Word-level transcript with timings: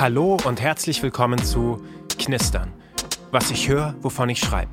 Hallo 0.00 0.36
und 0.44 0.60
herzlich 0.60 1.02
willkommen 1.02 1.42
zu 1.42 1.82
Knistern. 2.20 2.72
Was 3.32 3.50
ich 3.50 3.68
höre, 3.68 3.96
wovon 4.00 4.28
ich 4.28 4.38
schreibe. 4.38 4.70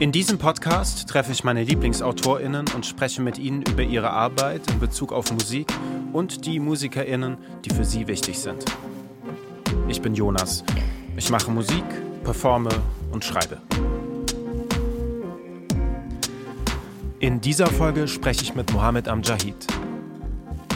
In 0.00 0.10
diesem 0.10 0.38
Podcast 0.38 1.08
treffe 1.08 1.30
ich 1.30 1.44
meine 1.44 1.62
LieblingsautorInnen 1.62 2.64
und 2.74 2.84
spreche 2.84 3.22
mit 3.22 3.38
ihnen 3.38 3.62
über 3.62 3.84
ihre 3.84 4.10
Arbeit 4.10 4.68
in 4.68 4.80
Bezug 4.80 5.12
auf 5.12 5.30
Musik 5.30 5.72
und 6.12 6.44
die 6.44 6.58
MusikerInnen, 6.58 7.36
die 7.64 7.70
für 7.70 7.84
sie 7.84 8.08
wichtig 8.08 8.40
sind. 8.40 8.64
Ich 9.86 10.02
bin 10.02 10.16
Jonas. 10.16 10.64
Ich 11.16 11.30
mache 11.30 11.52
Musik, 11.52 11.84
performe 12.24 12.70
und 13.12 13.24
schreibe. 13.24 13.62
In 17.20 17.40
dieser 17.40 17.68
Folge 17.68 18.08
spreche 18.08 18.42
ich 18.42 18.56
mit 18.56 18.72
Mohammed 18.72 19.06
Amjahid. 19.06 19.68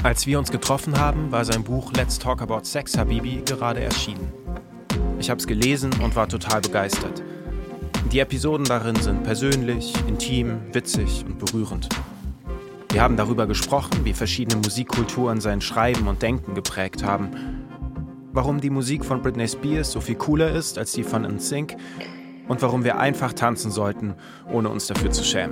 Als 0.03 0.27
wir 0.27 0.39
uns 0.39 0.51
getroffen 0.51 0.98
haben, 0.98 1.30
war 1.30 1.45
sein 1.45 1.62
Buch 1.62 1.93
Let's 1.93 2.19
Talk 2.19 2.41
About 2.41 2.64
Sex 2.64 2.96
Habibi 2.96 3.43
gerade 3.45 3.80
erschienen. 3.80 4.33
Ich 5.19 5.29
habe 5.29 5.38
es 5.38 5.47
gelesen 5.47 5.91
und 6.02 6.16
war 6.16 6.27
total 6.27 6.62
begeistert. 6.62 7.23
Die 8.10 8.19
Episoden 8.19 8.65
darin 8.65 8.97
sind 8.97 9.24
persönlich, 9.24 9.93
intim, 10.09 10.62
witzig 10.73 11.23
und 11.27 11.38
berührend. 11.38 11.91
Wir 12.91 13.02
haben 13.02 13.19
darüber 13.19 13.47
gesprochen, 13.47 14.05
wie 14.05 14.15
verschiedene 14.15 14.57
Musikkulturen 14.62 15.38
sein 15.43 15.60
Schreiben 15.60 16.09
und 16.09 16.23
Denken 16.23 16.55
geprägt 16.55 17.05
haben, 17.05 17.29
warum 18.32 18.59
die 18.62 18.71
Musik 18.71 19.05
von 19.05 19.21
Britney 19.21 19.48
Spears 19.48 19.93
so 19.93 20.01
viel 20.01 20.16
cooler 20.16 20.51
ist 20.51 20.79
als 20.79 20.93
die 20.93 21.02
von 21.02 21.23
NSYNC 21.23 21.77
und 22.48 22.62
warum 22.62 22.85
wir 22.85 22.98
einfach 22.98 23.35
tanzen 23.35 23.71
sollten, 23.71 24.15
ohne 24.51 24.71
uns 24.71 24.87
dafür 24.87 25.10
zu 25.10 25.24
schämen. 25.24 25.51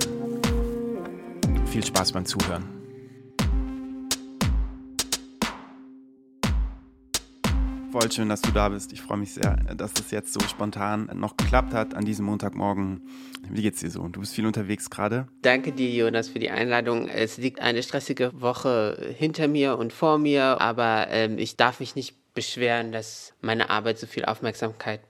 Viel 1.67 1.85
Spaß 1.85 2.13
beim 2.13 2.25
Zuhören. 2.25 2.78
Voll 7.91 8.11
schön, 8.11 8.29
dass 8.29 8.41
du 8.41 8.51
da 8.51 8.69
bist. 8.69 8.93
Ich 8.93 9.01
freue 9.01 9.17
mich 9.17 9.33
sehr, 9.33 9.55
dass 9.75 9.93
das 9.93 10.11
jetzt 10.11 10.31
so 10.31 10.39
spontan 10.41 11.09
noch 11.15 11.37
geklappt 11.37 11.73
hat 11.73 11.95
an 11.95 12.05
diesem 12.05 12.25
Montagmorgen. 12.25 13.01
Wie 13.49 13.63
geht's 13.63 13.79
dir 13.79 13.89
so? 13.89 14.07
Du 14.07 14.19
bist 14.19 14.35
viel 14.35 14.45
unterwegs 14.45 14.91
gerade. 14.91 15.27
Danke 15.41 15.71
dir, 15.71 15.89
Jonas, 15.89 16.29
für 16.29 16.37
die 16.37 16.51
Einladung. 16.51 17.07
Es 17.07 17.37
liegt 17.37 17.61
eine 17.61 17.81
stressige 17.81 18.39
Woche 18.39 19.15
hinter 19.17 19.47
mir 19.47 19.75
und 19.79 19.91
vor 19.91 20.19
mir, 20.19 20.61
aber 20.61 21.07
ähm, 21.09 21.39
ich 21.39 21.57
darf 21.57 21.79
mich 21.79 21.95
nicht 21.95 22.15
beschweren, 22.35 22.91
dass 22.91 23.33
meine 23.41 23.71
Arbeit 23.71 23.97
so 23.97 24.05
viel 24.05 24.25
Aufmerksamkeit 24.25 25.01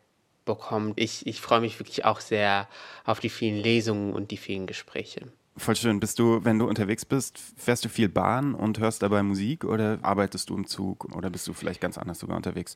bekommt. 0.45 0.97
Ich, 0.97 1.27
ich 1.27 1.41
freue 1.41 1.59
mich 1.59 1.79
wirklich 1.79 2.05
auch 2.05 2.21
sehr 2.21 2.69
auf 3.03 3.19
die 3.19 3.29
vielen 3.29 3.61
Lesungen 3.61 4.13
und 4.13 4.31
die 4.31 4.37
vielen 4.37 4.67
Gespräche. 4.67 5.27
Voll 5.59 5.75
schön. 5.75 5.99
Bist 5.99 6.19
du, 6.19 6.43
wenn 6.45 6.57
du 6.57 6.67
unterwegs 6.67 7.03
bist, 7.03 7.37
fährst 7.57 7.83
du 7.83 7.89
viel 7.89 8.07
Bahn 8.07 8.55
und 8.55 8.79
hörst 8.79 9.03
dabei 9.03 9.23
Musik 9.23 9.65
oder 9.65 9.99
arbeitest 10.01 10.49
du 10.49 10.55
im 10.55 10.65
Zug 10.65 11.13
oder 11.13 11.29
bist 11.29 11.47
du 11.47 11.53
vielleicht 11.53 11.81
ganz 11.81 11.97
anders 11.97 12.19
sogar 12.19 12.37
unterwegs? 12.37 12.75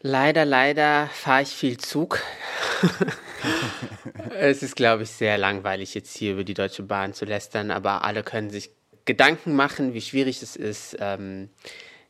Leider, 0.00 0.44
leider 0.44 1.06
fahre 1.12 1.42
ich 1.42 1.50
viel 1.50 1.78
Zug. 1.78 2.20
es 4.38 4.64
ist, 4.64 4.74
glaube 4.74 5.04
ich, 5.04 5.10
sehr 5.10 5.38
langweilig, 5.38 5.94
jetzt 5.94 6.16
hier 6.16 6.32
über 6.32 6.42
die 6.42 6.54
Deutsche 6.54 6.82
Bahn 6.82 7.14
zu 7.14 7.24
lästern, 7.24 7.70
aber 7.70 8.02
alle 8.04 8.24
können 8.24 8.50
sich 8.50 8.70
Gedanken 9.04 9.54
machen, 9.54 9.94
wie 9.94 10.00
schwierig 10.00 10.42
es 10.42 10.56
ist, 10.56 10.96
ähm, 10.98 11.48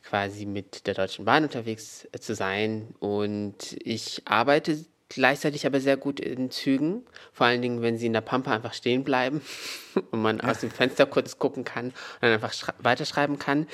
quasi 0.03 0.47
mit 0.47 0.87
der 0.87 0.95
Deutschen 0.95 1.27
Bahn 1.27 1.45
unterwegs 1.45 2.09
zu 2.19 2.35
sein. 2.35 2.95
Und 3.01 3.77
ich 3.85 4.23
arbeite 4.25 4.85
gleichzeitig 5.09 5.67
aber 5.67 5.81
sehr 5.81 5.97
gut 5.97 6.21
in 6.21 6.51
Zügen, 6.51 7.03
vor 7.33 7.47
allen 7.47 7.63
Dingen, 7.63 7.83
wenn 7.83 7.99
sie 7.99 8.07
in 8.07 8.13
der 8.13 8.21
Pampa 8.21 8.53
einfach 8.53 8.75
stehen 8.75 9.05
bleiben 9.05 9.43
und 10.11 10.23
man 10.23 10.41
aus 10.41 10.61
dem 10.61 10.71
Fenster 10.71 11.07
kurz 11.07 11.39
gucken 11.39 11.65
kann 11.65 11.87
und 11.87 11.95
dann 12.23 12.33
einfach 12.33 12.55
weiterschreiben 12.79 13.39
kann. 13.39 13.67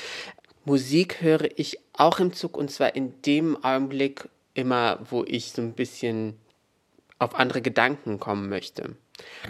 Musik 0.64 1.22
höre 1.22 1.48
ich 1.56 1.78
auch 1.95 2.20
im 2.20 2.33
Zug 2.33 2.56
und 2.56 2.70
zwar 2.70 2.95
in 2.95 3.20
dem 3.22 3.62
Augenblick 3.64 4.28
immer, 4.55 4.98
wo 5.09 5.25
ich 5.25 5.53
so 5.53 5.62
ein 5.62 5.72
bisschen 5.72 6.37
auf 7.19 7.34
andere 7.34 7.62
Gedanken 7.62 8.19
kommen 8.19 8.48
möchte. 8.48 8.97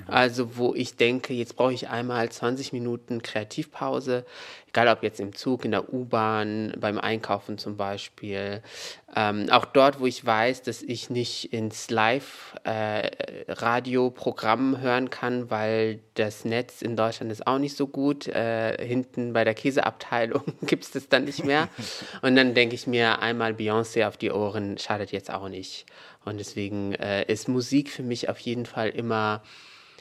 Also 0.07 0.57
wo 0.57 0.75
ich 0.75 0.97
denke, 0.97 1.33
jetzt 1.33 1.57
brauche 1.57 1.73
ich 1.73 1.89
einmal 1.89 2.29
20 2.29 2.73
Minuten 2.73 3.23
Kreativpause, 3.23 4.25
egal 4.71 4.89
ob 4.89 5.03
jetzt 5.03 5.21
im 5.21 5.35
Zug, 5.35 5.65
in 5.65 5.73
der 5.73 5.93
U-Bahn, 5.93 6.73
beim 6.79 6.99
Einkaufen 6.99 7.59
zum 7.59 7.77
Beispiel. 7.77 8.63
Ähm, 9.15 9.49
auch 9.51 9.65
dort, 9.65 9.99
wo 9.99 10.07
ich 10.07 10.25
weiß, 10.25 10.63
dass 10.63 10.83
ich 10.83 11.11
nicht 11.11 11.53
ins 11.53 11.91
Live-Radio-Programm 11.91 14.75
äh, 14.75 14.79
hören 14.79 15.11
kann, 15.11 15.51
weil 15.51 15.99
das 16.15 16.45
Netz 16.45 16.83
in 16.83 16.95
Deutschland 16.97 17.33
ist 17.33 17.45
auch 17.47 17.59
nicht 17.59 17.77
so 17.77 17.89
gut. 17.89 18.29
Äh, 18.29 18.87
hinten 18.87 19.33
bei 19.33 19.43
der 19.43 19.55
Käseabteilung 19.55 20.45
gibt 20.63 20.85
es 20.85 20.93
das 20.93 21.09
dann 21.09 21.25
nicht 21.25 21.45
mehr. 21.45 21.69
Und 22.23 22.37
dann 22.37 22.55
denke 22.55 22.77
ich 22.77 22.87
mir, 22.87 23.21
einmal 23.21 23.53
Beyoncé 23.53 24.07
auf 24.07 24.17
die 24.17 24.31
Ohren 24.31 24.79
schadet 24.79 25.11
jetzt 25.11 25.33
auch 25.33 25.49
nicht. 25.49 25.87
Und 26.25 26.39
deswegen 26.39 26.95
äh, 26.95 27.25
ist 27.25 27.49
Musik 27.49 27.91
für 27.91 28.05
mich 28.05 28.29
auf 28.29 28.39
jeden 28.39 28.67
Fall 28.67 28.91
immer 28.91 29.43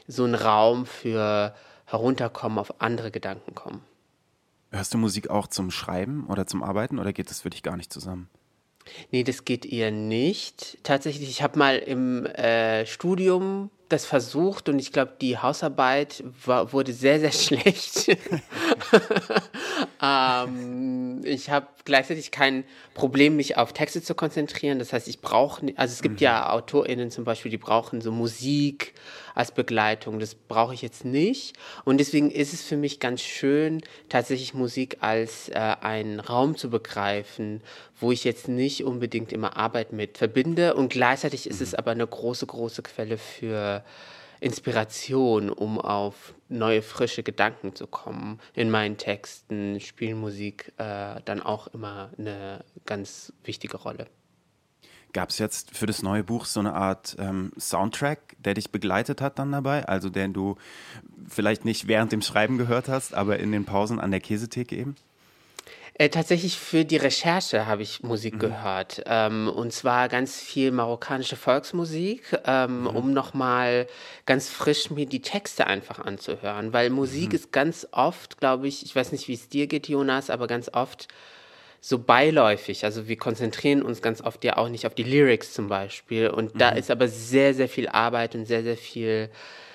so 0.06 0.24
ein 0.24 0.36
Raum 0.36 0.86
für 0.86 1.56
herunterkommen, 1.86 2.58
auf 2.58 2.80
andere 2.80 3.10
Gedanken 3.10 3.54
kommen. 3.54 3.89
Hörst 4.72 4.94
du 4.94 4.98
Musik 4.98 5.30
auch 5.30 5.48
zum 5.48 5.70
Schreiben 5.70 6.26
oder 6.28 6.46
zum 6.46 6.62
Arbeiten 6.62 6.98
oder 6.98 7.12
geht 7.12 7.30
das 7.30 7.40
für 7.40 7.50
dich 7.50 7.62
gar 7.62 7.76
nicht 7.76 7.92
zusammen? 7.92 8.28
Nee, 9.10 9.24
das 9.24 9.44
geht 9.44 9.66
eher 9.66 9.90
nicht. 9.90 10.78
Tatsächlich, 10.82 11.28
ich 11.28 11.42
habe 11.42 11.58
mal 11.58 11.78
im 11.78 12.26
äh, 12.26 12.86
Studium 12.86 13.70
das 13.88 14.06
versucht 14.06 14.68
und 14.68 14.78
ich 14.78 14.92
glaube, 14.92 15.14
die 15.20 15.36
Hausarbeit 15.36 16.22
war, 16.44 16.72
wurde 16.72 16.92
sehr, 16.92 17.18
sehr 17.18 17.32
schlecht. 17.32 18.16
ähm, 20.02 21.20
ich 21.24 21.50
habe 21.50 21.66
gleichzeitig 21.84 22.30
kein 22.30 22.64
Problem, 22.94 23.34
mich 23.36 23.56
auf 23.56 23.72
Texte 23.72 24.02
zu 24.02 24.14
konzentrieren. 24.14 24.78
Das 24.78 24.92
heißt, 24.92 25.08
ich 25.08 25.20
brauche, 25.20 25.72
also 25.76 25.92
es 25.92 26.02
gibt 26.02 26.20
mhm. 26.20 26.24
ja 26.24 26.50
AutorInnen 26.50 27.10
zum 27.10 27.24
Beispiel, 27.24 27.50
die 27.50 27.58
brauchen 27.58 28.00
so 28.00 28.12
Musik 28.12 28.94
als 29.40 29.52
Begleitung. 29.52 30.20
Das 30.20 30.34
brauche 30.34 30.74
ich 30.74 30.82
jetzt 30.82 31.04
nicht. 31.04 31.56
Und 31.84 31.98
deswegen 31.98 32.30
ist 32.30 32.52
es 32.52 32.62
für 32.62 32.76
mich 32.76 33.00
ganz 33.00 33.22
schön, 33.22 33.82
tatsächlich 34.08 34.54
Musik 34.54 34.98
als 35.00 35.48
äh, 35.48 35.54
einen 35.54 36.20
Raum 36.20 36.56
zu 36.56 36.70
begreifen, 36.70 37.62
wo 37.98 38.12
ich 38.12 38.24
jetzt 38.24 38.48
nicht 38.48 38.84
unbedingt 38.84 39.32
immer 39.32 39.56
Arbeit 39.56 39.92
mit 39.92 40.18
verbinde. 40.18 40.74
Und 40.74 40.90
gleichzeitig 40.90 41.48
ist 41.48 41.60
es 41.60 41.72
mhm. 41.72 41.78
aber 41.78 41.90
eine 41.90 42.06
große, 42.06 42.46
große 42.46 42.82
Quelle 42.82 43.18
für 43.18 43.82
Inspiration, 44.40 45.50
um 45.50 45.80
auf 45.80 46.34
neue, 46.48 46.82
frische 46.82 47.22
Gedanken 47.22 47.74
zu 47.74 47.86
kommen. 47.86 48.40
In 48.54 48.70
meinen 48.70 48.96
Texten 48.96 49.80
spielt 49.80 50.16
Musik 50.16 50.72
äh, 50.78 51.20
dann 51.24 51.42
auch 51.42 51.66
immer 51.68 52.10
eine 52.18 52.64
ganz 52.86 53.32
wichtige 53.44 53.76
Rolle. 53.76 54.06
Gab 55.12 55.30
es 55.30 55.38
jetzt 55.38 55.76
für 55.76 55.86
das 55.86 56.02
neue 56.02 56.22
Buch 56.22 56.44
so 56.44 56.60
eine 56.60 56.74
Art 56.74 57.16
ähm, 57.18 57.52
Soundtrack, 57.58 58.36
der 58.38 58.54
dich 58.54 58.70
begleitet 58.70 59.20
hat 59.20 59.38
dann 59.38 59.50
dabei? 59.50 59.86
Also 59.86 60.08
den 60.08 60.32
du 60.32 60.56
vielleicht 61.28 61.64
nicht 61.64 61.88
während 61.88 62.12
dem 62.12 62.22
Schreiben 62.22 62.58
gehört 62.58 62.88
hast, 62.88 63.14
aber 63.14 63.38
in 63.38 63.52
den 63.52 63.64
Pausen 63.64 63.98
an 63.98 64.10
der 64.10 64.20
Käsetheke 64.20 64.76
eben? 64.76 64.96
Äh, 66.00 66.08
tatsächlich 66.08 66.58
für 66.58 66.86
die 66.86 66.96
Recherche 66.96 67.66
habe 67.66 67.82
ich 67.82 68.02
Musik 68.02 68.36
mhm. 68.36 68.38
gehört. 68.38 69.02
Ähm, 69.04 69.48
und 69.48 69.70
zwar 69.72 70.08
ganz 70.08 70.40
viel 70.40 70.70
marokkanische 70.70 71.36
Volksmusik, 71.36 72.38
ähm, 72.46 72.80
mhm. 72.80 72.86
um 72.86 73.12
nochmal 73.12 73.86
ganz 74.24 74.48
frisch 74.48 74.90
mir 74.90 75.04
die 75.04 75.20
Texte 75.20 75.66
einfach 75.66 75.98
anzuhören. 75.98 76.72
Weil 76.72 76.88
Musik 76.88 77.30
mhm. 77.30 77.34
ist 77.34 77.52
ganz 77.52 77.86
oft, 77.90 78.38
glaube 78.38 78.66
ich, 78.66 78.82
ich 78.82 78.96
weiß 78.96 79.12
nicht, 79.12 79.28
wie 79.28 79.34
es 79.34 79.50
dir 79.50 79.66
geht, 79.66 79.88
Jonas, 79.88 80.30
aber 80.30 80.46
ganz 80.46 80.70
oft 80.72 81.08
so 81.80 81.98
beiläufig. 81.98 82.84
Also 82.84 83.08
wir 83.08 83.16
konzentrieren 83.16 83.82
uns 83.82 84.02
ganz 84.02 84.20
oft 84.20 84.44
ja 84.44 84.56
auch 84.56 84.68
nicht 84.68 84.86
auf 84.86 84.94
die 84.94 85.02
Lyrics 85.02 85.52
zum 85.52 85.68
Beispiel. 85.68 86.28
Und 86.28 86.60
da 86.60 86.72
mhm. 86.72 86.78
ist 86.78 86.90
aber 86.90 87.08
sehr, 87.08 87.54
sehr 87.54 87.68
viel 87.68 87.88
Arbeit 87.88 88.34
und 88.34 88.46
sehr, 88.46 88.62
sehr 88.62 88.76
viel 88.76 89.30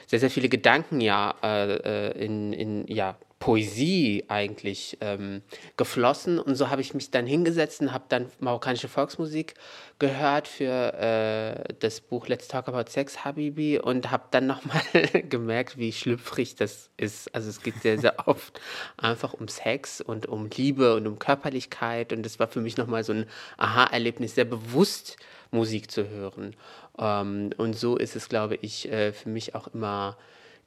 sehr, 0.08 0.20
sehr 0.20 0.30
viele 0.30 0.50
Gedanken 0.50 1.02
ja 1.02 1.34
äh, 1.44 2.10
äh 2.10 2.26
in, 2.26 2.54
in 2.54 2.88
ja, 2.88 3.18
Poesie 3.46 4.26
eigentlich 4.28 4.98
ähm, 5.02 5.44
geflossen. 5.78 6.40
Und 6.40 6.56
so 6.56 6.72
habe 6.72 6.82
ich 6.82 6.96
mich 6.96 7.12
dann 7.12 7.28
hingesetzt 7.28 7.80
und 7.80 7.94
habe 7.94 8.06
dann 8.10 8.32
marokkanische 8.40 8.88
Volksmusik 8.88 9.54
gehört 10.00 10.48
für 10.48 10.94
äh, 10.96 11.74
das 11.78 12.02
Buch 12.02 12.28
Let's 12.28 12.48
Talk 12.48 12.68
About 12.68 12.90
Sex, 12.90 13.24
Habibi, 13.24 13.78
und 13.78 14.10
habe 14.10 14.24
dann 14.32 14.48
nochmal 14.48 14.82
gemerkt, 15.30 15.78
wie 15.78 15.92
schlüpfrig 15.92 16.56
das 16.56 16.90
ist. 16.98 17.36
Also 17.36 17.52
es 17.52 17.62
geht 17.62 17.80
sehr, 17.84 18.00
sehr 18.00 18.16
oft 18.28 18.60
einfach 18.98 19.36
um 19.36 19.48
Sex 19.48 20.02
und 20.02 20.26
um 20.26 20.50
Liebe 20.50 20.96
und 20.96 21.06
um 21.06 21.20
Körperlichkeit. 21.20 22.14
Und 22.14 22.26
das 22.26 22.40
war 22.40 22.48
für 22.48 22.62
mich 22.62 22.78
nochmal 22.78 23.04
so 23.04 23.14
ein 23.14 23.28
Aha-Erlebnis, 23.58 24.34
sehr 24.34 24.46
bewusst 24.46 25.18
Musik 25.52 25.92
zu 25.92 26.10
hören. 26.10 26.56
Ähm, 26.98 27.52
und 27.58 27.78
so 27.78 27.96
ist 27.96 28.16
es, 28.16 28.28
glaube 28.28 28.56
ich, 28.56 28.92
äh, 28.92 29.14
für 29.14 29.30
mich 29.30 29.54
auch 29.54 29.68
immer 29.68 30.18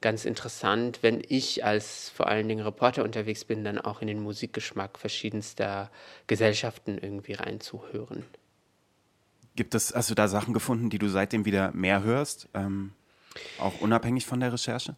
ganz 0.01 0.25
interessant, 0.25 0.99
wenn 1.01 1.21
ich 1.27 1.65
als 1.65 2.09
vor 2.09 2.27
allen 2.27 2.47
Dingen 2.47 2.63
Reporter 2.63 3.03
unterwegs 3.03 3.43
bin, 3.45 3.63
dann 3.63 3.77
auch 3.77 4.01
in 4.01 4.07
den 4.07 4.21
Musikgeschmack 4.21 4.97
verschiedenster 4.97 5.91
Gesellschaften 6.27 6.97
irgendwie 6.97 7.33
reinzuhören. 7.33 8.23
Gibt 9.55 9.75
es, 9.75 9.93
hast 9.93 10.09
du 10.09 10.15
da 10.15 10.27
Sachen 10.27 10.53
gefunden, 10.53 10.89
die 10.89 10.99
du 10.99 11.09
seitdem 11.09 11.43
wieder 11.45 11.71
mehr 11.73 12.03
hörst, 12.03 12.47
ähm, 12.53 12.93
auch 13.59 13.81
unabhängig 13.81 14.25
von 14.25 14.39
der 14.39 14.53
Recherche? 14.53 14.95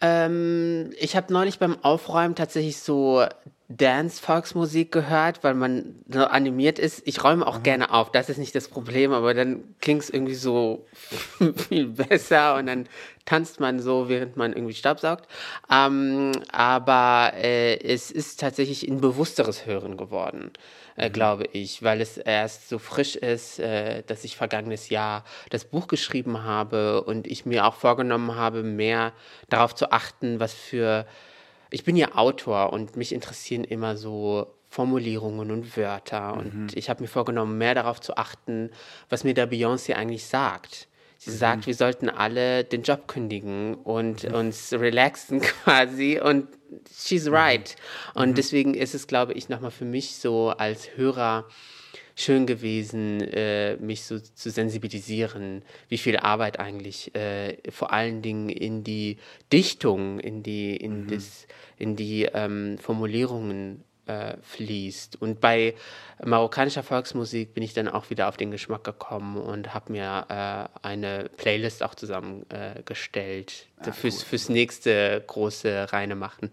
Ähm, 0.00 0.92
ich 0.98 1.16
habe 1.16 1.32
neulich 1.32 1.58
beim 1.58 1.82
Aufräumen 1.84 2.34
tatsächlich 2.34 2.78
so 2.78 3.26
Dance-Volksmusik 3.70 4.90
gehört, 4.90 5.44
weil 5.44 5.54
man 5.54 5.94
so 6.08 6.24
animiert 6.24 6.80
ist. 6.80 7.02
Ich 7.06 7.22
räume 7.22 7.46
auch 7.46 7.58
mhm. 7.58 7.62
gerne 7.62 7.92
auf, 7.92 8.10
das 8.10 8.28
ist 8.28 8.38
nicht 8.38 8.54
das 8.56 8.66
Problem, 8.66 9.12
aber 9.12 9.32
dann 9.32 9.62
klingt 9.80 10.02
es 10.02 10.10
irgendwie 10.10 10.34
so 10.34 10.86
viel 11.68 11.86
besser 11.86 12.56
und 12.56 12.66
dann 12.66 12.88
tanzt 13.26 13.60
man 13.60 13.78
so, 13.78 14.08
während 14.08 14.36
man 14.36 14.52
irgendwie 14.54 14.74
Staubsaugt. 14.74 15.28
Ähm, 15.70 16.32
aber 16.50 17.32
äh, 17.36 17.76
es 17.80 18.10
ist 18.10 18.40
tatsächlich 18.40 18.88
ein 18.88 19.00
bewussteres 19.00 19.66
Hören 19.66 19.96
geworden, 19.96 20.50
äh, 20.96 21.08
mhm. 21.08 21.12
glaube 21.12 21.44
ich, 21.52 21.84
weil 21.84 22.00
es 22.00 22.18
erst 22.18 22.68
so 22.68 22.80
frisch 22.80 23.14
ist, 23.14 23.60
äh, 23.60 24.02
dass 24.04 24.24
ich 24.24 24.36
vergangenes 24.36 24.88
Jahr 24.88 25.22
das 25.50 25.64
Buch 25.64 25.86
geschrieben 25.86 26.42
habe 26.42 27.04
und 27.04 27.28
ich 27.28 27.46
mir 27.46 27.66
auch 27.66 27.74
vorgenommen 27.76 28.34
habe, 28.34 28.64
mehr 28.64 29.12
darauf 29.48 29.76
zu 29.76 29.92
achten, 29.92 30.40
was 30.40 30.54
für 30.54 31.06
ich 31.70 31.84
bin 31.84 31.96
ja 31.96 32.14
Autor 32.14 32.72
und 32.72 32.96
mich 32.96 33.12
interessieren 33.12 33.64
immer 33.64 33.96
so 33.96 34.54
Formulierungen 34.68 35.50
und 35.50 35.76
Wörter. 35.76 36.36
Mhm. 36.36 36.40
Und 36.40 36.76
ich 36.76 36.88
habe 36.88 37.02
mir 37.02 37.08
vorgenommen, 37.08 37.58
mehr 37.58 37.74
darauf 37.74 38.00
zu 38.00 38.16
achten, 38.16 38.70
was 39.08 39.24
mir 39.24 39.34
der 39.34 39.50
Beyoncé 39.50 39.94
eigentlich 39.94 40.24
sagt. 40.24 40.88
Sie 41.18 41.30
mhm. 41.30 41.34
sagt, 41.34 41.66
wir 41.66 41.74
sollten 41.74 42.08
alle 42.08 42.64
den 42.64 42.82
Job 42.82 43.06
kündigen 43.06 43.74
und 43.74 44.28
mhm. 44.28 44.34
uns 44.34 44.72
relaxen 44.72 45.40
quasi. 45.64 46.20
Und 46.20 46.48
she's 46.96 47.26
mhm. 47.26 47.34
right. 47.34 47.76
Und 48.14 48.30
mhm. 48.30 48.34
deswegen 48.36 48.74
ist 48.74 48.94
es, 48.94 49.06
glaube 49.06 49.32
ich, 49.34 49.48
nochmal 49.48 49.70
für 49.70 49.84
mich 49.84 50.16
so 50.16 50.50
als 50.50 50.96
Hörer 50.96 51.46
schön 52.20 52.46
gewesen, 52.46 53.20
äh, 53.20 53.76
mich 53.76 54.04
so 54.04 54.18
zu 54.18 54.50
sensibilisieren, 54.50 55.62
wie 55.88 55.98
viel 55.98 56.16
Arbeit 56.16 56.58
eigentlich 56.58 57.14
äh, 57.14 57.56
vor 57.70 57.92
allen 57.92 58.22
Dingen 58.22 58.48
in 58.48 58.84
die 58.84 59.18
Dichtung, 59.52 60.20
in 60.20 60.42
die, 60.42 60.76
in 60.76 61.04
mhm. 61.04 61.08
das, 61.08 61.46
in 61.76 61.96
die 61.96 62.24
ähm, 62.24 62.78
Formulierungen 62.78 63.84
äh, 64.06 64.36
fließt. 64.42 65.20
Und 65.22 65.40
bei 65.40 65.74
marokkanischer 66.24 66.82
Volksmusik 66.82 67.54
bin 67.54 67.62
ich 67.62 67.74
dann 67.74 67.88
auch 67.88 68.10
wieder 68.10 68.28
auf 68.28 68.36
den 68.36 68.50
Geschmack 68.50 68.84
gekommen 68.84 69.36
und 69.36 69.72
habe 69.72 69.92
mir 69.92 70.26
äh, 70.28 70.86
eine 70.86 71.30
Playlist 71.36 71.82
auch 71.82 71.94
zusammengestellt 71.94 73.66
ah, 73.78 73.92
fürs, 73.92 74.16
cool. 74.16 74.24
fürs 74.24 74.48
nächste 74.48 75.22
große 75.26 75.92
Reine 75.92 76.16
machen. 76.16 76.50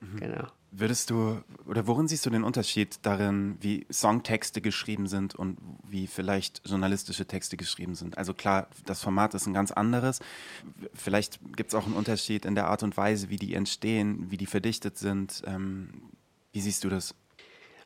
Mhm. 0.00 0.20
Genau. 0.20 0.46
Würdest 0.72 1.10
du, 1.10 1.42
oder 1.66 1.88
worin 1.88 2.06
siehst 2.06 2.24
du 2.26 2.30
den 2.30 2.44
Unterschied 2.44 3.00
darin, 3.02 3.56
wie 3.60 3.86
Songtexte 3.92 4.60
geschrieben 4.60 5.08
sind 5.08 5.34
und 5.34 5.58
wie 5.88 6.06
vielleicht 6.06 6.62
journalistische 6.64 7.26
Texte 7.26 7.56
geschrieben 7.56 7.96
sind? 7.96 8.16
Also 8.16 8.34
klar, 8.34 8.68
das 8.86 9.02
Format 9.02 9.34
ist 9.34 9.46
ein 9.46 9.52
ganz 9.52 9.72
anderes. 9.72 10.20
Vielleicht 10.94 11.40
gibt 11.56 11.70
es 11.70 11.74
auch 11.74 11.86
einen 11.86 11.96
Unterschied 11.96 12.44
in 12.44 12.54
der 12.54 12.68
Art 12.68 12.84
und 12.84 12.96
Weise, 12.96 13.30
wie 13.30 13.36
die 13.36 13.54
entstehen, 13.54 14.30
wie 14.30 14.36
die 14.36 14.46
verdichtet 14.46 14.96
sind. 14.96 15.42
Ähm, 15.44 16.10
wie 16.52 16.60
siehst 16.60 16.84
du 16.84 16.88
das? 16.88 17.16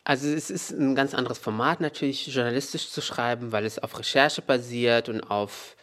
Also 0.05 0.29
es 0.29 0.51
ist 0.51 0.71
ein 0.71 0.95
ganz 0.95 1.15
anderes 1.15 1.39
Format 1.39 1.81
natürlich, 1.81 2.27
journalistisch 2.27 2.91
zu 2.91 3.01
schreiben, 3.01 3.53
weil 3.53 3.65
es 3.65 3.79
auf 3.79 3.99
Recherche 3.99 4.43
basiert 4.43 5.09
und 5.09 5.23
auf 5.23 5.77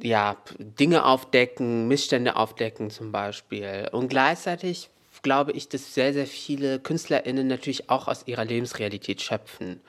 ja, 0.00 0.36
Dinge 0.58 1.04
aufdecken, 1.04 1.86
Missstände 1.86 2.34
aufdecken 2.34 2.90
zum 2.90 3.12
Beispiel. 3.12 3.88
Und 3.92 4.08
gleichzeitig 4.08 4.90
glaube 5.22 5.52
ich, 5.52 5.68
dass 5.68 5.94
sehr, 5.94 6.12
sehr 6.12 6.26
viele 6.26 6.80
KünstlerInnen 6.80 7.46
natürlich 7.46 7.88
auch 7.88 8.08
aus 8.08 8.26
ihrer 8.26 8.44
Lebensrealität 8.44 9.22
schöpfen. 9.22 9.80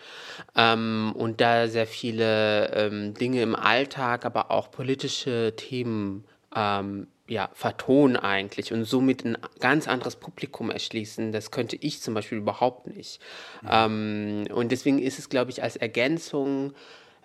Ähm, 0.56 1.14
und 1.16 1.42
da 1.42 1.68
sehr 1.68 1.88
viele 1.88 2.72
ähm, 2.74 3.14
Dinge 3.14 3.42
im 3.42 3.56
Alltag, 3.56 4.26
aber 4.26 4.52
auch 4.52 4.72
politische 4.72 5.54
Themen 5.56 6.26
ähm, 6.56 7.08
ja, 7.28 7.50
vertonen 7.54 8.18
eigentlich 8.18 8.74
und 8.74 8.84
somit 8.84 9.24
ein 9.24 9.38
ganz 9.60 9.88
anderes 9.88 10.18
Publikum 10.18 10.70
erschließen. 10.70 11.32
Das 11.32 11.52
könnte 11.52 11.78
ich 11.78 12.02
zum 12.02 12.14
Beispiel 12.14 12.38
überhaupt 12.38 12.88
nicht. 12.88 13.20
Mhm. 13.62 14.48
und 14.54 14.72
deswegen 14.72 15.00
ist 15.00 15.20
es, 15.20 15.30
glaube 15.30 15.52
ich, 15.52 15.64
als 15.64 15.78
Ergänzung 15.78 16.74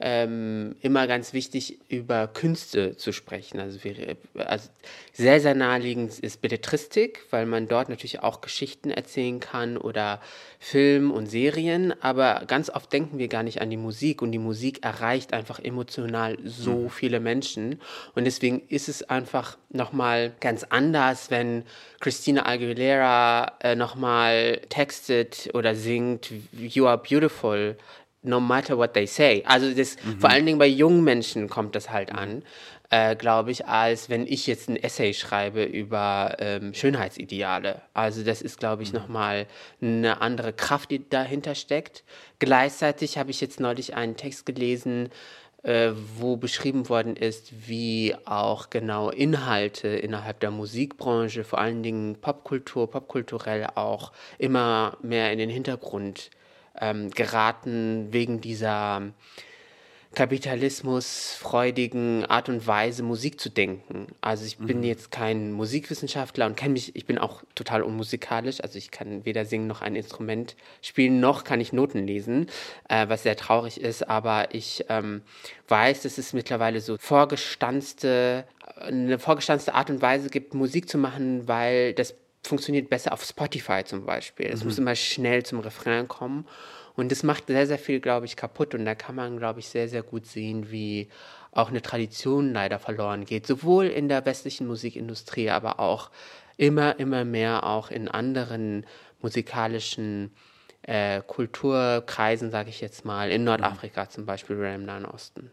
ähm, 0.01 0.77
immer 0.81 1.07
ganz 1.07 1.33
wichtig, 1.33 1.79
über 1.89 2.29
Künste 2.29 2.97
zu 2.97 3.13
sprechen. 3.13 3.61
Also, 3.61 3.83
wir, 3.83 4.17
also, 4.35 4.69
sehr, 5.13 5.41
sehr 5.41 5.55
naheliegend 5.55 6.19
ist 6.19 6.41
Belletristik, 6.41 7.25
weil 7.31 7.47
man 7.47 7.69
dort 7.69 7.89
natürlich 7.89 8.21
auch 8.21 8.41
Geschichten 8.41 8.91
erzählen 8.91 9.41
kann 9.41 9.77
oder 9.77 10.21
Film 10.61 11.11
und 11.11 11.27
Serien, 11.27 11.95
aber 12.03 12.43
ganz 12.47 12.69
oft 12.69 12.93
denken 12.93 13.19
wir 13.19 13.29
gar 13.29 13.43
nicht 13.43 13.61
an 13.61 13.71
die 13.71 13.77
Musik 13.77 14.23
und 14.23 14.33
die 14.33 14.39
Musik 14.39 14.85
erreicht 14.85 15.33
einfach 15.33 15.61
emotional 15.61 16.37
so 16.45 16.73
mhm. 16.73 16.91
viele 16.91 17.21
Menschen 17.21 17.81
und 18.15 18.25
deswegen 18.25 18.63
ist 18.69 18.89
es 18.89 19.03
einfach 19.05 19.57
nochmal 19.71 20.33
ganz 20.41 20.65
anders, 20.65 21.31
wenn 21.31 21.65
Christina 22.01 22.47
Aguilera 22.47 23.53
äh, 23.61 23.77
nochmal 23.77 24.61
textet 24.69 25.51
oder 25.55 25.75
singt 25.75 26.33
You 26.53 26.87
Are 26.87 26.99
Beautiful 26.99 27.77
no 28.23 28.41
matter 28.41 28.77
what 28.77 28.95
they 28.95 29.07
say. 29.07 29.43
Also 29.47 29.73
das, 29.73 29.97
mhm. 30.05 30.21
vor 30.21 30.31
allen 30.31 30.47
Dingen 30.47 30.59
bei 30.59 30.67
jungen 30.67 31.05
Menschen 31.05 31.49
kommt 31.49 31.75
das 31.75 31.91
halt 31.91 32.13
an, 32.13 32.43
äh, 32.91 33.17
glaube 33.17 33.51
ich, 33.51 33.67
als 33.67 34.09
wenn 34.09 34.27
ich 34.27 34.47
jetzt 34.47 34.69
ein 34.69 34.77
Essay 34.77 35.13
schreibe 35.13 35.63
über 35.63 36.37
ähm, 36.39 36.73
Schönheitsideale. 36.75 37.83
Also 37.95 38.25
das 38.25 38.43
ist, 38.43 38.59
glaube 38.59 38.83
ich, 38.83 38.93
mhm. 38.93 39.01
nochmal 39.01 39.47
eine 39.81 40.21
andere 40.21 40.53
Kraft, 40.53 40.91
die 40.91 41.09
dahinter 41.09 41.55
steckt. 41.55 42.03
Gleichzeitig 42.39 43.19
habe 43.19 43.31
ich 43.31 43.41
jetzt 43.41 43.61
neulich 43.61 43.95
einen 43.95 44.17
Text 44.17 44.47
gelesen, 44.47 45.11
äh, 45.65 45.91
wo 46.17 46.37
beschrieben 46.37 46.89
worden 46.89 47.17
ist, 47.17 47.69
wie 47.69 48.15
auch 48.25 48.71
genau 48.71 49.11
Inhalte 49.11 49.89
innerhalb 49.89 50.41
der 50.41 50.51
Musikbranche, 50.51 51.45
vor 51.45 51.59
allen 51.59 51.83
Dingen 51.83 52.17
Popkultur, 52.21 52.91
popkulturell 52.91 53.67
auch 53.75 54.13
immer 54.39 54.97
mehr 55.03 55.33
in 55.33 55.39
den 55.39 55.51
Hintergrund 55.51 56.31
ähm, 56.81 57.11
geraten 57.11 58.13
wegen 58.13 58.41
dieser 58.41 59.13
kapitalismusfreudigen 60.15 62.25
Art 62.27 62.49
und 62.49 62.65
Weise, 62.67 63.03
Musik 63.03 63.39
zu 63.39 63.51
denken. 63.51 64.07
Also 64.21 64.47
ich 64.47 64.57
bin 64.59 64.79
mhm. 64.79 64.85
jetzt 64.85 65.11
kein 65.11 65.53
Musikwissenschaftler 65.53 66.47
und 66.47 66.57
kenne 66.57 66.73
mich, 66.73 66.97
ich 66.97 67.05
bin 67.07 67.19
auch 67.19 67.43
total 67.55 67.83
unmusikalisch, 67.83 68.63
also 68.63 68.79
ich 68.79 68.91
kann 68.91 69.27
weder 69.27 69.45
singen 69.45 69.67
noch 69.67 69.83
ein 69.83 69.95
Instrument 69.95 70.57
spielen, 70.81 71.21
noch 71.21 71.45
kann 71.45 71.61
ich 71.61 71.75
Noten 71.75 72.07
lesen, 72.07 72.47
äh, 72.89 73.07
was 73.09 73.23
sehr 73.23 73.37
traurig 73.37 73.81
ist, 73.81 74.09
aber 74.09 74.55
ich 74.55 74.87
ähm, 74.89 75.23
weiß, 75.69 76.03
dass 76.03 76.19
es 76.19 76.33
mittlerweile 76.33 76.81
so 76.81 76.97
vorgestanzte, 76.99 78.45
eine 78.77 79.19
vorgestanzte 79.19 79.75
Art 79.75 79.91
und 79.91 80.01
Weise 80.01 80.31
gibt, 80.31 80.55
Musik 80.55 80.89
zu 80.89 80.97
machen, 80.97 81.47
weil 81.47 81.93
das 81.93 82.15
funktioniert 82.45 82.89
besser 82.89 83.13
auf 83.13 83.25
Spotify 83.25 83.83
zum 83.85 84.05
Beispiel. 84.05 84.47
Es 84.47 84.61
mhm. 84.61 84.67
muss 84.67 84.79
immer 84.79 84.95
schnell 84.95 85.45
zum 85.45 85.61
Refrain 85.61 86.09
kommen. 86.09 86.47
Und 86.97 87.13
das 87.13 87.23
macht 87.23 87.47
sehr, 87.47 87.67
sehr 87.67 87.79
viel, 87.79 88.01
glaube 88.01 88.27
ich, 88.27 88.37
kaputt. 88.37 88.75
Und 88.75 88.85
da 88.85 88.95
kann 88.95 89.15
man, 89.15 89.39
glaube 89.39 89.61
ich, 89.61 89.69
sehr, 89.69 89.89
sehr 89.89 90.03
gut 90.03 90.27
sehen, 90.27 90.71
wie 90.71 91.09
auch 91.53 91.69
eine 91.69 91.83
Tradition 91.83 92.53
leider 92.53 92.79
verloren 92.79 93.25
geht. 93.25 93.47
Sowohl 93.47 93.87
in 93.87 94.09
der 94.09 94.25
westlichen 94.27 94.67
Musikindustrie, 94.67 95.51
aber 95.51 95.81
auch 95.81 96.11
immer, 96.57 96.99
immer 96.99 97.25
mehr 97.25 97.65
auch 97.65 97.91
in 97.91 98.09
anderen 98.09 98.85
musikalischen 99.21 100.33
äh, 100.83 101.23
Kulturkreisen, 101.23 102.51
sage 102.51 102.71
ich 102.71 102.81
jetzt 102.81 103.05
mal, 103.05 103.31
in 103.31 103.45
Nordafrika 103.45 104.05
mhm. 104.05 104.11
zum 104.11 104.27
Beispiel 104.27 104.57
oder 104.57 104.75
im 104.75 104.85
Nahen 104.85 105.05
Osten. 105.05 105.51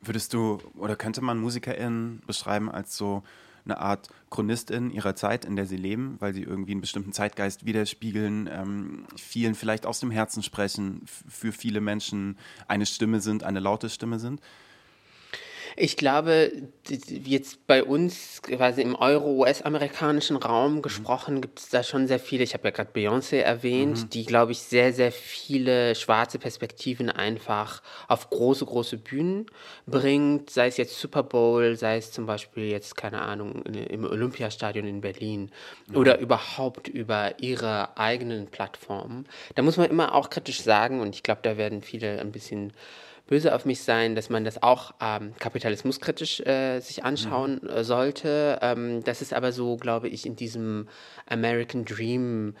Würdest 0.00 0.32
du 0.32 0.58
oder 0.78 0.96
könnte 0.96 1.20
man 1.20 1.38
MusikerInnen 1.38 2.22
beschreiben 2.26 2.70
als 2.70 2.96
so 2.96 3.22
eine 3.64 3.78
Art 3.78 4.08
Chronistin 4.30 4.90
ihrer 4.90 5.14
Zeit, 5.14 5.44
in 5.44 5.56
der 5.56 5.66
sie 5.66 5.76
leben, 5.76 6.16
weil 6.20 6.34
sie 6.34 6.42
irgendwie 6.42 6.72
einen 6.72 6.80
bestimmten 6.80 7.12
Zeitgeist 7.12 7.66
widerspiegeln, 7.66 8.48
ähm, 8.52 9.06
vielen 9.16 9.54
vielleicht 9.54 9.86
aus 9.86 10.00
dem 10.00 10.10
Herzen 10.10 10.42
sprechen, 10.42 11.02
für 11.06 11.52
viele 11.52 11.80
Menschen 11.80 12.38
eine 12.68 12.86
Stimme 12.86 13.20
sind, 13.20 13.44
eine 13.44 13.60
laute 13.60 13.88
Stimme 13.88 14.18
sind. 14.18 14.40
Ich 15.76 15.96
glaube, 15.96 16.52
jetzt 16.88 17.66
bei 17.66 17.84
uns 17.84 18.42
quasi 18.42 18.82
im 18.82 18.94
euro-US-amerikanischen 18.94 20.36
Raum 20.36 20.76
mhm. 20.76 20.82
gesprochen, 20.82 21.40
gibt 21.40 21.60
es 21.60 21.68
da 21.68 21.82
schon 21.82 22.06
sehr 22.06 22.18
viele. 22.18 22.42
Ich 22.44 22.54
habe 22.54 22.68
ja 22.68 22.70
gerade 22.70 22.90
Beyoncé 22.92 23.38
erwähnt, 23.38 24.04
mhm. 24.04 24.10
die, 24.10 24.24
glaube 24.24 24.52
ich, 24.52 24.60
sehr, 24.60 24.92
sehr 24.92 25.12
viele 25.12 25.94
schwarze 25.94 26.38
Perspektiven 26.38 27.10
einfach 27.10 27.82
auf 28.08 28.30
große, 28.30 28.64
große 28.64 28.96
Bühnen 28.98 29.46
bringt. 29.86 30.50
Sei 30.50 30.66
es 30.66 30.76
jetzt 30.76 30.98
Super 30.98 31.22
Bowl, 31.22 31.76
sei 31.76 31.96
es 31.96 32.12
zum 32.12 32.26
Beispiel 32.26 32.64
jetzt, 32.64 32.96
keine 32.96 33.22
Ahnung, 33.22 33.62
im 33.64 34.04
Olympiastadion 34.04 34.86
in 34.86 35.00
Berlin 35.00 35.50
mhm. 35.88 35.96
oder 35.96 36.18
überhaupt 36.18 36.88
über 36.88 37.40
ihre 37.40 37.96
eigenen 37.96 38.46
Plattformen. 38.48 39.26
Da 39.54 39.62
muss 39.62 39.76
man 39.76 39.90
immer 39.90 40.14
auch 40.14 40.30
kritisch 40.30 40.62
sagen, 40.62 41.00
und 41.00 41.14
ich 41.14 41.22
glaube, 41.22 41.40
da 41.42 41.56
werden 41.56 41.82
viele 41.82 42.20
ein 42.20 42.32
bisschen 42.32 42.72
böse 43.30 43.54
auf 43.54 43.64
mich 43.64 43.82
sein, 43.82 44.16
dass 44.16 44.28
man 44.28 44.44
das 44.44 44.62
auch 44.62 44.92
ähm, 45.00 45.32
kapitalismuskritisch 45.38 46.40
äh, 46.40 46.80
sich 46.80 47.04
anschauen 47.04 47.60
mhm. 47.62 47.84
Sollte. 47.84 48.58
Ähm, 48.60 49.04
das 49.04 49.22
ist 49.22 49.32
aber 49.32 49.52
so, 49.52 49.76
glaube 49.76 50.08
ich, 50.08 50.26
in 50.26 50.36
diesem 50.36 50.88
American 51.26 51.84
Dream 51.84 52.56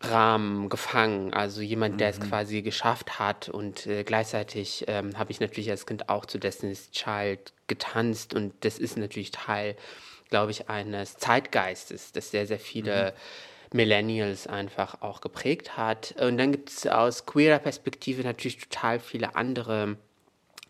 Rahmen 0.00 0.68
gefangen. 0.70 1.34
Also 1.34 1.60
jemand, 1.60 2.00
der 2.00 2.12
mhm. 2.12 2.22
es 2.22 2.28
quasi 2.28 2.62
geschafft 2.62 3.18
hat 3.18 3.50
und 3.50 3.86
äh, 3.86 4.04
gleichzeitig 4.04 4.84
ähm, 4.88 5.18
habe 5.18 5.30
ich 5.30 5.40
natürlich 5.40 5.70
als 5.70 5.86
Kind 5.86 6.08
auch 6.08 6.24
zu 6.24 6.38
Destiny's 6.38 6.90
Child 6.90 7.52
getanzt 7.66 8.34
und 8.34 8.54
das 8.60 8.78
ist 8.78 8.96
natürlich 8.96 9.32
Teil, 9.32 9.76
glaube 10.30 10.50
ich, 10.50 10.70
eines 10.70 11.18
Zeitgeistes, 11.18 12.12
dass 12.12 12.30
sehr, 12.30 12.46
sehr 12.46 12.58
viele 12.58 13.12
mhm 13.12 13.56
Millennials 13.72 14.46
einfach 14.46 15.02
auch 15.02 15.20
geprägt 15.20 15.76
hat. 15.76 16.14
Und 16.20 16.38
dann 16.38 16.52
gibt 16.52 16.70
es 16.70 16.86
aus 16.86 17.26
queerer 17.26 17.58
Perspektive 17.58 18.22
natürlich 18.22 18.58
total 18.58 19.00
viele 19.00 19.36
andere 19.36 19.96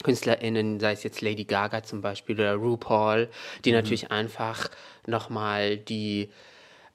KünstlerInnen, 0.06 0.80
sei 0.80 0.92
es 0.92 1.02
jetzt 1.02 1.20
Lady 1.20 1.44
Gaga 1.44 1.82
zum 1.82 2.00
Beispiel 2.00 2.36
oder 2.36 2.54
RuPaul, 2.54 3.28
die 3.64 3.70
mhm. 3.70 3.76
natürlich 3.76 4.10
einfach 4.10 4.68
nochmal 5.06 5.76
die 5.76 6.30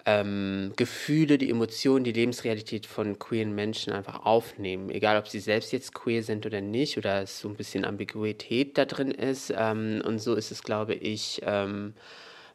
ähm, 0.05 0.73
Gefühle, 0.75 1.37
die 1.37 1.49
Emotionen, 1.49 2.03
die 2.03 2.11
Lebensrealität 2.11 2.85
von 2.85 3.19
queeren 3.19 3.53
Menschen 3.53 3.93
einfach 3.93 4.25
aufnehmen. 4.25 4.89
Egal, 4.89 5.17
ob 5.17 5.27
sie 5.27 5.39
selbst 5.39 5.71
jetzt 5.71 5.93
queer 5.93 6.23
sind 6.23 6.45
oder 6.45 6.61
nicht, 6.61 6.97
oder 6.97 7.21
es 7.21 7.39
so 7.39 7.49
ein 7.49 7.55
bisschen 7.55 7.85
Ambiguität 7.85 8.77
da 8.77 8.85
drin 8.85 9.11
ist. 9.11 9.53
Ähm, 9.55 10.01
und 10.05 10.19
so 10.19 10.35
ist 10.35 10.51
es, 10.51 10.63
glaube 10.63 10.95
ich, 10.95 11.41
ähm, 11.45 11.93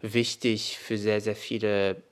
wichtig 0.01 0.79
für 0.79 0.99
sehr, 0.99 1.21
sehr 1.21 1.37
viele 1.37 2.03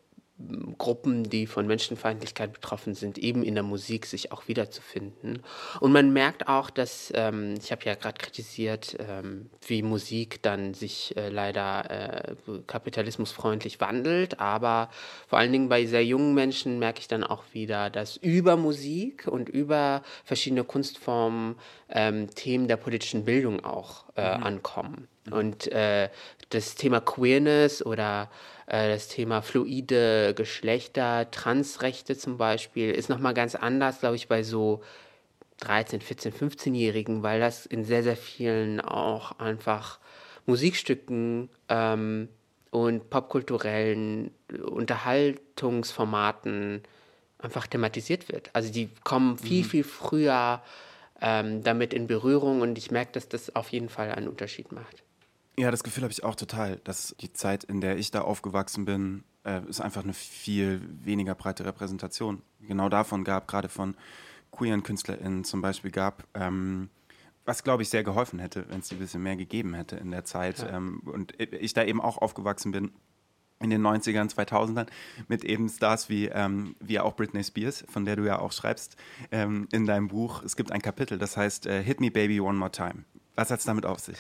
Gruppen, 0.79 1.23
die 1.23 1.47
von 1.47 1.69
Menschenfeindlichkeit 1.69 2.53
betroffen 2.53 2.95
sind, 2.95 3.19
eben 3.19 3.45
in 3.45 3.55
der 3.55 3.63
Musik 3.63 4.05
sich 4.05 4.33
auch 4.33 4.49
wiederzufinden. 4.49 5.43
Und 5.79 5.93
man 5.93 6.13
merkt 6.13 6.49
auch, 6.49 6.71
dass, 6.71 7.13
ähm, 7.15 7.55
ich 7.63 7.71
habe 7.71 7.85
ja 7.85 7.95
gerade 7.95 8.19
kritisiert, 8.19 8.97
ähm, 8.99 9.49
wie 9.67 9.83
Musik 9.83 10.43
dann 10.43 10.75
sich 10.75 11.17
äh, 11.17 11.29
leider 11.29 11.91
äh, 11.91 12.35
kapitalismusfreundlich 12.67 13.81
wandelt, 13.81 14.41
aber 14.41 14.91
vor 15.29 15.39
allen 15.39 15.53
Dingen 15.53 15.69
bei 15.69 15.87
sehr 15.87 16.05
jungen 16.05 16.35
Menschen 16.35 16.81
merke 16.81 16.99
ich 16.99 17.09
dann 17.09 17.23
auch 17.23 17.45
wieder, 17.53 17.89
dass 17.89 18.17
über 18.17 18.57
Musik 18.57 19.29
und 19.29 19.49
über 19.49 20.03
verschiedene 20.25 20.65
Kunstformen 20.65 21.55
ähm, 21.89 22.29
Themen 22.35 22.67
der 22.67 22.77
politischen 22.77 23.25
Bildung 23.25 23.65
auch 23.65 24.04
äh, 24.17 24.37
mhm. 24.37 24.45
ankommen. 24.45 25.09
Mhm. 25.27 25.33
Und 25.33 25.73
äh, 25.73 26.09
das 26.51 26.75
Thema 26.75 27.01
Queerness 27.01 27.85
oder 27.85 28.31
äh, 28.67 28.91
das 28.91 29.09
Thema 29.09 29.43
fluide 29.43 30.35
Geschlechter, 30.35 31.31
Transrechte 31.31 32.17
zum 32.17 32.39
Beispiel, 32.39 32.91
ist 32.91 33.09
nochmal 33.09 33.35
ganz 33.35 33.55
anders, 33.55 34.01
glaube 34.01 34.17
ich, 34.17 34.29
bei 34.29 34.43
so 34.43 34.83
13, 35.61 36.01
14, 36.01 36.33
15-Jährigen, 36.33 37.23
weil 37.23 37.39
das 37.41 37.67
in 37.67 37.85
sehr, 37.85 38.03
sehr 38.03 38.17
vielen 38.17 38.81
auch 38.81 39.39
einfach 39.39 39.99
Musikstücken 40.47 41.49
ähm, 41.69 42.29
und 42.71 43.09
popkulturellen 43.09 44.33
Unterhaltungsformaten 44.65 46.83
einfach 47.39 47.67
thematisiert 47.67 48.31
wird. 48.31 48.51
Also 48.53 48.71
die 48.73 48.91
kommen 49.05 49.39
viel, 49.39 49.63
mhm. 49.63 49.69
viel 49.69 49.85
früher 49.85 50.61
ähm, 51.21 51.63
damit 51.63 51.95
in 51.95 52.07
Berührung 52.07 52.61
und 52.61 52.77
ich 52.79 52.91
merke, 52.91 53.13
dass 53.13 53.29
das 53.29 53.55
auf 53.55 53.69
jeden 53.71 53.89
Fall 53.89 54.13
einen 54.13 54.29
Unterschied 54.29 54.73
macht. 54.73 55.03
Ja, 55.57 55.71
das 55.71 55.85
Gefühl 55.85 56.03
habe 56.03 56.13
ich 56.13 56.25
auch 56.25 56.35
total, 56.35 56.81
dass 56.85 57.15
die 57.21 57.33
Zeit, 57.33 57.65
in 57.65 57.81
der 57.81 57.97
ich 57.97 58.11
da 58.11 58.23
aufgewachsen 58.23 58.85
bin, 58.85 59.23
äh, 59.45 59.61
ist 59.69 59.81
einfach 59.81 60.03
eine 60.03 60.15
viel 60.15 60.81
weniger 61.05 61.35
breite 61.35 61.65
Repräsentation 61.65 62.43
genau 62.61 62.89
davon 62.89 63.25
gab, 63.25 63.47
gerade 63.47 63.69
von 63.69 63.97
queeren 64.51 64.83
KünstlerInnen 64.83 65.45
zum 65.45 65.63
Beispiel 65.63 65.91
gab, 65.91 66.25
ähm, 66.35 66.89
was 67.45 67.63
glaube 67.63 67.83
ich 67.83 67.91
sehr 67.91 68.05
geholfen 68.05 68.39
hätte, 68.39 68.65
wenn 68.69 68.81
es 68.81 68.91
ein 68.91 68.99
bisschen 68.99 69.23
mehr 69.23 69.37
gegeben 69.37 69.75
hätte 69.75 69.97
in 69.97 70.11
der 70.11 70.25
Zeit. 70.25 70.61
Ja. 70.61 70.77
Ähm, 70.77 71.03
und 71.05 71.39
ich 71.39 71.75
da 71.75 71.85
eben 71.85 72.01
auch 72.01 72.19
aufgewachsen 72.19 72.73
bin 72.73 72.93
in 73.61 73.71
den 73.71 73.83
90ern, 73.83 74.33
2000ern 74.33 74.87
mit 75.29 75.45
eben 75.45 75.69
Stars 75.69 76.09
wie, 76.09 76.27
ähm, 76.27 76.77
wie 76.81 77.01
auch 77.01 77.17
Britney 77.17 77.43
Spears, 77.43 77.85
von 77.89 78.05
der 78.05 78.17
du 78.17 78.25
ja 78.25 78.39
auch 78.39 78.53
schreibst 78.53 78.97
ähm, 79.31 79.69
in 79.73 79.87
deinem 79.87 80.09
Buch. 80.09 80.43
Es 80.43 80.57
gibt 80.57 80.73
ein 80.73 80.83
Kapitel, 80.83 81.19
das 81.19 81.37
heißt 81.37 81.67
äh, 81.67 81.83
Hit 81.83 82.01
Me 82.01 82.11
Baby 82.11 82.41
One 82.41 82.59
More 82.59 82.71
Time. 82.71 83.05
Was 83.35 83.51
hat 83.51 83.61
es 83.61 83.65
damit 83.65 83.87
auf 83.87 84.01
sich? 84.01 84.19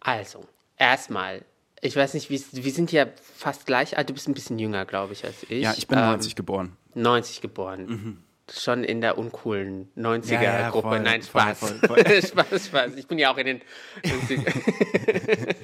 Also, 0.00 0.46
erstmal, 0.76 1.44
ich 1.80 1.96
weiß 1.96 2.14
nicht, 2.14 2.30
wir 2.30 2.72
sind 2.72 2.92
ja 2.92 3.06
fast 3.16 3.66
gleich 3.66 3.98
alt. 3.98 4.08
Du 4.08 4.14
bist 4.14 4.28
ein 4.28 4.34
bisschen 4.34 4.58
jünger, 4.58 4.84
glaube 4.86 5.12
ich, 5.12 5.24
als 5.24 5.42
ich. 5.44 5.62
Ja, 5.62 5.74
ich 5.76 5.88
bin 5.88 5.98
ähm, 5.98 6.04
90 6.04 6.36
geboren. 6.36 6.76
90 6.94 7.40
geboren. 7.40 7.86
Mhm. 7.86 8.24
Schon 8.52 8.84
in 8.84 9.00
der 9.00 9.16
uncoolen 9.16 9.90
90er-Gruppe. 9.96 10.88
Ja, 10.88 10.94
ja, 10.96 11.00
Nein, 11.00 11.22
Spaß. 11.22 11.58
Voll, 11.58 11.78
voll, 11.78 12.04
voll. 12.04 12.22
Spaß, 12.22 12.66
Spaß. 12.66 12.94
Ich 12.96 13.06
bin 13.06 13.18
ja 13.18 13.32
auch 13.32 13.38
in 13.38 13.46
den 13.46 13.60
90 14.04 14.40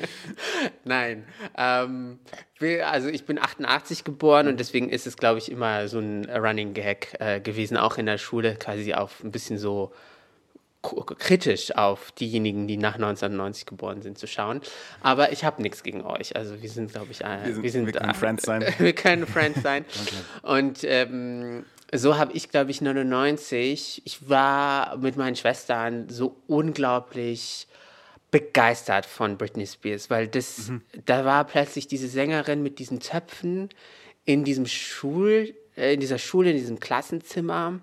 Nein. 0.84 1.24
Ähm, 1.58 2.20
also 2.82 3.08
ich 3.08 3.26
bin 3.26 3.38
88 3.38 4.04
geboren 4.04 4.48
und 4.48 4.58
deswegen 4.58 4.88
ist 4.88 5.06
es, 5.06 5.18
glaube 5.18 5.38
ich, 5.38 5.50
immer 5.50 5.88
so 5.88 5.98
ein 5.98 6.24
Running 6.30 6.72
Gag 6.72 7.16
äh, 7.18 7.40
gewesen, 7.40 7.76
auch 7.76 7.98
in 7.98 8.06
der 8.06 8.16
Schule, 8.18 8.56
quasi 8.56 8.94
auf 8.94 9.22
ein 9.22 9.30
bisschen 9.30 9.58
so 9.58 9.92
kritisch 10.82 11.76
auf 11.76 12.10
diejenigen, 12.12 12.66
die 12.66 12.76
nach 12.76 12.94
1990 12.94 13.66
geboren 13.66 14.00
sind, 14.00 14.18
zu 14.18 14.26
schauen. 14.26 14.60
Aber 15.02 15.32
ich 15.32 15.44
habe 15.44 15.60
nichts 15.60 15.82
gegen 15.82 16.02
euch. 16.02 16.36
Also 16.36 16.62
wir 16.62 16.70
sind, 16.70 16.92
glaube 16.92 17.08
ich, 17.10 17.22
äh, 17.22 17.44
wir, 17.44 17.52
sind, 17.52 17.62
wir, 17.62 17.70
sind, 17.70 17.86
wir 17.86 17.92
können 17.92 18.10
äh, 18.10 18.14
Friends 18.14 18.44
sein. 18.44 18.64
wir 18.78 18.92
können 18.94 19.26
Friends 19.26 19.62
sein. 19.62 19.84
okay. 19.84 20.54
Und 20.54 20.78
ähm, 20.84 21.64
so 21.92 22.18
habe 22.18 22.32
ich, 22.32 22.50
glaube 22.50 22.70
ich, 22.70 22.80
99, 22.80 24.02
ich 24.04 24.28
war 24.28 24.96
mit 24.98 25.16
meinen 25.16 25.36
Schwestern 25.36 26.08
so 26.08 26.36
unglaublich 26.46 27.66
begeistert 28.30 29.06
von 29.06 29.36
Britney 29.36 29.66
Spears, 29.66 30.08
weil 30.08 30.28
das, 30.28 30.68
mhm. 30.68 30.82
da 31.04 31.24
war 31.24 31.44
plötzlich 31.44 31.88
diese 31.88 32.08
Sängerin 32.08 32.62
mit 32.62 32.78
diesen 32.78 33.00
Töpfen 33.00 33.70
in 34.24 34.44
diesem 34.44 34.66
Schul, 34.66 35.54
äh, 35.76 35.94
in 35.94 36.00
dieser 36.00 36.18
Schule, 36.18 36.50
in 36.50 36.56
diesem 36.56 36.78
Klassenzimmer 36.78 37.80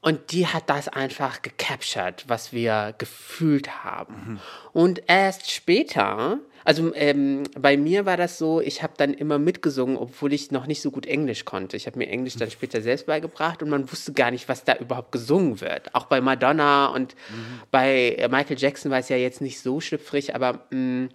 und 0.00 0.32
die 0.32 0.46
hat 0.46 0.70
das 0.70 0.88
einfach 0.88 1.42
gecaptured, 1.42 2.24
was 2.28 2.52
wir 2.52 2.94
gefühlt 2.98 3.84
haben. 3.84 4.14
Mhm. 4.14 4.40
Und 4.72 5.02
erst 5.08 5.50
später, 5.50 6.38
also 6.68 6.94
ähm, 6.96 7.44
bei 7.58 7.78
mir 7.78 8.04
war 8.04 8.18
das 8.18 8.36
so, 8.36 8.60
ich 8.60 8.82
habe 8.82 8.92
dann 8.98 9.14
immer 9.14 9.38
mitgesungen, 9.38 9.96
obwohl 9.96 10.34
ich 10.34 10.50
noch 10.50 10.66
nicht 10.66 10.82
so 10.82 10.90
gut 10.90 11.06
Englisch 11.06 11.46
konnte. 11.46 11.78
Ich 11.78 11.86
habe 11.86 11.96
mir 11.96 12.08
Englisch 12.08 12.36
dann 12.36 12.50
später 12.50 12.82
selbst 12.82 13.06
beigebracht 13.06 13.62
und 13.62 13.70
man 13.70 13.90
wusste 13.90 14.12
gar 14.12 14.30
nicht, 14.30 14.50
was 14.50 14.64
da 14.64 14.76
überhaupt 14.76 15.10
gesungen 15.10 15.62
wird. 15.62 15.94
Auch 15.94 16.04
bei 16.04 16.20
Madonna 16.20 16.88
und 16.88 17.14
mhm. 17.30 17.60
bei 17.70 18.28
Michael 18.30 18.58
Jackson 18.58 18.90
war 18.90 18.98
es 18.98 19.08
ja 19.08 19.16
jetzt 19.16 19.40
nicht 19.40 19.60
so 19.60 19.80
schlüpfrig, 19.80 20.34
aber 20.34 20.66
mh, 20.70 20.76
mm, 20.78 21.08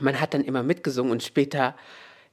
man 0.00 0.18
hat 0.18 0.32
dann 0.32 0.42
immer 0.42 0.62
mitgesungen 0.62 1.12
und 1.12 1.22
später 1.22 1.76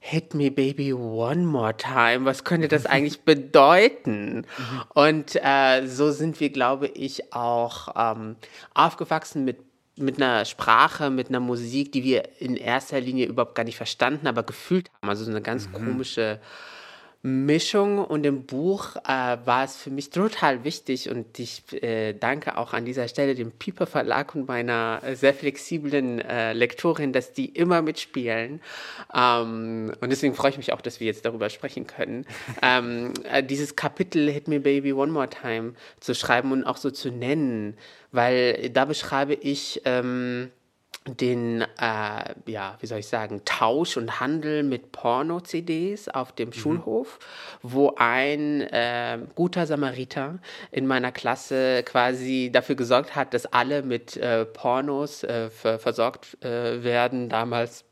Hit 0.00 0.32
me 0.32 0.50
baby 0.50 0.94
one 0.94 1.44
more 1.44 1.76
time. 1.76 2.24
Was 2.24 2.44
könnte 2.44 2.68
das 2.68 2.86
eigentlich 2.86 3.20
bedeuten? 3.26 4.46
Mhm. 4.56 4.82
Und 4.94 5.36
äh, 5.36 5.86
so 5.86 6.12
sind 6.12 6.40
wir, 6.40 6.48
glaube 6.48 6.86
ich, 6.88 7.34
auch 7.34 7.88
ähm, 7.94 8.36
aufgewachsen 8.72 9.44
mit 9.44 9.58
mit 9.96 10.16
einer 10.16 10.44
Sprache, 10.44 11.10
mit 11.10 11.28
einer 11.28 11.40
Musik, 11.40 11.92
die 11.92 12.04
wir 12.04 12.40
in 12.40 12.56
erster 12.56 13.00
Linie 13.00 13.26
überhaupt 13.26 13.54
gar 13.54 13.64
nicht 13.64 13.76
verstanden, 13.76 14.26
aber 14.26 14.42
gefühlt 14.42 14.90
haben. 14.90 15.08
Also 15.08 15.24
so 15.24 15.30
eine 15.30 15.42
ganz 15.42 15.68
mhm. 15.68 15.72
komische 15.72 16.40
Mischung 17.26 18.04
und 18.04 18.26
im 18.26 18.44
Buch 18.44 18.96
äh, 18.96 19.38
war 19.46 19.64
es 19.64 19.78
für 19.78 19.88
mich 19.88 20.10
total 20.10 20.62
wichtig 20.62 21.08
und 21.08 21.38
ich 21.38 21.62
äh, 21.82 22.12
danke 22.12 22.58
auch 22.58 22.74
an 22.74 22.84
dieser 22.84 23.08
Stelle 23.08 23.34
dem 23.34 23.50
Piper 23.50 23.86
Verlag 23.86 24.34
und 24.34 24.46
meiner 24.46 25.00
äh, 25.02 25.16
sehr 25.16 25.32
flexiblen 25.32 26.20
äh, 26.20 26.52
Lektorin, 26.52 27.14
dass 27.14 27.32
die 27.32 27.46
immer 27.46 27.80
mitspielen. 27.80 28.60
Ähm, 29.14 29.92
und 30.02 30.10
deswegen 30.10 30.34
freue 30.34 30.50
ich 30.50 30.58
mich 30.58 30.74
auch, 30.74 30.82
dass 30.82 31.00
wir 31.00 31.06
jetzt 31.06 31.24
darüber 31.24 31.48
sprechen 31.48 31.86
können. 31.86 32.26
ähm, 32.62 33.14
äh, 33.32 33.42
dieses 33.42 33.74
Kapitel 33.74 34.30
Hit 34.30 34.46
Me 34.46 34.60
Baby 34.60 34.92
One 34.92 35.10
More 35.10 35.30
Time 35.30 35.72
zu 36.00 36.14
schreiben 36.14 36.52
und 36.52 36.64
auch 36.64 36.76
so 36.76 36.90
zu 36.90 37.10
nennen, 37.10 37.78
weil 38.12 38.68
da 38.68 38.84
beschreibe 38.84 39.32
ich 39.32 39.80
ähm, 39.86 40.50
den, 41.06 41.60
äh, 41.60 42.34
ja, 42.46 42.78
wie 42.80 42.86
soll 42.86 42.98
ich 42.98 43.08
sagen, 43.08 43.42
Tausch 43.44 43.96
und 43.98 44.20
Handel 44.20 44.62
mit 44.62 44.90
Porno-CDs 44.90 46.08
auf 46.08 46.32
dem 46.32 46.48
mhm. 46.48 46.52
Schulhof, 46.54 47.18
wo 47.62 47.94
ein 47.96 48.62
äh, 48.62 49.18
guter 49.34 49.66
Samariter 49.66 50.38
in 50.70 50.86
meiner 50.86 51.12
Klasse 51.12 51.82
quasi 51.84 52.50
dafür 52.52 52.74
gesorgt 52.74 53.14
hat, 53.14 53.34
dass 53.34 53.44
alle 53.46 53.82
mit 53.82 54.16
äh, 54.16 54.46
Pornos 54.46 55.24
äh, 55.24 55.50
versorgt 55.50 56.42
äh, 56.42 56.82
werden. 56.82 57.28
Damals 57.28 57.84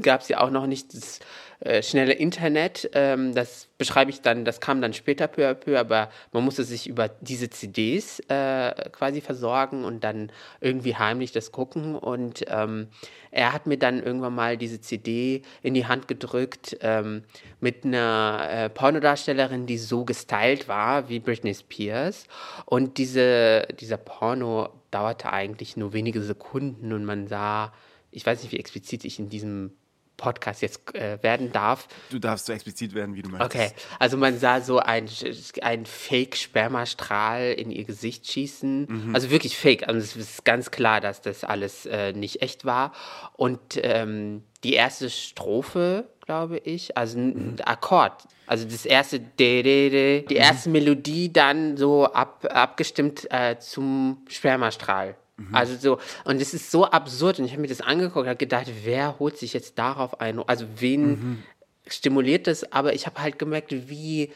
gab 0.00 0.22
es 0.22 0.28
ja 0.28 0.40
auch 0.40 0.50
noch 0.50 0.66
nicht 0.66 0.94
das 0.94 1.20
äh, 1.60 1.82
schnelle 1.82 2.12
Internet. 2.12 2.90
Ähm, 2.92 3.34
das 3.34 3.68
beschreibe 3.78 4.10
ich 4.10 4.20
dann, 4.20 4.44
das 4.44 4.60
kam 4.60 4.80
dann 4.80 4.92
später 4.92 5.26
peu 5.26 5.48
à 5.48 5.54
peu, 5.54 5.78
aber 5.78 6.10
man 6.32 6.44
musste 6.44 6.64
sich 6.64 6.86
über 6.86 7.08
diese 7.08 7.50
CDs 7.50 8.20
äh, 8.28 8.90
quasi 8.90 9.20
versorgen 9.20 9.84
und 9.84 10.04
dann 10.04 10.30
irgendwie 10.60 10.96
heimlich 10.96 11.32
das 11.32 11.52
gucken. 11.52 11.96
Und 11.96 12.44
ähm, 12.48 12.88
er 13.30 13.52
hat 13.52 13.66
mir 13.66 13.78
dann 13.78 14.02
irgendwann 14.02 14.34
mal 14.34 14.56
diese 14.56 14.80
CD 14.80 15.42
in 15.62 15.74
die 15.74 15.86
Hand 15.86 16.08
gedrückt 16.08 16.76
ähm, 16.80 17.24
mit 17.60 17.84
einer 17.84 18.46
äh, 18.50 18.68
Pornodarstellerin, 18.68 19.66
die 19.66 19.78
so 19.78 20.04
gestylt 20.04 20.68
war 20.68 21.08
wie 21.08 21.20
Britney 21.20 21.54
Spears. 21.54 22.26
Und 22.64 22.98
diese, 22.98 23.66
dieser 23.80 23.96
Porno 23.96 24.68
dauerte 24.90 25.32
eigentlich 25.32 25.76
nur 25.76 25.92
wenige 25.92 26.22
Sekunden 26.22 26.92
und 26.92 27.04
man 27.04 27.26
sah, 27.26 27.72
ich 28.10 28.24
weiß 28.24 28.42
nicht, 28.42 28.52
wie 28.52 28.58
explizit 28.58 29.04
ich 29.04 29.18
in 29.18 29.28
diesem 29.28 29.72
Podcast 30.16 30.62
jetzt 30.62 30.94
äh, 30.94 31.22
werden 31.22 31.52
darf. 31.52 31.88
Du 32.10 32.18
darfst 32.18 32.46
so 32.46 32.52
explizit 32.52 32.94
werden, 32.94 33.14
wie 33.14 33.22
du 33.22 33.28
möchtest. 33.28 33.54
Okay, 33.54 33.70
also 33.98 34.16
man 34.16 34.38
sah 34.38 34.60
so 34.60 34.78
ein, 34.78 35.08
ein 35.62 35.86
Fake-Spermastrahl 35.86 37.52
in 37.52 37.70
ihr 37.70 37.84
Gesicht 37.84 38.30
schießen. 38.30 38.86
Mhm. 38.88 39.14
Also 39.14 39.30
wirklich 39.30 39.56
fake. 39.56 39.86
Also 39.88 40.00
es 40.00 40.16
ist 40.16 40.44
ganz 40.44 40.70
klar, 40.70 41.00
dass 41.00 41.20
das 41.20 41.44
alles 41.44 41.86
äh, 41.86 42.12
nicht 42.12 42.42
echt 42.42 42.64
war. 42.64 42.92
Und 43.34 43.78
ähm, 43.82 44.42
die 44.64 44.74
erste 44.74 45.10
Strophe, 45.10 46.08
glaube 46.24 46.58
ich. 46.58 46.96
Also 46.96 47.18
ein 47.18 47.60
Akkord. 47.64 48.24
Also 48.46 48.64
das 48.64 48.86
erste, 48.86 49.20
die 49.20 50.24
mhm. 50.28 50.36
erste 50.36 50.70
Melodie 50.70 51.32
dann 51.32 51.76
so 51.76 52.06
ab, 52.06 52.46
abgestimmt 52.48 53.30
äh, 53.30 53.58
zum 53.58 54.24
Spermastrahl. 54.28 55.16
Mhm. 55.36 55.54
Also 55.54 55.76
so, 55.76 55.98
und 56.24 56.40
es 56.40 56.54
ist 56.54 56.70
so 56.70 56.84
absurd. 56.86 57.38
Und 57.38 57.44
ich 57.44 57.52
habe 57.52 57.62
mir 57.62 57.68
das 57.68 57.80
angeguckt 57.80 58.24
und 58.24 58.28
habe 58.28 58.36
gedacht, 58.36 58.66
wer 58.84 59.18
holt 59.18 59.38
sich 59.38 59.52
jetzt 59.52 59.78
darauf 59.78 60.20
ein? 60.20 60.38
Also 60.46 60.66
wen 60.76 61.08
mhm. 61.08 61.42
stimuliert 61.86 62.46
das? 62.46 62.72
Aber 62.72 62.94
ich 62.94 63.06
habe 63.06 63.22
halt 63.22 63.38
gemerkt, 63.38 63.72
wie 63.88 64.32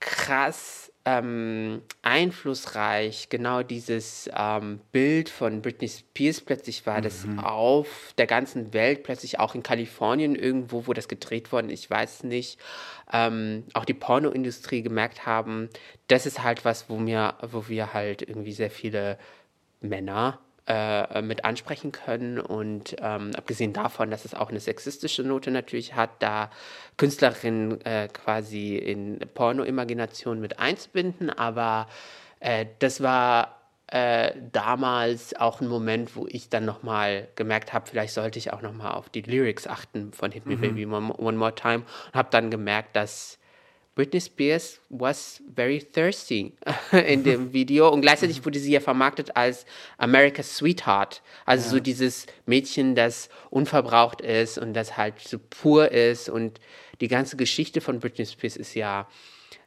krass 0.00 0.84
ähm, 1.06 1.82
einflussreich 2.02 3.28
genau 3.28 3.62
dieses 3.62 4.30
ähm, 4.34 4.80
Bild 4.90 5.28
von 5.28 5.60
Britney 5.60 5.88
Spears 5.88 6.40
plötzlich 6.40 6.86
war, 6.86 6.98
mhm. 6.98 7.02
das 7.02 7.26
auf 7.42 8.14
der 8.16 8.26
ganzen 8.26 8.72
Welt, 8.72 9.02
plötzlich 9.02 9.38
auch 9.38 9.54
in 9.54 9.62
Kalifornien 9.62 10.34
irgendwo, 10.34 10.86
wo 10.86 10.94
das 10.94 11.08
gedreht 11.08 11.52
worden 11.52 11.68
ist, 11.68 11.84
ich 11.84 11.90
weiß 11.90 12.24
nicht, 12.24 12.58
ähm, 13.12 13.64
auch 13.74 13.84
die 13.84 13.94
Pornoindustrie 13.94 14.82
gemerkt 14.82 15.26
haben, 15.26 15.68
das 16.08 16.24
ist 16.24 16.42
halt 16.42 16.64
was, 16.64 16.88
wo 16.88 17.04
wir, 17.04 17.34
wo 17.42 17.68
wir 17.68 17.92
halt 17.92 18.22
irgendwie 18.22 18.52
sehr 18.52 18.70
viele 18.70 19.18
Männer 19.84 20.40
äh, 20.66 21.22
mit 21.22 21.44
ansprechen 21.44 21.92
können. 21.92 22.38
Und 22.38 22.96
ähm, 23.00 23.32
abgesehen 23.36 23.72
davon, 23.72 24.10
dass 24.10 24.24
es 24.24 24.34
auch 24.34 24.50
eine 24.50 24.60
sexistische 24.60 25.22
Note 25.22 25.50
natürlich 25.50 25.94
hat, 25.94 26.10
da 26.20 26.50
Künstlerinnen 26.96 27.80
äh, 27.84 28.08
quasi 28.12 28.76
in 28.76 29.18
Porno-Imagination 29.34 30.40
mit 30.40 30.58
einzubinden. 30.58 31.30
Aber 31.30 31.86
äh, 32.40 32.66
das 32.78 33.02
war 33.02 33.60
äh, 33.88 34.32
damals 34.52 35.36
auch 35.36 35.60
ein 35.60 35.68
Moment, 35.68 36.16
wo 36.16 36.26
ich 36.26 36.48
dann 36.48 36.64
nochmal 36.64 37.28
gemerkt 37.36 37.72
habe, 37.72 37.86
vielleicht 37.86 38.14
sollte 38.14 38.38
ich 38.38 38.52
auch 38.52 38.62
nochmal 38.62 38.92
auf 38.92 39.08
die 39.10 39.22
Lyrics 39.22 39.66
achten 39.66 40.12
von 40.12 40.32
Hit 40.32 40.46
Me 40.46 40.56
mhm. 40.56 40.60
Baby 40.60 40.86
One, 40.86 41.12
One 41.14 41.36
More 41.36 41.54
Time 41.54 41.84
und 42.06 42.14
habe 42.14 42.28
dann 42.30 42.50
gemerkt, 42.50 42.96
dass 42.96 43.38
Britney 43.94 44.20
Spears 44.20 44.80
was 44.88 45.40
very 45.54 45.78
thirsty 45.80 46.52
in 46.92 47.22
dem 47.22 47.52
Video 47.52 47.88
und 47.90 48.00
gleichzeitig 48.00 48.44
wurde 48.44 48.58
sie 48.58 48.72
ja 48.72 48.80
vermarktet 48.80 49.36
als 49.36 49.66
America's 49.98 50.56
Sweetheart. 50.56 51.22
Also 51.46 51.64
ja. 51.66 51.70
so 51.70 51.80
dieses 51.80 52.26
Mädchen, 52.46 52.94
das 52.94 53.28
unverbraucht 53.50 54.20
ist 54.20 54.58
und 54.58 54.74
das 54.74 54.96
halt 54.96 55.20
so 55.20 55.38
pur 55.38 55.92
ist 55.92 56.28
und 56.28 56.60
die 57.00 57.08
ganze 57.08 57.36
Geschichte 57.36 57.80
von 57.80 58.00
Britney 58.00 58.26
Spears 58.26 58.56
ist 58.56 58.74
ja 58.74 59.08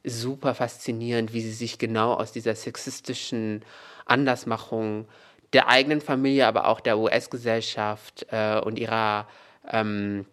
super 0.04 0.56
faszinierend, 0.56 1.34
wie 1.34 1.42
sie 1.42 1.52
sich 1.52 1.78
genau 1.78 2.14
aus 2.14 2.32
dieser 2.32 2.56
sexistischen 2.56 3.64
Andersmachung 4.06 5.08
der 5.54 5.70
eigenen 5.70 6.02
Familie, 6.02 6.48
aber 6.48 6.68
auch 6.68 6.82
der 6.82 6.98
US-Gesellschaft 6.98 8.26
äh, 8.32 8.60
und 8.60 8.78
ihrer 8.78 9.28
ähm, 9.70 10.26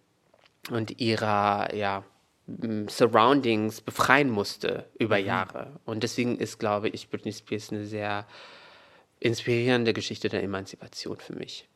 und 0.70 1.00
ihrer 1.00 1.74
ja 1.74 2.04
Surroundings 2.88 3.80
befreien 3.80 4.30
musste 4.30 4.88
über 4.98 5.18
mhm. 5.18 5.26
Jahre. 5.26 5.80
Und 5.84 6.02
deswegen 6.02 6.36
ist, 6.36 6.58
glaube 6.58 6.88
ich, 6.88 7.08
Britney 7.08 7.32
Spears 7.32 7.70
eine 7.70 7.86
sehr 7.86 8.26
inspirierende 9.20 9.92
Geschichte 9.92 10.28
der 10.28 10.42
Emanzipation 10.42 11.16
für 11.16 11.34
mich. 11.34 11.66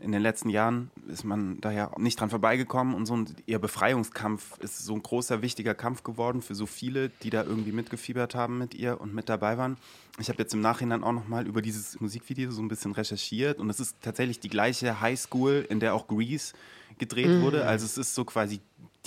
In 0.00 0.12
den 0.12 0.22
letzten 0.22 0.48
Jahren 0.48 0.92
ist 1.08 1.24
man 1.24 1.60
daher 1.60 1.90
nicht 1.98 2.20
dran 2.20 2.30
vorbeigekommen 2.30 2.94
und 2.94 3.06
so 3.06 3.16
ein, 3.16 3.34
ihr 3.46 3.58
Befreiungskampf 3.58 4.58
ist 4.60 4.78
so 4.84 4.94
ein 4.94 5.02
großer, 5.02 5.42
wichtiger 5.42 5.74
Kampf 5.74 6.04
geworden 6.04 6.40
für 6.40 6.54
so 6.54 6.66
viele, 6.66 7.08
die 7.08 7.30
da 7.30 7.42
irgendwie 7.42 7.72
mitgefiebert 7.72 8.36
haben 8.36 8.58
mit 8.58 8.74
ihr 8.74 9.00
und 9.00 9.12
mit 9.12 9.28
dabei 9.28 9.58
waren. 9.58 9.76
Ich 10.20 10.28
habe 10.28 10.40
jetzt 10.40 10.54
im 10.54 10.60
Nachhinein 10.60 11.02
auch 11.02 11.12
nochmal 11.12 11.48
über 11.48 11.62
dieses 11.62 12.00
Musikvideo 12.00 12.52
so 12.52 12.62
ein 12.62 12.68
bisschen 12.68 12.92
recherchiert 12.92 13.58
und 13.58 13.70
es 13.70 13.80
ist 13.80 13.96
tatsächlich 14.00 14.38
die 14.38 14.50
gleiche 14.50 15.00
Highschool, 15.00 15.66
in 15.68 15.80
der 15.80 15.94
auch 15.94 16.06
Grease 16.06 16.52
gedreht 16.98 17.28
mhm. 17.28 17.42
wurde. 17.42 17.66
Also 17.66 17.84
es 17.84 17.98
ist 17.98 18.14
so 18.14 18.24
quasi 18.24 18.60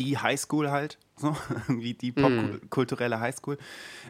die 0.03 0.17
Highschool 0.17 0.71
halt, 0.71 0.97
so 1.15 1.35
wie 1.67 1.93
die 1.93 2.11
mhm. 2.11 2.59
popkulturelle 2.59 3.19
Highschool. 3.19 3.57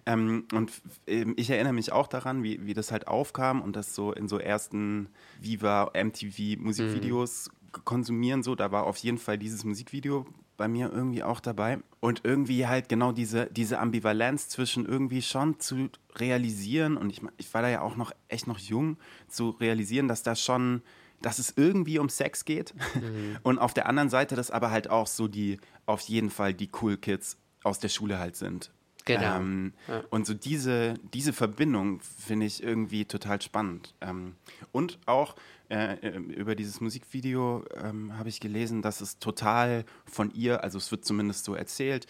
Ähm, 0.05 0.45
und 0.53 0.71
ähm, 1.07 1.33
ich 1.37 1.49
erinnere 1.49 1.73
mich 1.73 1.91
auch 1.91 2.07
daran, 2.07 2.43
wie, 2.43 2.65
wie 2.65 2.73
das 2.73 2.91
halt 2.91 3.07
aufkam 3.07 3.61
und 3.61 3.75
das 3.75 3.95
so 3.95 4.11
in 4.11 4.27
so 4.27 4.39
ersten 4.39 5.09
Viva 5.39 5.91
MTV 5.93 6.59
Musikvideos 6.59 7.49
mhm. 7.49 7.83
konsumieren, 7.85 8.43
so, 8.43 8.55
da 8.55 8.71
war 8.71 8.85
auf 8.85 8.97
jeden 8.97 9.17
Fall 9.17 9.37
dieses 9.37 9.63
Musikvideo 9.63 10.25
bei 10.57 10.67
mir 10.67 10.91
irgendwie 10.91 11.23
auch 11.23 11.39
dabei. 11.39 11.79
Und 11.99 12.21
irgendwie 12.23 12.67
halt 12.67 12.87
genau 12.87 13.11
diese, 13.11 13.47
diese 13.47 13.79
Ambivalenz 13.79 14.47
zwischen 14.47 14.85
irgendwie 14.85 15.21
schon 15.21 15.59
zu 15.59 15.89
realisieren, 16.15 16.97
und 16.97 17.09
ich, 17.09 17.21
ich 17.37 17.51
war 17.53 17.63
da 17.63 17.69
ja 17.69 17.81
auch 17.81 17.95
noch 17.95 18.11
echt 18.27 18.45
noch 18.45 18.59
jung, 18.59 18.97
zu 19.27 19.49
realisieren, 19.49 20.07
dass 20.07 20.21
da 20.21 20.35
schon 20.35 20.83
dass 21.21 21.39
es 21.39 21.53
irgendwie 21.55 21.99
um 21.99 22.09
Sex 22.09 22.45
geht. 22.45 22.73
Mhm. 22.95 23.37
Und 23.43 23.59
auf 23.59 23.73
der 23.73 23.87
anderen 23.87 24.09
Seite, 24.09 24.35
dass 24.35 24.51
aber 24.51 24.71
halt 24.71 24.89
auch 24.89 25.07
so 25.07 25.27
die, 25.27 25.59
auf 25.85 26.01
jeden 26.01 26.29
Fall 26.29 26.53
die 26.53 26.69
Cool 26.81 26.97
Kids 26.97 27.37
aus 27.63 27.79
der 27.79 27.89
Schule 27.89 28.19
halt 28.19 28.35
sind. 28.35 28.71
Genau. 29.05 29.37
Ähm, 29.37 29.73
ja. 29.87 30.03
Und 30.09 30.25
so 30.25 30.33
diese, 30.33 30.95
diese 31.13 31.33
Verbindung 31.33 32.01
finde 32.01 32.45
ich 32.45 32.61
irgendwie 32.61 33.05
total 33.05 33.41
spannend. 33.41 33.93
Ähm, 34.01 34.35
und 34.71 34.99
auch 35.05 35.35
äh, 35.69 35.95
äh 35.95 36.17
über 36.17 36.55
dieses 36.55 36.81
Musikvideo 36.81 37.65
ähm, 37.83 38.17
habe 38.17 38.29
ich 38.29 38.39
gelesen, 38.39 38.81
dass 38.81 39.01
es 39.01 39.19
total 39.19 39.85
von 40.05 40.31
ihr, 40.31 40.63
also 40.63 40.77
es 40.77 40.91
wird 40.91 41.05
zumindest 41.05 41.45
so 41.45 41.55
erzählt, 41.55 42.07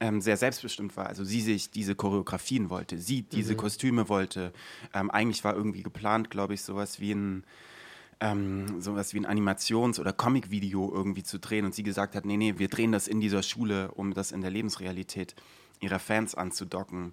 ähm, 0.00 0.20
sehr 0.20 0.36
selbstbestimmt 0.36 0.96
war. 0.96 1.06
Also 1.06 1.24
sie 1.24 1.40
sich 1.40 1.70
diese 1.70 1.94
Choreografien 1.94 2.68
wollte, 2.68 2.98
sie 2.98 3.22
diese 3.22 3.54
mhm. 3.54 3.58
Kostüme 3.58 4.08
wollte. 4.08 4.52
Ähm, 4.92 5.10
eigentlich 5.10 5.42
war 5.44 5.54
irgendwie 5.54 5.82
geplant, 5.82 6.30
glaube 6.30 6.54
ich, 6.54 6.62
sowas 6.62 7.00
wie 7.00 7.12
ein 7.12 7.44
ähm, 8.20 8.80
sowas 8.80 9.12
wie 9.14 9.18
ein 9.18 9.26
Animations- 9.26 10.00
oder 10.00 10.12
Comic-Video 10.12 10.92
irgendwie 10.92 11.22
zu 11.22 11.38
drehen 11.38 11.64
und 11.64 11.74
sie 11.74 11.82
gesagt 11.82 12.14
hat, 12.14 12.24
nee, 12.24 12.36
nee, 12.36 12.54
wir 12.56 12.68
drehen 12.68 12.92
das 12.92 13.08
in 13.08 13.20
dieser 13.20 13.42
Schule, 13.42 13.90
um 13.92 14.14
das 14.14 14.32
in 14.32 14.40
der 14.40 14.50
Lebensrealität 14.50 15.34
ihrer 15.80 15.98
Fans 15.98 16.34
anzudocken. 16.34 17.12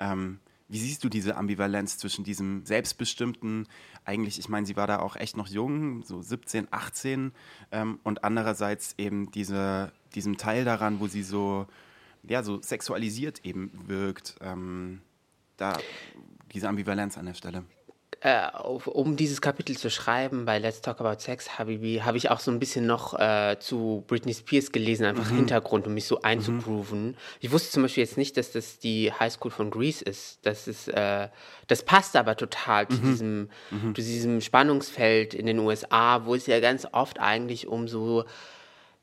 Ähm, 0.00 0.40
wie 0.68 0.78
siehst 0.78 1.04
du 1.04 1.08
diese 1.08 1.36
Ambivalenz 1.36 1.98
zwischen 1.98 2.24
diesem 2.24 2.64
selbstbestimmten, 2.64 3.68
eigentlich, 4.04 4.38
ich 4.38 4.48
meine, 4.48 4.66
sie 4.66 4.76
war 4.76 4.86
da 4.86 5.00
auch 5.00 5.16
echt 5.16 5.36
noch 5.36 5.46
jung, 5.46 6.02
so 6.02 6.22
17, 6.22 6.68
18, 6.70 7.32
ähm, 7.70 8.00
und 8.02 8.24
andererseits 8.24 8.94
eben 8.96 9.30
diese, 9.30 9.92
diesem 10.14 10.38
Teil 10.38 10.64
daran, 10.64 10.98
wo 10.98 11.08
sie 11.08 11.22
so, 11.22 11.66
ja, 12.22 12.42
so 12.42 12.60
sexualisiert 12.62 13.44
eben 13.44 13.70
wirkt, 13.86 14.36
ähm, 14.40 15.02
da 15.56 15.78
diese 16.52 16.68
Ambivalenz 16.68 17.18
an 17.18 17.26
der 17.26 17.34
Stelle 17.34 17.64
äh, 18.20 18.46
um 18.58 19.16
dieses 19.16 19.40
Kapitel 19.40 19.76
zu 19.76 19.90
schreiben 19.90 20.44
bei 20.44 20.58
Let's 20.58 20.80
Talk 20.80 21.00
About 21.00 21.20
Sex, 21.20 21.58
Habibi, 21.58 22.02
habe 22.04 22.16
ich 22.16 22.30
auch 22.30 22.40
so 22.40 22.50
ein 22.50 22.60
bisschen 22.60 22.86
noch 22.86 23.18
äh, 23.18 23.56
zu 23.58 24.04
Britney 24.06 24.34
Spears 24.34 24.70
gelesen, 24.70 25.04
einfach 25.06 25.30
mhm. 25.30 25.36
Hintergrund, 25.36 25.86
um 25.86 25.94
mich 25.94 26.06
so 26.06 26.22
einzugrooven. 26.22 27.08
Mhm. 27.08 27.14
Ich 27.40 27.50
wusste 27.50 27.70
zum 27.70 27.82
Beispiel 27.82 28.04
jetzt 28.04 28.16
nicht, 28.16 28.36
dass 28.36 28.52
das 28.52 28.78
die 28.78 29.12
Highschool 29.12 29.50
von 29.50 29.70
Greece 29.70 30.02
ist. 30.02 30.38
Das 30.42 30.68
ist, 30.68 30.88
äh, 30.88 31.28
das 31.66 31.84
passt 31.84 32.14
aber 32.14 32.36
total 32.36 32.84
mhm. 32.84 32.90
zu, 32.90 33.00
diesem, 33.00 33.50
mhm. 33.70 33.94
zu 33.94 34.02
diesem 34.02 34.40
Spannungsfeld 34.40 35.34
in 35.34 35.46
den 35.46 35.58
USA, 35.58 36.24
wo 36.24 36.34
es 36.34 36.46
ja 36.46 36.60
ganz 36.60 36.86
oft 36.92 37.18
eigentlich 37.18 37.66
um 37.66 37.88
so 37.88 38.24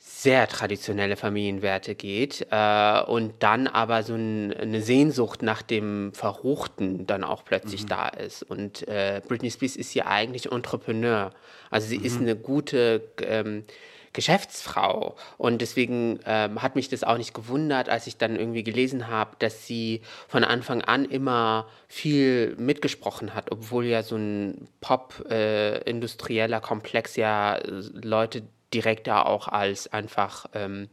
sehr 0.01 0.47
traditionelle 0.47 1.17
Familienwerte 1.17 1.93
geht 1.93 2.47
äh, 2.51 3.01
und 3.01 3.33
dann 3.39 3.67
aber 3.67 4.03
so 4.03 4.15
ein, 4.15 4.53
eine 4.53 4.81
Sehnsucht 4.81 5.41
nach 5.43 5.61
dem 5.61 6.13
Verruchten 6.13 7.05
dann 7.05 7.25
auch 7.25 7.43
plötzlich 7.43 7.83
mhm. 7.83 7.87
da 7.89 8.07
ist. 8.07 8.43
Und 8.43 8.87
äh, 8.87 9.21
Britney 9.27 9.51
Spears 9.51 9.75
ist 9.75 9.93
ja 9.93 10.07
eigentlich 10.07 10.51
Entrepreneur. 10.51 11.31
Also 11.69 11.87
sie 11.87 11.99
mhm. 11.99 12.05
ist 12.05 12.19
eine 12.21 12.35
gute 12.37 13.03
ähm, 13.21 13.65
Geschäftsfrau. 14.13 15.15
Und 15.37 15.61
deswegen 15.61 16.19
ähm, 16.25 16.61
hat 16.61 16.75
mich 16.75 16.89
das 16.89 17.03
auch 17.03 17.17
nicht 17.17 17.33
gewundert, 17.33 17.89
als 17.89 18.07
ich 18.07 18.17
dann 18.17 18.37
irgendwie 18.37 18.63
gelesen 18.63 19.09
habe, 19.09 19.35
dass 19.39 19.67
sie 19.67 20.01
von 20.27 20.43
Anfang 20.43 20.81
an 20.81 21.05
immer 21.05 21.67
viel 21.87 22.55
mitgesprochen 22.57 23.35
hat, 23.35 23.51
obwohl 23.51 23.85
ja 23.85 24.01
so 24.01 24.15
ein 24.15 24.69
pop-industrieller 24.81 26.57
äh, 26.57 26.61
Komplex 26.61 27.15
ja 27.17 27.55
äh, 27.55 27.83
Leute 28.01 28.43
direkt 28.73 29.07
da 29.07 29.23
auch 29.23 29.47
als 29.47 29.91
einfach 29.91 30.45
ähm, 30.53 30.89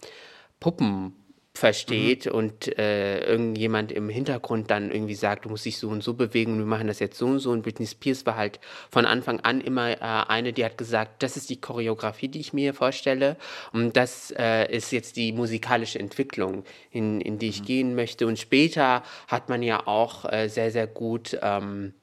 Puppen 0.60 1.14
versteht 1.56 2.26
mhm. 2.26 2.32
und 2.32 2.78
äh, 2.78 3.24
irgendjemand 3.26 3.90
im 3.90 4.08
Hintergrund 4.08 4.70
dann 4.70 4.90
irgendwie 4.90 5.14
sagt, 5.14 5.44
du 5.44 5.48
musst 5.48 5.64
dich 5.64 5.78
so 5.78 5.88
und 5.88 6.02
so 6.02 6.14
bewegen 6.14 6.52
und 6.52 6.58
wir 6.58 6.66
machen 6.66 6.86
das 6.86 6.98
jetzt 7.00 7.18
so 7.18 7.26
und 7.26 7.38
so. 7.40 7.50
Und 7.50 7.62
Britney 7.62 7.86
Spears 7.86 8.26
war 8.26 8.36
halt 8.36 8.60
von 8.90 9.06
Anfang 9.06 9.40
an 9.40 9.60
immer 9.60 9.90
äh, 9.90 9.96
eine, 10.00 10.52
die 10.52 10.64
hat 10.64 10.78
gesagt, 10.78 11.22
das 11.22 11.36
ist 11.36 11.50
die 11.50 11.60
Choreografie, 11.60 12.28
die 12.28 12.40
ich 12.40 12.52
mir 12.52 12.74
vorstelle 12.74 13.36
und 13.72 13.96
das 13.96 14.32
äh, 14.36 14.70
ist 14.70 14.92
jetzt 14.92 15.16
die 15.16 15.32
musikalische 15.32 15.98
Entwicklung, 15.98 16.64
in, 16.90 17.20
in 17.20 17.38
die 17.38 17.48
ich 17.48 17.62
mhm. 17.62 17.66
gehen 17.66 17.94
möchte. 17.94 18.26
Und 18.26 18.38
später 18.38 19.02
hat 19.26 19.48
man 19.48 19.62
ja 19.62 19.86
auch 19.86 20.30
äh, 20.30 20.48
sehr, 20.48 20.70
sehr 20.70 20.86
gut 20.86 21.38
ähm, 21.42 21.94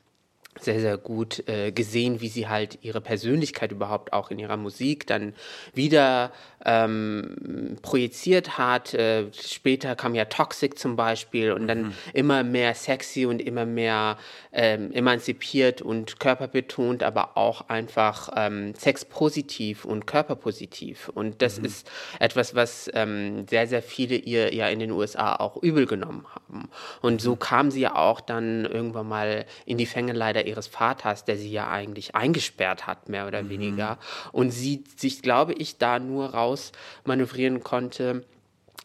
sehr, 0.59 0.79
sehr 0.79 0.97
gut 0.97 1.47
äh, 1.47 1.71
gesehen, 1.71 2.21
wie 2.21 2.29
sie 2.29 2.47
halt 2.47 2.79
ihre 2.81 3.01
Persönlichkeit 3.01 3.71
überhaupt 3.71 4.13
auch 4.13 4.31
in 4.31 4.39
ihrer 4.39 4.57
Musik 4.57 5.07
dann 5.07 5.33
wieder 5.73 6.31
ähm, 6.65 7.77
projiziert 7.81 8.57
hat. 8.57 8.93
Äh, 8.93 9.25
später 9.33 9.95
kam 9.95 10.15
ja 10.15 10.25
Toxic 10.25 10.77
zum 10.77 10.95
Beispiel 10.95 11.51
und 11.51 11.67
dann 11.67 11.83
mhm. 11.83 11.93
immer 12.13 12.43
mehr 12.43 12.73
sexy 12.75 13.25
und 13.25 13.41
immer 13.41 13.65
mehr 13.65 14.17
ähm, 14.51 14.91
emanzipiert 14.91 15.81
und 15.81 16.19
körperbetont, 16.19 17.03
aber 17.03 17.37
auch 17.37 17.69
einfach 17.69 18.29
ähm, 18.35 18.73
sexpositiv 18.75 19.85
und 19.85 20.05
körperpositiv. 20.05 21.09
Und 21.09 21.41
das 21.41 21.59
mhm. 21.59 21.65
ist 21.65 21.91
etwas, 22.19 22.55
was 22.55 22.89
ähm, 22.93 23.47
sehr, 23.47 23.67
sehr 23.67 23.81
viele 23.81 24.15
ihr 24.15 24.53
ja 24.53 24.67
in 24.67 24.79
den 24.79 24.91
USA 24.91 25.35
auch 25.35 25.61
übel 25.61 25.85
genommen 25.85 26.25
haben. 26.33 26.69
Und 27.01 27.21
so 27.21 27.31
mhm. 27.31 27.39
kam 27.39 27.71
sie 27.71 27.81
ja 27.81 27.95
auch 27.95 28.21
dann 28.21 28.65
irgendwann 28.65 29.07
mal 29.07 29.45
in 29.65 29.77
die 29.77 29.85
Fänge 29.85 30.13
leider 30.13 30.42
ihres 30.45 30.67
Vaters, 30.67 31.25
der 31.25 31.37
sie 31.37 31.51
ja 31.51 31.69
eigentlich 31.69 32.15
eingesperrt 32.15 32.87
hat, 32.87 33.09
mehr 33.09 33.27
oder 33.27 33.43
mhm. 33.43 33.49
weniger. 33.49 33.97
Und 34.31 34.51
sie 34.51 34.83
sich, 34.95 35.21
glaube 35.21 35.53
ich, 35.53 35.77
da 35.77 35.99
nur 35.99 36.31
raus 36.31 36.71
manövrieren 37.05 37.63
konnte. 37.63 38.23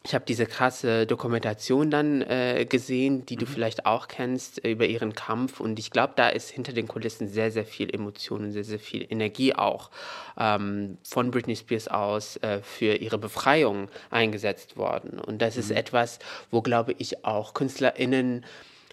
Ich 0.05 0.15
habe 0.15 0.25
diese 0.27 0.47
krasse 0.47 1.07
Dokumentation 1.07 1.91
dann 1.91 2.23
äh, 2.23 2.67
gesehen, 2.67 3.27
die 3.27 3.37
du 3.37 3.45
mhm. 3.45 3.51
vielleicht 3.51 3.85
auch 3.85 4.09
kennst, 4.09 4.65
äh, 4.65 4.71
über 4.71 4.87
ihren 4.87 5.13
Kampf. 5.13 5.61
Und 5.61 5.79
ich 5.79 5.91
glaube, 5.91 6.15
da 6.17 6.29
ist 6.29 6.51
hinter 6.51 6.73
den 6.73 6.89
Kulissen 6.89 7.29
sehr, 7.29 7.51
sehr 7.51 7.67
viel 7.67 7.93
Emotion 7.95 8.45
und 8.45 8.53
sehr, 8.53 8.65
sehr 8.65 8.79
viel 8.79 9.05
Energie 9.11 9.55
auch 9.55 9.91
ähm, 10.39 10.99
von 11.03 11.31
Britney 11.31 11.57
Spears 11.57 11.89
aus 11.89 12.37
äh, 12.39 12.61
für 12.63 12.95
ihre 12.95 13.19
Befreiung 13.19 13.89
eingesetzt 14.11 14.77
worden. 14.77 15.19
Und 15.19 15.43
das 15.43 15.57
mhm. 15.57 15.61
ist 15.61 15.71
etwas, 15.73 16.21
wo, 16.51 16.63
glaube 16.63 16.95
ich, 16.97 17.25
auch 17.25 17.53
KünstlerInnen 17.53 18.47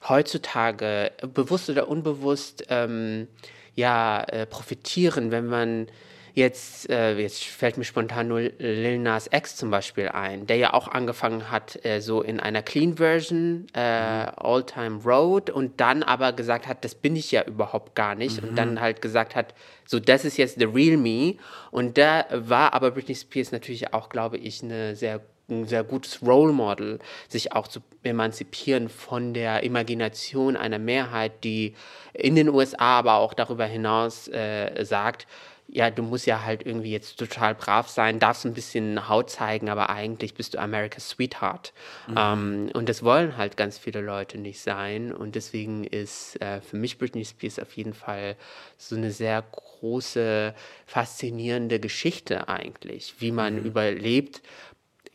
heutzutage 0.07 1.11
bewusst 1.33 1.69
oder 1.69 1.87
unbewusst 1.87 2.65
ähm, 2.69 3.27
ja, 3.75 4.23
äh, 4.23 4.45
profitieren, 4.45 5.31
wenn 5.31 5.47
man 5.47 5.87
Jetzt, 6.35 6.89
äh, 6.89 7.17
jetzt 7.17 7.45
fällt 7.45 7.77
mir 7.77 7.85
spontan 7.85 8.27
nur 8.27 8.41
Lil 8.41 8.99
Nas 8.99 9.29
X 9.31 9.55
zum 9.55 9.71
Beispiel 9.71 10.09
ein, 10.09 10.45
der 10.47 10.57
ja 10.57 10.73
auch 10.73 10.89
angefangen 10.89 11.49
hat, 11.49 11.79
äh, 11.85 12.01
so 12.01 12.21
in 12.21 12.41
einer 12.41 12.61
Clean 12.61 12.97
Version, 12.97 13.67
äh, 13.73 13.79
All 13.79 14.65
Time 14.65 14.99
Road, 15.05 15.49
und 15.49 15.79
dann 15.79 16.03
aber 16.03 16.33
gesagt 16.33 16.67
hat, 16.67 16.83
das 16.83 16.93
bin 16.93 17.15
ich 17.15 17.31
ja 17.31 17.45
überhaupt 17.45 17.95
gar 17.95 18.15
nicht. 18.15 18.41
Mhm. 18.41 18.49
Und 18.49 18.55
dann 18.57 18.81
halt 18.81 19.01
gesagt 19.01 19.33
hat, 19.33 19.53
so, 19.85 19.97
das 19.97 20.25
ist 20.25 20.35
jetzt 20.35 20.59
the 20.59 20.65
real 20.65 20.97
me. 20.97 21.35
Und 21.71 21.97
da 21.97 22.25
war 22.31 22.73
aber 22.73 22.91
Britney 22.91 23.15
Spears 23.15 23.53
natürlich 23.53 23.93
auch, 23.93 24.09
glaube 24.09 24.35
ich, 24.35 24.61
eine 24.61 24.97
sehr 24.97 25.21
ein 25.49 25.67
sehr 25.67 25.83
gutes 25.83 26.21
Role 26.21 26.53
Model, 26.53 26.99
sich 27.27 27.53
auch 27.53 27.67
zu 27.67 27.81
emanzipieren 28.03 28.89
von 28.89 29.33
der 29.33 29.63
Imagination 29.63 30.55
einer 30.57 30.79
Mehrheit, 30.79 31.43
die 31.43 31.75
in 32.13 32.35
den 32.35 32.49
USA, 32.49 32.99
aber 32.99 33.15
auch 33.15 33.33
darüber 33.33 33.65
hinaus 33.65 34.27
äh, 34.27 34.83
sagt, 34.83 35.27
ja, 35.67 35.89
du 35.89 36.03
musst 36.03 36.27
ja 36.27 36.43
halt 36.43 36.65
irgendwie 36.65 36.91
jetzt 36.91 37.17
total 37.17 37.55
brav 37.55 37.89
sein, 37.89 38.19
darfst 38.19 38.45
ein 38.45 38.53
bisschen 38.53 39.09
Haut 39.09 39.31
zeigen, 39.31 39.69
aber 39.69 39.89
eigentlich 39.89 40.35
bist 40.35 40.53
du 40.53 40.59
America's 40.59 41.09
Sweetheart. 41.09 41.73
Mhm. 42.07 42.15
Ähm, 42.17 42.69
und 42.73 42.87
das 42.87 43.03
wollen 43.03 43.35
halt 43.35 43.57
ganz 43.57 43.77
viele 43.77 44.01
Leute 44.01 44.37
nicht 44.37 44.59
sein. 44.59 45.11
Und 45.11 45.35
deswegen 45.35 45.83
ist 45.83 46.39
äh, 46.41 46.61
für 46.61 46.77
mich 46.77 46.97
Britney 46.97 47.25
Spears 47.25 47.59
auf 47.59 47.73
jeden 47.73 47.93
Fall 47.93 48.35
so 48.77 48.95
eine 48.95 49.11
sehr 49.11 49.41
große, 49.41 50.53
faszinierende 50.85 51.79
Geschichte 51.79 52.47
eigentlich, 52.47 53.15
wie 53.19 53.31
man 53.31 53.55
mhm. 53.55 53.65
überlebt 53.65 54.41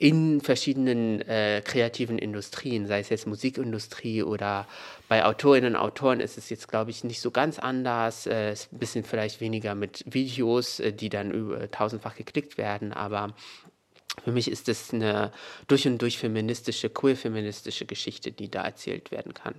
in 0.01 0.41
verschiedenen 0.41 1.21
äh, 1.29 1.61
kreativen 1.63 2.19
Industrien, 2.19 2.87
sei 2.87 3.01
es 3.01 3.11
jetzt 3.11 3.27
Musikindustrie 3.27 4.23
oder 4.23 4.67
bei 5.09 5.27
Autorinnen 5.27 5.75
und 5.75 5.81
Autoren 5.81 6.21
ist 6.21 6.39
es 6.39 6.49
jetzt, 6.49 6.69
glaube 6.69 6.91
ich, 6.91 7.05
nicht 7.05 7.21
so 7.21 7.31
ganz 7.31 7.59
anders. 7.59 8.27
Äh, 8.27 8.55
ist 8.55 8.73
ein 8.73 8.79
bisschen 8.79 9.05
vielleicht 9.05 9.43
weniger 9.43 9.75
mit 9.75 10.03
Videos, 10.07 10.81
äh, 10.81 10.95
die 10.95 11.11
dann 11.11 11.31
über 11.31 11.71
tausendfach 11.71 12.17
geklickt 12.17 12.57
werden, 12.57 12.95
aber 12.95 13.35
für 14.25 14.33
mich 14.33 14.51
ist 14.51 14.71
es 14.71 14.95
eine 14.95 15.33
durch 15.69 15.87
und 15.87 16.01
durch 16.01 16.17
feministische, 16.17 16.89
queer-feministische 16.89 17.85
Geschichte, 17.85 18.33
die 18.33 18.51
da 18.51 18.65
erzählt 18.65 19.11
werden 19.11 19.35
kann. 19.35 19.55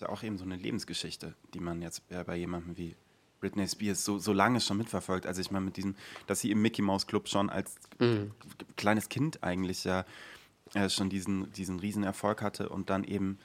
Ja, 0.00 0.08
auch 0.08 0.22
eben 0.22 0.38
so 0.38 0.44
eine 0.44 0.56
Lebensgeschichte, 0.56 1.34
die 1.52 1.60
man 1.60 1.82
jetzt 1.82 2.02
bei 2.08 2.34
jemandem 2.34 2.78
wie 2.78 2.96
Britney 3.40 3.66
Spears 3.66 4.04
so, 4.04 4.18
so 4.18 4.32
lange 4.32 4.60
schon 4.60 4.76
mitverfolgt. 4.76 5.26
Also 5.26 5.40
ich 5.40 5.50
meine 5.50 5.64
mit 5.64 5.76
diesem, 5.76 5.96
dass 6.26 6.40
sie 6.40 6.50
im 6.50 6.62
Mickey 6.62 6.82
Mouse 6.82 7.06
Club 7.06 7.28
schon 7.28 7.50
als 7.50 7.76
mhm. 7.98 8.32
kleines 8.76 9.08
Kind 9.08 9.42
eigentlich 9.42 9.84
ja 9.84 10.04
äh, 10.74 10.88
schon 10.88 11.08
diesen, 11.08 11.52
diesen 11.52 11.80
Riesenerfolg 11.80 12.42
hatte 12.42 12.68
und 12.68 12.90
dann 12.90 13.04
eben, 13.04 13.38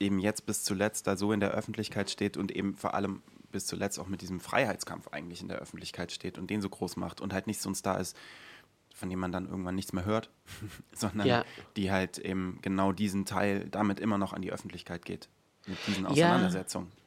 eben 0.00 0.18
jetzt 0.18 0.46
bis 0.46 0.64
zuletzt 0.64 1.06
da 1.06 1.16
so 1.16 1.32
in 1.32 1.40
der 1.40 1.50
Öffentlichkeit 1.50 2.10
steht 2.10 2.36
und 2.36 2.52
eben 2.52 2.74
vor 2.74 2.94
allem 2.94 3.22
bis 3.50 3.66
zuletzt 3.66 3.98
auch 3.98 4.08
mit 4.08 4.22
diesem 4.22 4.40
Freiheitskampf 4.40 5.08
eigentlich 5.08 5.42
in 5.42 5.48
der 5.48 5.58
Öffentlichkeit 5.58 6.10
steht 6.10 6.38
und 6.38 6.48
den 6.48 6.62
so 6.62 6.70
groß 6.70 6.96
macht 6.96 7.20
und 7.20 7.34
halt 7.34 7.46
nicht 7.46 7.60
so 7.60 7.68
ein 7.68 7.74
Star 7.74 8.00
ist, 8.00 8.16
von 8.94 9.10
dem 9.10 9.18
man 9.18 9.30
dann 9.30 9.46
irgendwann 9.46 9.74
nichts 9.74 9.92
mehr 9.92 10.04
hört, 10.04 10.30
sondern 10.94 11.26
ja. 11.26 11.44
die 11.76 11.90
halt 11.90 12.18
eben 12.18 12.58
genau 12.62 12.92
diesen 12.92 13.24
Teil 13.26 13.68
damit 13.68 14.00
immer 14.00 14.16
noch 14.16 14.32
an 14.32 14.42
die 14.42 14.52
Öffentlichkeit 14.52 15.04
geht, 15.04 15.28
mit 15.66 15.78
diesen 15.86 16.06
Auseinandersetzungen. 16.06 16.88
Ja. 16.88 17.01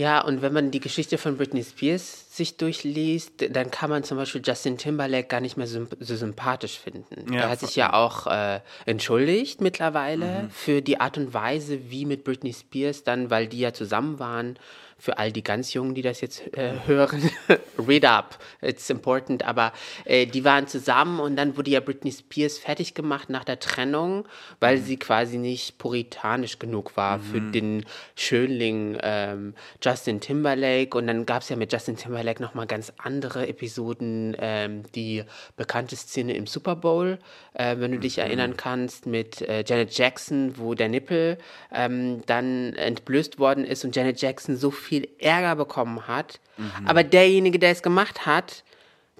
Ja, 0.00 0.22
und 0.22 0.40
wenn 0.40 0.54
man 0.54 0.70
die 0.70 0.80
Geschichte 0.80 1.18
von 1.18 1.36
Britney 1.36 1.62
Spears 1.62 2.34
sich 2.34 2.56
durchliest, 2.56 3.44
dann 3.54 3.70
kann 3.70 3.90
man 3.90 4.02
zum 4.02 4.16
Beispiel 4.16 4.40
Justin 4.42 4.78
Timberlake 4.78 5.28
gar 5.28 5.40
nicht 5.40 5.58
mehr 5.58 5.66
so, 5.66 5.86
so 5.98 6.16
sympathisch 6.16 6.78
finden. 6.78 7.30
Ja, 7.30 7.40
er 7.40 7.48
hat 7.50 7.60
sich 7.60 7.76
ja 7.76 7.92
auch 7.92 8.26
äh, 8.26 8.60
entschuldigt 8.86 9.60
mittlerweile 9.60 10.44
mhm. 10.44 10.50
für 10.50 10.80
die 10.80 11.00
Art 11.00 11.18
und 11.18 11.34
Weise, 11.34 11.90
wie 11.90 12.06
mit 12.06 12.24
Britney 12.24 12.54
Spears 12.54 13.04
dann, 13.04 13.28
weil 13.28 13.46
die 13.46 13.58
ja 13.58 13.74
zusammen 13.74 14.18
waren, 14.18 14.58
für 15.00 15.16
all 15.18 15.32
die 15.32 15.42
ganz 15.42 15.72
Jungen, 15.72 15.94
die 15.94 16.02
das 16.02 16.20
jetzt 16.20 16.54
äh, 16.56 16.74
hören, 16.86 17.30
read 17.78 18.04
up, 18.04 18.38
it's 18.60 18.90
important. 18.90 19.44
Aber 19.44 19.72
äh, 20.04 20.26
die 20.26 20.44
waren 20.44 20.68
zusammen 20.68 21.20
und 21.20 21.36
dann 21.36 21.56
wurde 21.56 21.70
ja 21.70 21.80
Britney 21.80 22.12
Spears 22.12 22.58
fertig 22.58 22.92
gemacht 22.94 23.30
nach 23.30 23.44
der 23.44 23.58
Trennung, 23.58 24.28
weil 24.60 24.76
mhm. 24.76 24.82
sie 24.82 24.96
quasi 24.98 25.38
nicht 25.38 25.78
puritanisch 25.78 26.58
genug 26.58 26.96
war 26.98 27.16
mhm. 27.16 27.22
für 27.22 27.40
den 27.40 27.86
Schönling 28.14 28.98
ähm, 29.02 29.54
Justin 29.82 30.20
Timberlake. 30.20 30.96
Und 30.96 31.06
dann 31.06 31.24
gab 31.24 31.42
es 31.42 31.48
ja 31.48 31.56
mit 31.56 31.72
Justin 31.72 31.96
Timberlake 31.96 32.42
nochmal 32.42 32.66
ganz 32.66 32.92
andere 32.98 33.48
Episoden, 33.48 34.36
ähm, 34.38 34.82
die 34.94 35.24
bekannte 35.56 35.96
Szene 35.96 36.34
im 36.34 36.46
Super 36.46 36.76
Bowl, 36.76 37.18
äh, 37.54 37.76
wenn 37.78 37.92
du 37.92 37.98
dich 37.98 38.18
mhm. 38.18 38.24
erinnern 38.24 38.56
kannst, 38.58 39.06
mit 39.06 39.40
äh, 39.40 39.64
Janet 39.66 39.96
Jackson, 39.96 40.58
wo 40.58 40.74
der 40.74 40.90
Nippel 40.90 41.38
ähm, 41.72 42.20
dann 42.26 42.74
entblößt 42.74 43.38
worden 43.38 43.64
ist 43.64 43.82
und 43.86 43.96
Janet 43.96 44.20
Jackson 44.20 44.56
so 44.56 44.70
viel 44.70 44.89
viel 44.90 45.08
Ärger 45.20 45.54
bekommen 45.54 46.08
hat. 46.08 46.40
Mhm. 46.56 46.88
Aber 46.88 47.04
derjenige, 47.04 47.60
der 47.60 47.70
es 47.70 47.80
gemacht 47.80 48.26
hat, 48.26 48.64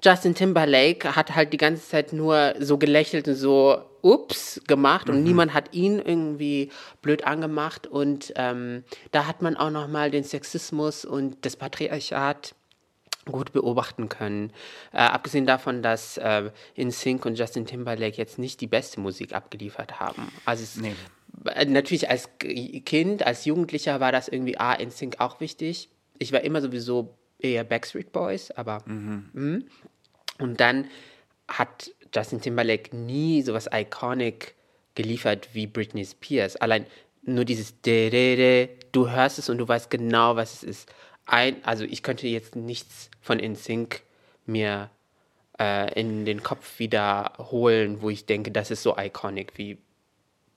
Justin 0.03 0.35
Timberlake, 0.35 1.15
hat 1.15 1.33
halt 1.33 1.53
die 1.53 1.57
ganze 1.57 1.87
Zeit 1.87 2.11
nur 2.11 2.55
so 2.59 2.77
gelächelt 2.77 3.29
und 3.29 3.35
so 3.35 3.81
ups 4.01 4.59
gemacht 4.67 5.09
und 5.09 5.19
mhm. 5.19 5.23
niemand 5.23 5.53
hat 5.53 5.73
ihn 5.73 5.99
irgendwie 5.99 6.71
blöd 7.01 7.23
angemacht 7.23 7.87
und 7.87 8.33
ähm, 8.35 8.83
da 9.11 9.27
hat 9.27 9.41
man 9.41 9.55
auch 9.55 9.69
noch 9.69 9.87
mal 9.87 10.11
den 10.11 10.25
Sexismus 10.25 11.05
und 11.05 11.45
das 11.45 11.55
Patriarchat 11.55 12.53
gut 13.25 13.53
beobachten 13.53 14.09
können. 14.09 14.51
Äh, 14.91 14.97
abgesehen 14.97 15.45
davon, 15.45 15.83
dass 15.83 16.17
äh, 16.17 16.49
InSync 16.75 17.25
und 17.25 17.37
Justin 17.37 17.65
Timberlake 17.65 18.17
jetzt 18.17 18.39
nicht 18.39 18.59
die 18.59 18.67
beste 18.67 18.99
Musik 18.99 19.33
abgeliefert 19.33 20.01
haben. 20.01 20.33
Also 20.43 20.63
es, 20.63 20.75
nee. 20.75 20.95
Äh, 21.45 21.65
natürlich 21.65 22.09
als 22.09 22.29
Kind, 22.39 23.25
als 23.25 23.45
Jugendlicher 23.45 23.99
war 23.99 24.11
das 24.11 24.27
irgendwie 24.27 24.57
A, 24.57 24.73
Instinct 24.73 25.19
auch 25.19 25.39
wichtig. 25.39 25.89
Ich 26.19 26.31
war 26.31 26.41
immer 26.41 26.61
sowieso 26.61 27.15
eher 27.39 27.63
Backstreet 27.63 28.11
Boys, 28.11 28.51
aber 28.51 28.83
mhm. 28.85 29.29
Mh. 29.33 29.59
und 30.39 30.59
dann 30.59 30.87
hat 31.47 31.91
Justin 32.13 32.41
Timberlake 32.41 32.95
nie 32.95 33.41
sowas 33.41 33.69
iconic 33.71 34.55
geliefert 34.95 35.49
wie 35.53 35.67
Britney 35.67 36.05
Spears. 36.05 36.55
Allein 36.57 36.85
nur 37.23 37.45
dieses 37.45 37.75
du 37.81 39.09
hörst 39.09 39.39
es 39.39 39.49
und 39.49 39.57
du 39.57 39.67
weißt 39.67 39.89
genau, 39.89 40.35
was 40.35 40.55
es 40.55 40.63
ist. 40.63 40.93
Ein, 41.25 41.63
also 41.63 41.83
ich 41.83 42.03
könnte 42.03 42.27
jetzt 42.27 42.55
nichts 42.55 43.09
von 43.21 43.39
InSync 43.39 44.01
mir 44.45 44.89
äh, 45.59 45.99
in 45.99 46.25
den 46.25 46.43
Kopf 46.43 46.79
wiederholen, 46.79 48.01
wo 48.01 48.09
ich 48.09 48.25
denke, 48.25 48.51
das 48.51 48.71
ist 48.71 48.83
so 48.83 48.97
iconic 48.97 49.53
wie 49.57 49.77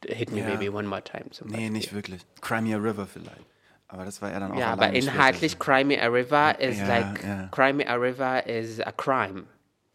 Hit 0.09 0.33
Me 0.33 0.41
ja. 0.41 0.47
Baby 0.47 0.69
One 0.69 0.89
More 0.89 1.03
Time 1.03 1.31
zum 1.31 1.49
Beispiel. 1.49 1.65
Nee, 1.65 1.71
nicht 1.71 1.93
wirklich. 1.93 2.23
Cry 2.41 2.61
Me 2.61 2.75
a 2.75 2.79
River 2.79 3.07
vielleicht. 3.07 3.47
Aber 3.89 4.05
das 4.05 4.21
war 4.23 4.31
ja 4.31 4.41
dann 4.41 4.53
auch 4.53 4.59
Ja, 4.59 4.73
aber 4.73 4.91
inhaltlich 4.91 5.59
Cry 5.59 5.85
Me 5.85 6.01
a 6.01 6.07
River 6.07 6.59
is 6.59 6.79
ja, 6.79 6.89
like, 6.89 7.23
ja. 7.23 7.49
Cry 7.53 7.73
Me 7.73 7.89
a 7.89 7.95
River 7.95 8.47
is 8.47 8.81
a 8.81 8.93
crime. 8.93 9.45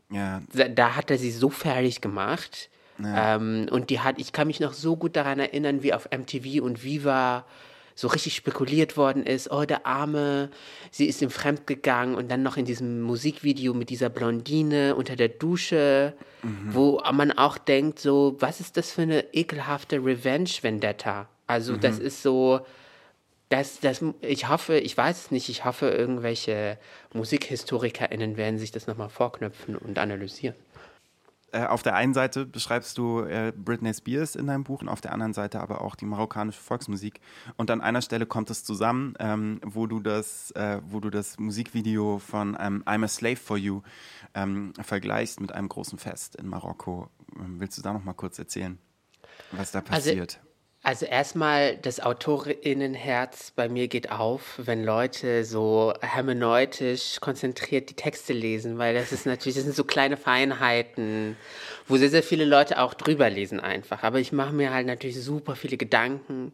Ja. 0.09 0.41
Da, 0.53 0.67
da 0.67 0.95
hat 0.95 1.11
er 1.11 1.17
sie 1.17 1.31
so 1.31 1.49
fertig 1.49 2.01
gemacht. 2.01 2.69
Ja. 2.97 3.35
Ähm, 3.35 3.67
und 3.71 3.89
die 3.89 3.99
hat, 3.99 4.19
ich 4.19 4.33
kann 4.33 4.47
mich 4.47 4.59
noch 4.59 4.73
so 4.73 4.95
gut 4.95 5.15
daran 5.15 5.39
erinnern, 5.39 5.83
wie 5.83 5.93
auf 5.93 6.09
MTV 6.11 6.61
und 6.63 6.83
Viva 6.83 7.45
so 7.99 8.07
richtig 8.07 8.33
spekuliert 8.33 8.95
worden 8.95 9.25
ist, 9.25 9.51
oh, 9.51 9.65
der 9.65 9.85
Arme, 9.85 10.49
sie 10.89 11.07
ist 11.07 11.21
ihm 11.21 11.29
fremd 11.29 11.67
gegangen 11.67 12.15
und 12.15 12.31
dann 12.31 12.43
noch 12.43 12.55
in 12.55 12.63
diesem 12.63 13.01
Musikvideo 13.01 13.73
mit 13.73 13.89
dieser 13.89 14.07
Blondine 14.07 14.95
unter 14.95 15.17
der 15.17 15.27
Dusche, 15.27 16.13
mhm. 16.41 16.69
wo 16.73 17.01
man 17.11 17.33
auch 17.33 17.57
denkt, 17.57 17.99
so, 17.99 18.37
was 18.39 18.61
ist 18.61 18.77
das 18.77 18.93
für 18.93 19.01
eine 19.01 19.33
ekelhafte 19.33 19.97
Revenge-Vendetta? 19.97 21.27
Also, 21.45 21.73
mhm. 21.73 21.81
das 21.81 21.99
ist 21.99 22.23
so, 22.23 22.61
Das, 23.49 23.79
das, 23.79 24.05
ich 24.21 24.47
hoffe, 24.47 24.77
ich 24.77 24.95
weiß 24.95 25.25
es 25.25 25.31
nicht, 25.31 25.49
ich 25.49 25.65
hoffe, 25.65 25.89
irgendwelche 25.89 26.77
MusikhistorikerInnen 27.13 28.37
werden 28.37 28.59
sich 28.59 28.71
das 28.71 28.85
nochmal 28.85 29.09
vorknöpfen 29.09 29.75
und 29.75 29.97
analysieren. 29.97 30.55
Äh, 31.51 31.65
auf 31.65 31.83
der 31.83 31.95
einen 31.95 32.13
Seite 32.13 32.45
beschreibst 32.45 32.97
du 32.97 33.21
äh, 33.21 33.51
Britney 33.55 33.93
Spears 33.93 34.35
in 34.35 34.47
deinem 34.47 34.63
Buch 34.63 34.81
und 34.81 34.89
auf 34.89 35.01
der 35.01 35.13
anderen 35.13 35.33
Seite 35.33 35.59
aber 35.59 35.81
auch 35.81 35.95
die 35.95 36.05
marokkanische 36.05 36.61
Volksmusik. 36.61 37.21
Und 37.57 37.71
an 37.71 37.81
einer 37.81 38.01
Stelle 38.01 38.25
kommt 38.25 38.49
es 38.49 38.63
zusammen, 38.63 39.15
ähm, 39.19 39.59
wo, 39.63 39.87
du 39.87 39.99
das, 39.99 40.51
äh, 40.51 40.79
wo 40.83 40.99
du 40.99 41.09
das 41.09 41.39
Musikvideo 41.39 42.19
von 42.19 42.57
ähm, 42.59 42.83
I'm 42.85 43.03
a 43.03 43.07
Slave 43.07 43.37
for 43.37 43.57
You 43.57 43.81
ähm, 44.33 44.73
vergleichst 44.81 45.39
mit 45.39 45.51
einem 45.51 45.69
großen 45.69 45.97
Fest 45.97 46.35
in 46.35 46.47
Marokko. 46.47 47.09
Ähm, 47.35 47.59
willst 47.59 47.77
du 47.77 47.81
da 47.81 47.93
noch 47.93 48.03
mal 48.03 48.13
kurz 48.13 48.37
erzählen, 48.37 48.77
was 49.51 49.71
da 49.71 49.79
also 49.79 49.91
passiert? 49.91 50.37
Also 50.37 50.48
also 50.81 51.05
erstmal, 51.05 51.75
das 51.77 51.99
Autorinnenherz 51.99 53.51
bei 53.51 53.67
mir 53.67 53.89
geht 53.89 54.11
auf, 54.11 54.53
wenn 54.57 54.83
Leute 54.83 55.43
so 55.43 55.93
hermeneutisch 55.99 57.19
konzentriert 57.19 57.89
die 57.89 57.95
Texte 57.95 58.31
lesen, 58.31 58.77
weil 58.77 58.93
das 58.93 59.11
ist 59.11 59.25
natürlich, 59.25 59.55
das 59.55 59.65
sind 59.65 59.75
so 59.75 59.83
kleine 59.83 60.15
Feinheiten, 60.15 61.35
wo 61.87 61.97
sehr, 61.97 62.09
sehr 62.09 62.23
viele 62.23 62.45
Leute 62.45 62.79
auch 62.79 62.93
drüber 62.93 63.29
lesen 63.29 63.59
einfach. 63.59 64.03
Aber 64.03 64.19
ich 64.19 64.31
mache 64.31 64.53
mir 64.53 64.73
halt 64.73 64.87
natürlich 64.87 65.21
super 65.21 65.57
viele 65.57 65.75
Gedanken 65.75 66.53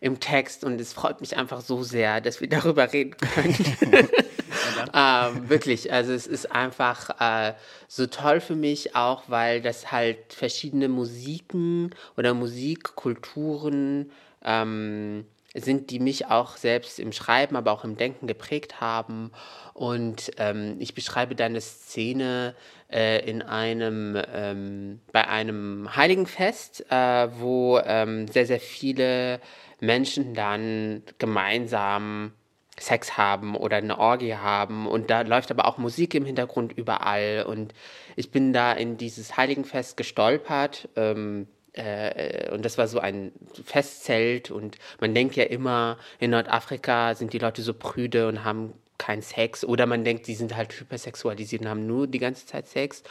im 0.00 0.20
Text 0.20 0.62
und 0.62 0.80
es 0.80 0.92
freut 0.92 1.20
mich 1.20 1.36
einfach 1.36 1.60
so 1.60 1.82
sehr, 1.82 2.20
dass 2.20 2.40
wir 2.40 2.48
darüber 2.48 2.92
reden 2.92 3.16
können. 3.16 4.08
ähm, 4.94 5.48
wirklich, 5.48 5.92
also 5.92 6.12
es 6.12 6.26
ist 6.26 6.52
einfach 6.52 7.20
äh, 7.20 7.54
so 7.88 8.06
toll 8.06 8.40
für 8.40 8.56
mich 8.56 8.94
auch, 8.94 9.24
weil 9.28 9.60
das 9.60 9.92
halt 9.92 10.32
verschiedene 10.32 10.88
Musiken 10.88 11.94
oder 12.16 12.34
Musikkulturen 12.34 14.10
ähm, 14.44 15.26
sind, 15.54 15.90
die 15.90 16.00
mich 16.00 16.26
auch 16.26 16.56
selbst 16.56 16.98
im 16.98 17.12
Schreiben, 17.12 17.56
aber 17.56 17.72
auch 17.72 17.84
im 17.84 17.96
Denken 17.96 18.26
geprägt 18.26 18.80
haben. 18.80 19.32
Und 19.72 20.30
ähm, 20.38 20.76
ich 20.78 20.94
beschreibe 20.94 21.34
dann 21.34 21.52
eine 21.52 21.60
Szene 21.60 22.54
äh, 22.90 23.28
in 23.28 23.42
einem, 23.42 24.20
ähm, 24.32 25.00
bei 25.12 25.26
einem 25.28 25.94
Heiligenfest, 25.96 26.84
äh, 26.90 27.28
wo 27.38 27.78
ähm, 27.78 28.28
sehr, 28.28 28.46
sehr 28.46 28.60
viele 28.60 29.40
Menschen 29.80 30.34
dann 30.34 31.02
gemeinsam 31.18 32.32
Sex 32.78 33.16
haben 33.16 33.56
oder 33.56 33.78
eine 33.78 33.98
Orgie 33.98 34.34
haben 34.34 34.86
und 34.86 35.10
da 35.10 35.22
läuft 35.22 35.50
aber 35.50 35.66
auch 35.66 35.78
Musik 35.78 36.14
im 36.14 36.24
Hintergrund 36.24 36.72
überall 36.72 37.44
und 37.48 37.72
ich 38.16 38.30
bin 38.30 38.52
da 38.52 38.72
in 38.72 38.96
dieses 38.96 39.36
Heiligenfest 39.36 39.96
gestolpert 39.96 40.88
ähm, 40.96 41.48
äh, 41.72 42.50
und 42.52 42.64
das 42.64 42.78
war 42.78 42.88
so 42.88 42.98
ein 42.98 43.32
Festzelt 43.64 44.50
und 44.50 44.78
man 45.00 45.14
denkt 45.14 45.36
ja 45.36 45.44
immer, 45.44 45.98
in 46.18 46.30
Nordafrika 46.30 47.14
sind 47.14 47.32
die 47.32 47.38
Leute 47.38 47.62
so 47.62 47.72
prüde 47.72 48.28
und 48.28 48.44
haben 48.44 48.74
keinen 48.98 49.22
Sex 49.22 49.64
oder 49.64 49.86
man 49.86 50.04
denkt, 50.04 50.26
die 50.26 50.34
sind 50.34 50.56
halt 50.56 50.72
hypersexualisiert 50.72 51.62
und 51.62 51.68
haben 51.68 51.86
nur 51.86 52.06
die 52.06 52.18
ganze 52.18 52.46
Zeit 52.46 52.68
Sex. 52.68 53.02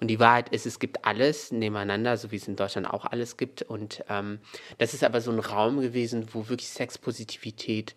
Und 0.00 0.08
die 0.08 0.18
Wahrheit 0.18 0.48
ist, 0.50 0.66
es 0.66 0.78
gibt 0.78 1.04
alles 1.04 1.52
nebeneinander, 1.52 2.16
so 2.16 2.30
wie 2.30 2.36
es 2.36 2.48
in 2.48 2.56
Deutschland 2.56 2.88
auch 2.88 3.04
alles 3.04 3.36
gibt. 3.36 3.62
Und 3.62 4.04
ähm, 4.08 4.38
das 4.78 4.94
ist 4.94 5.04
aber 5.04 5.20
so 5.20 5.30
ein 5.30 5.38
Raum 5.38 5.80
gewesen, 5.80 6.28
wo 6.32 6.48
wirklich 6.48 6.68
Sexpositivität 6.68 7.94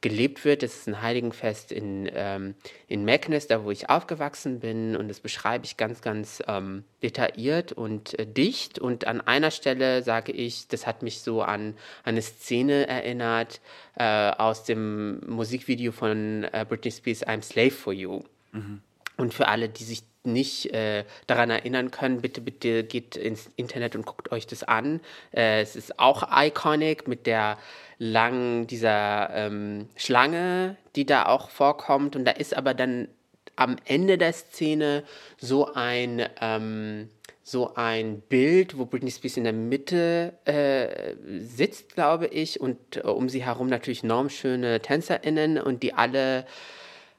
gelebt 0.00 0.44
wird. 0.44 0.62
Das 0.62 0.74
ist 0.74 0.88
ein 0.88 1.02
Heiligenfest 1.02 1.72
in, 1.72 2.08
ähm, 2.14 2.54
in 2.86 3.04
Meknes, 3.04 3.46
da 3.46 3.64
wo 3.64 3.70
ich 3.70 3.90
aufgewachsen 3.90 4.60
bin. 4.60 4.96
Und 4.96 5.08
das 5.08 5.20
beschreibe 5.20 5.64
ich 5.64 5.76
ganz, 5.76 6.00
ganz 6.00 6.42
ähm, 6.46 6.84
detailliert 7.02 7.72
und 7.72 8.18
äh, 8.18 8.26
dicht. 8.26 8.78
Und 8.78 9.06
an 9.06 9.20
einer 9.20 9.50
Stelle 9.50 10.02
sage 10.02 10.32
ich, 10.32 10.68
das 10.68 10.86
hat 10.86 11.02
mich 11.02 11.20
so 11.20 11.42
an, 11.42 11.74
an 12.04 12.14
eine 12.14 12.22
Szene 12.22 12.86
erinnert 12.86 13.60
äh, 13.96 14.30
aus 14.30 14.64
dem 14.64 15.20
Musikvideo 15.26 15.92
von 15.92 16.44
äh, 16.44 16.64
Britney 16.68 16.92
Spears 16.92 17.26
I'm 17.26 17.42
Slave 17.42 17.72
for 17.72 17.92
You. 17.92 18.22
Mhm. 18.52 18.82
Und 19.16 19.34
für 19.34 19.48
alle, 19.48 19.68
die 19.68 19.82
sich 19.82 20.04
nicht 20.32 20.72
äh, 20.72 21.04
daran 21.26 21.50
erinnern 21.50 21.90
können, 21.90 22.20
bitte, 22.20 22.40
bitte 22.40 22.84
geht 22.84 23.16
ins 23.16 23.50
Internet 23.56 23.96
und 23.96 24.06
guckt 24.06 24.30
euch 24.32 24.46
das 24.46 24.62
an. 24.62 25.00
Äh, 25.32 25.60
es 25.62 25.76
ist 25.76 25.98
auch 25.98 26.28
iconic 26.30 27.08
mit 27.08 27.26
der 27.26 27.58
langen, 27.98 28.66
dieser 28.66 29.30
ähm, 29.32 29.88
Schlange, 29.96 30.76
die 30.96 31.04
da 31.04 31.26
auch 31.26 31.50
vorkommt. 31.50 32.16
Und 32.16 32.24
da 32.24 32.32
ist 32.32 32.56
aber 32.56 32.74
dann 32.74 33.08
am 33.56 33.76
Ende 33.84 34.18
der 34.18 34.32
Szene 34.32 35.02
so 35.36 35.72
ein, 35.74 36.24
ähm, 36.40 37.08
so 37.42 37.74
ein 37.74 38.20
Bild, 38.20 38.78
wo 38.78 38.84
Britney 38.84 39.10
Spears 39.10 39.36
in 39.36 39.44
der 39.44 39.52
Mitte 39.52 40.34
äh, 40.44 41.14
sitzt, 41.40 41.94
glaube 41.94 42.26
ich, 42.28 42.60
und 42.60 42.96
äh, 42.96 43.00
um 43.00 43.28
sie 43.28 43.44
herum 43.44 43.68
natürlich 43.68 44.04
normschöne 44.04 44.80
TänzerInnen 44.80 45.58
und 45.58 45.82
die 45.82 45.94
alle 45.94 46.46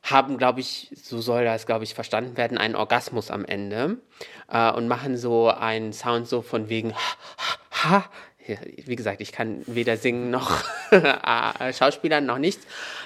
haben, 0.04 0.38
glaube 0.38 0.60
ich, 0.60 0.92
so 0.96 1.22
soll 1.22 1.46
das, 1.46 1.66
glaube 1.66 1.84
ich, 1.84 1.94
verstanden 1.94 2.38
werden, 2.38 2.58
einen 2.58 2.76
Orgasmus 2.76 3.32
am 3.32 3.46
Ende 3.46 3.98
äh, 4.50 4.72
und 4.72 4.88
machen 4.88 5.18
so 5.18 5.50
einen 5.50 5.94
Sound 5.94 6.28
so 6.28 6.42
von 6.42 6.70
wegen 6.70 6.94
ha, 6.94 7.18
ha, 7.72 7.90
ha 7.90 8.10
wie 8.86 8.96
gesagt, 8.96 9.22
ich 9.22 9.32
kann 9.32 9.62
weder 9.68 9.98
singen 9.98 10.32
noch 10.32 10.64
äh, 10.92 11.74
Schauspielern 11.74 12.26
noch 12.26 12.40
nichts. 12.40 12.66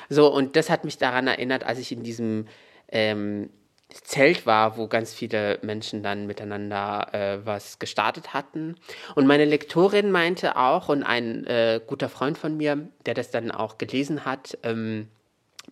So, 0.10 0.32
und 0.32 0.56
das 0.56 0.70
hat 0.70 0.86
mich 0.86 0.98
daran 0.98 1.28
erinnert, 1.28 1.64
als 1.64 1.80
ich 1.80 1.92
in 1.92 2.04
diesem 2.04 2.48
ähm, 2.90 3.50
Zelt 3.90 4.46
war, 4.46 4.78
wo 4.78 4.88
ganz 4.88 5.14
viele 5.14 5.60
Menschen 5.62 6.02
dann 6.02 6.26
miteinander 6.26 7.14
äh, 7.14 7.46
was 7.46 7.78
gestartet 7.78 8.34
hatten. 8.34 8.76
Und 9.16 9.28
meine 9.28 9.46
Lektorin 9.46 10.12
meinte 10.12 10.56
auch, 10.56 10.90
und 10.90 11.04
ein 11.04 11.46
äh, 11.46 11.80
guter 11.86 12.10
Freund 12.10 12.38
von 12.38 12.58
mir, 12.58 12.88
der 13.06 13.14
das 13.14 13.30
dann 13.30 13.52
auch 13.52 13.78
gelesen 13.78 14.26
hat, 14.26 14.58
ähm, 14.64 15.10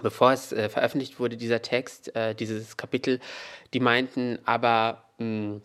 bevor 0.01 0.31
es 0.31 0.51
äh, 0.51 0.69
veröffentlicht 0.69 1.19
wurde, 1.19 1.37
dieser 1.37 1.61
Text, 1.61 2.15
äh, 2.15 2.35
dieses 2.35 2.77
Kapitel, 2.77 3.19
die 3.73 3.79
meinten 3.79 4.39
aber, 4.45 5.03
mh, 5.17 5.25
hm, 5.25 5.61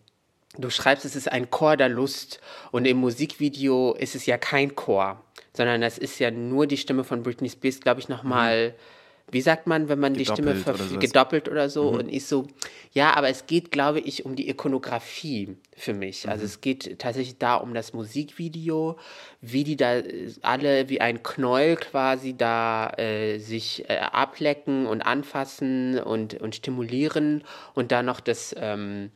du 0.58 0.70
schreibst, 0.70 1.04
es 1.04 1.16
ist 1.16 1.30
ein 1.30 1.50
Chor 1.50 1.76
der 1.76 1.88
Lust 1.88 2.40
und 2.72 2.86
im 2.86 2.96
Musikvideo 2.96 3.94
ist 3.94 4.14
es 4.14 4.26
ja 4.26 4.38
kein 4.38 4.74
Chor, 4.74 5.22
sondern 5.52 5.80
das 5.80 5.98
ist 5.98 6.18
ja 6.18 6.30
nur 6.30 6.66
die 6.66 6.78
Stimme 6.78 7.04
von 7.04 7.22
Britney 7.22 7.50
Spears, 7.50 7.80
glaube 7.80 8.00
ich, 8.00 8.08
nochmal. 8.08 8.70
Mhm 8.70 8.95
wie 9.32 9.40
sagt 9.40 9.66
man, 9.66 9.88
wenn 9.88 9.98
man 9.98 10.14
gedoppelt 10.14 10.56
die 10.56 10.60
Stimme 10.62 10.74
oder 10.74 11.00
gedoppelt 11.00 11.48
oder 11.48 11.68
so 11.68 11.90
mhm. 11.90 11.98
und 11.98 12.08
ich 12.08 12.26
so, 12.26 12.46
ja, 12.92 13.14
aber 13.14 13.28
es 13.28 13.46
geht, 13.46 13.72
glaube 13.72 13.98
ich, 13.98 14.24
um 14.24 14.36
die 14.36 14.48
Ikonografie 14.48 15.56
für 15.76 15.94
mich. 15.94 16.28
Also 16.28 16.28
mhm. 16.28 16.32
Also 16.36 16.44
es 16.44 16.60
geht 16.60 16.98
tatsächlich 16.98 17.38
da 17.38 17.56
um 17.56 17.74
das 17.74 17.92
Musikvideo, 17.92 18.98
wie 19.40 19.64
die 19.64 19.76
da 19.76 20.02
alle 20.42 20.88
wie 20.88 21.00
ein 21.00 21.22
Knäuel 21.22 21.76
quasi 21.76 22.36
da 22.36 22.90
äh, 22.98 23.38
sich 23.38 23.88
äh, 23.88 23.96
ablecken 23.98 24.86
und 24.86 25.02
anfassen 25.02 25.98
und, 25.98 26.34
und 26.34 26.54
stimulieren 26.54 27.42
und 27.74 27.90
da 27.90 28.02
noch 28.02 28.20
das 28.20 28.54
ähm, 28.58 29.10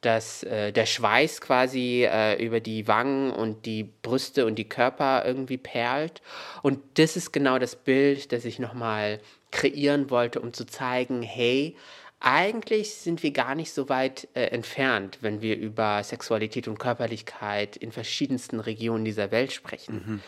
dass 0.00 0.44
äh, 0.44 0.72
der 0.72 0.86
Schweiß 0.86 1.40
quasi 1.40 2.06
äh, 2.08 2.40
über 2.44 2.60
die 2.60 2.86
Wangen 2.86 3.32
und 3.32 3.66
die 3.66 3.82
Brüste 3.82 4.46
und 4.46 4.54
die 4.56 4.68
Körper 4.68 5.24
irgendwie 5.24 5.58
perlt. 5.58 6.22
Und 6.62 6.78
das 6.94 7.16
ist 7.16 7.32
genau 7.32 7.58
das 7.58 7.74
Bild, 7.74 8.30
das 8.30 8.44
ich 8.44 8.60
nochmal 8.60 9.18
kreieren 9.50 10.10
wollte, 10.10 10.40
um 10.40 10.52
zu 10.52 10.66
zeigen, 10.66 11.22
hey, 11.22 11.76
eigentlich 12.20 12.94
sind 12.94 13.22
wir 13.22 13.30
gar 13.30 13.54
nicht 13.54 13.72
so 13.72 13.88
weit 13.88 14.28
äh, 14.34 14.46
entfernt, 14.46 15.18
wenn 15.20 15.40
wir 15.40 15.56
über 15.56 16.02
Sexualität 16.02 16.66
und 16.66 16.78
Körperlichkeit 16.78 17.76
in 17.76 17.92
verschiedensten 17.92 18.60
Regionen 18.60 19.04
dieser 19.04 19.30
Welt 19.30 19.52
sprechen. 19.52 19.94
Mhm. 19.94 20.20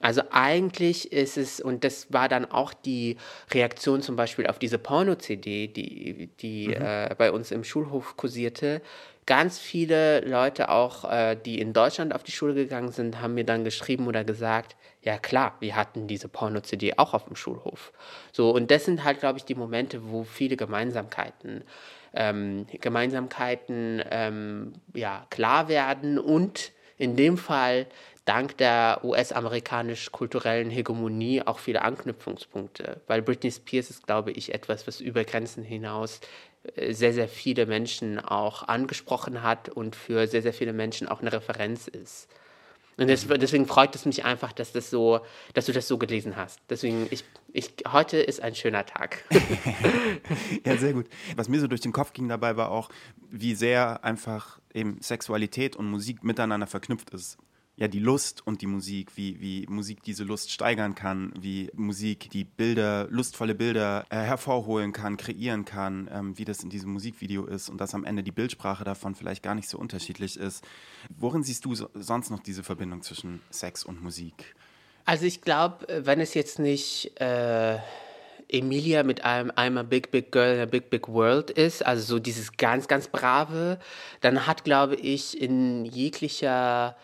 Also 0.00 0.22
eigentlich 0.30 1.12
ist 1.12 1.36
es, 1.36 1.60
und 1.60 1.84
das 1.84 2.12
war 2.12 2.28
dann 2.28 2.50
auch 2.50 2.72
die 2.72 3.18
Reaktion 3.52 4.00
zum 4.00 4.16
Beispiel 4.16 4.46
auf 4.46 4.58
diese 4.58 4.78
Porno-CD, 4.78 5.68
die, 5.68 6.28
die 6.40 6.68
mhm. 6.68 6.74
äh, 6.74 7.14
bei 7.16 7.30
uns 7.30 7.50
im 7.50 7.64
Schulhof 7.64 8.16
kursierte, 8.16 8.80
ganz 9.26 9.58
viele 9.58 10.20
Leute 10.22 10.70
auch, 10.70 11.04
äh, 11.10 11.36
die 11.36 11.60
in 11.60 11.72
Deutschland 11.72 12.14
auf 12.14 12.22
die 12.22 12.32
Schule 12.32 12.54
gegangen 12.54 12.92
sind, 12.92 13.20
haben 13.20 13.34
mir 13.34 13.44
dann 13.44 13.62
geschrieben 13.62 14.08
oder 14.08 14.24
gesagt, 14.24 14.74
ja 15.02 15.18
klar, 15.18 15.56
wir 15.60 15.76
hatten 15.76 16.08
diese 16.08 16.28
Porno-CD 16.28 16.94
auch 16.96 17.14
auf 17.14 17.26
dem 17.26 17.36
Schulhof. 17.36 17.92
So, 18.32 18.50
und 18.50 18.70
das 18.70 18.86
sind 18.86 19.04
halt, 19.04 19.20
glaube 19.20 19.38
ich, 19.38 19.44
die 19.44 19.54
Momente, 19.54 20.10
wo 20.10 20.24
viele 20.24 20.56
Gemeinsamkeiten, 20.56 21.62
ähm, 22.14 22.66
Gemeinsamkeiten 22.80 24.02
ähm, 24.10 24.72
ja, 24.94 25.26
klar 25.30 25.68
werden 25.68 26.18
und 26.18 26.72
in 26.96 27.16
dem 27.16 27.38
Fall 27.38 27.86
dank 28.30 28.56
der 28.58 29.00
US-amerikanisch-kulturellen 29.02 30.70
Hegemonie 30.70 31.42
auch 31.42 31.58
viele 31.58 31.82
Anknüpfungspunkte. 31.82 33.00
Weil 33.08 33.22
Britney 33.22 33.50
Spears 33.50 33.90
ist, 33.90 34.06
glaube 34.06 34.30
ich, 34.30 34.54
etwas, 34.54 34.86
was 34.86 35.00
über 35.00 35.24
Grenzen 35.24 35.64
hinaus 35.64 36.20
äh, 36.76 36.92
sehr, 36.92 37.12
sehr 37.12 37.26
viele 37.26 37.66
Menschen 37.66 38.20
auch 38.20 38.68
angesprochen 38.68 39.42
hat 39.42 39.68
und 39.68 39.96
für 39.96 40.28
sehr, 40.28 40.42
sehr 40.42 40.52
viele 40.52 40.72
Menschen 40.72 41.08
auch 41.08 41.20
eine 41.20 41.32
Referenz 41.32 41.88
ist. 41.88 42.28
Und 42.96 43.08
deswegen 43.08 43.66
freut 43.66 43.96
es 43.96 44.04
mich 44.04 44.24
einfach, 44.24 44.52
dass, 44.52 44.70
das 44.70 44.90
so, 44.90 45.20
dass 45.54 45.66
du 45.66 45.72
das 45.72 45.88
so 45.88 45.98
gelesen 45.98 46.36
hast. 46.36 46.60
Deswegen, 46.68 47.08
ich, 47.10 47.24
ich, 47.52 47.72
heute 47.90 48.18
ist 48.18 48.42
ein 48.42 48.54
schöner 48.54 48.86
Tag. 48.86 49.24
ja, 50.64 50.76
sehr 50.76 50.92
gut. 50.92 51.06
Was 51.34 51.48
mir 51.48 51.58
so 51.58 51.66
durch 51.66 51.80
den 51.80 51.92
Kopf 51.92 52.12
ging 52.12 52.28
dabei 52.28 52.56
war 52.56 52.70
auch, 52.70 52.90
wie 53.28 53.54
sehr 53.56 54.04
einfach 54.04 54.60
eben 54.72 55.00
Sexualität 55.00 55.74
und 55.74 55.90
Musik 55.90 56.22
miteinander 56.22 56.68
verknüpft 56.68 57.10
ist 57.10 57.38
ja 57.80 57.88
die 57.88 57.98
Lust 57.98 58.46
und 58.46 58.60
die 58.60 58.66
Musik, 58.66 59.16
wie, 59.16 59.40
wie 59.40 59.66
Musik 59.66 60.02
diese 60.02 60.22
Lust 60.22 60.52
steigern 60.52 60.94
kann, 60.94 61.32
wie 61.40 61.70
Musik 61.74 62.28
die 62.30 62.44
Bilder, 62.44 63.08
lustvolle 63.10 63.54
Bilder 63.54 64.04
äh, 64.10 64.16
hervorholen 64.16 64.92
kann, 64.92 65.16
kreieren 65.16 65.64
kann, 65.64 66.08
ähm, 66.12 66.38
wie 66.38 66.44
das 66.44 66.62
in 66.62 66.68
diesem 66.68 66.92
Musikvideo 66.92 67.46
ist 67.46 67.70
und 67.70 67.80
dass 67.80 67.94
am 67.94 68.04
Ende 68.04 68.22
die 68.22 68.32
Bildsprache 68.32 68.84
davon 68.84 69.14
vielleicht 69.14 69.42
gar 69.42 69.54
nicht 69.54 69.68
so 69.68 69.78
unterschiedlich 69.78 70.36
ist. 70.36 70.62
Worin 71.18 71.42
siehst 71.42 71.64
du 71.64 71.74
so, 71.74 71.88
sonst 71.94 72.30
noch 72.30 72.40
diese 72.40 72.62
Verbindung 72.62 73.00
zwischen 73.00 73.40
Sex 73.48 73.82
und 73.82 74.02
Musik? 74.02 74.54
Also 75.06 75.24
ich 75.24 75.40
glaube, 75.40 75.86
wenn 76.04 76.20
es 76.20 76.34
jetzt 76.34 76.58
nicht 76.58 77.18
äh, 77.18 77.78
Emilia 78.50 79.04
mit 79.04 79.24
einem 79.24 79.50
I'm 79.52 79.78
a 79.78 79.82
Big 79.82 80.10
Big 80.10 80.30
Girl 80.32 80.54
in 80.54 80.60
a 80.60 80.66
Big 80.66 80.90
Big 80.90 81.08
World 81.08 81.50
ist, 81.50 81.84
also 81.86 82.02
so 82.02 82.18
dieses 82.18 82.58
ganz, 82.58 82.88
ganz 82.88 83.08
brave, 83.08 83.78
dann 84.20 84.46
hat, 84.46 84.64
glaube 84.64 84.96
ich, 84.96 85.40
in 85.40 85.86
jeglicher 85.86 86.94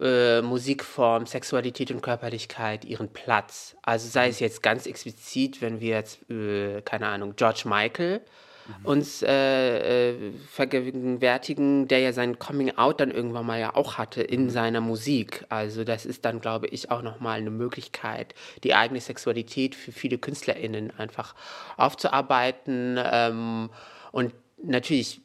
äh, 0.00 0.42
Musikform 0.42 1.26
Sexualität 1.26 1.90
und 1.90 2.02
Körperlichkeit 2.02 2.84
ihren 2.84 3.08
Platz. 3.08 3.76
Also 3.82 4.08
sei 4.08 4.28
es 4.28 4.40
jetzt 4.40 4.62
ganz 4.62 4.86
explizit, 4.86 5.62
wenn 5.62 5.80
wir 5.80 5.96
jetzt, 5.96 6.28
äh, 6.30 6.82
keine 6.82 7.06
Ahnung, 7.08 7.34
George 7.36 7.62
Michael 7.64 8.20
mhm. 8.66 8.84
uns 8.84 9.22
äh, 9.22 10.10
äh, 10.10 10.32
vergegenwärtigen, 10.50 11.88
der 11.88 12.00
ja 12.00 12.12
sein 12.12 12.38
Coming 12.38 12.76
Out 12.76 13.00
dann 13.00 13.10
irgendwann 13.10 13.46
mal 13.46 13.60
ja 13.60 13.74
auch 13.74 13.96
hatte 13.96 14.22
in 14.22 14.44
mhm. 14.44 14.50
seiner 14.50 14.80
Musik. 14.80 15.44
Also 15.48 15.84
das 15.84 16.04
ist 16.04 16.24
dann, 16.24 16.40
glaube 16.40 16.66
ich, 16.66 16.90
auch 16.90 17.02
nochmal 17.02 17.38
eine 17.38 17.50
Möglichkeit, 17.50 18.34
die 18.64 18.74
eigene 18.74 19.00
Sexualität 19.00 19.74
für 19.74 19.92
viele 19.92 20.18
KünstlerInnen 20.18 20.92
einfach 20.98 21.34
aufzuarbeiten. 21.76 22.98
Ähm, 23.02 23.70
und 24.12 24.32
natürlich 24.62 25.20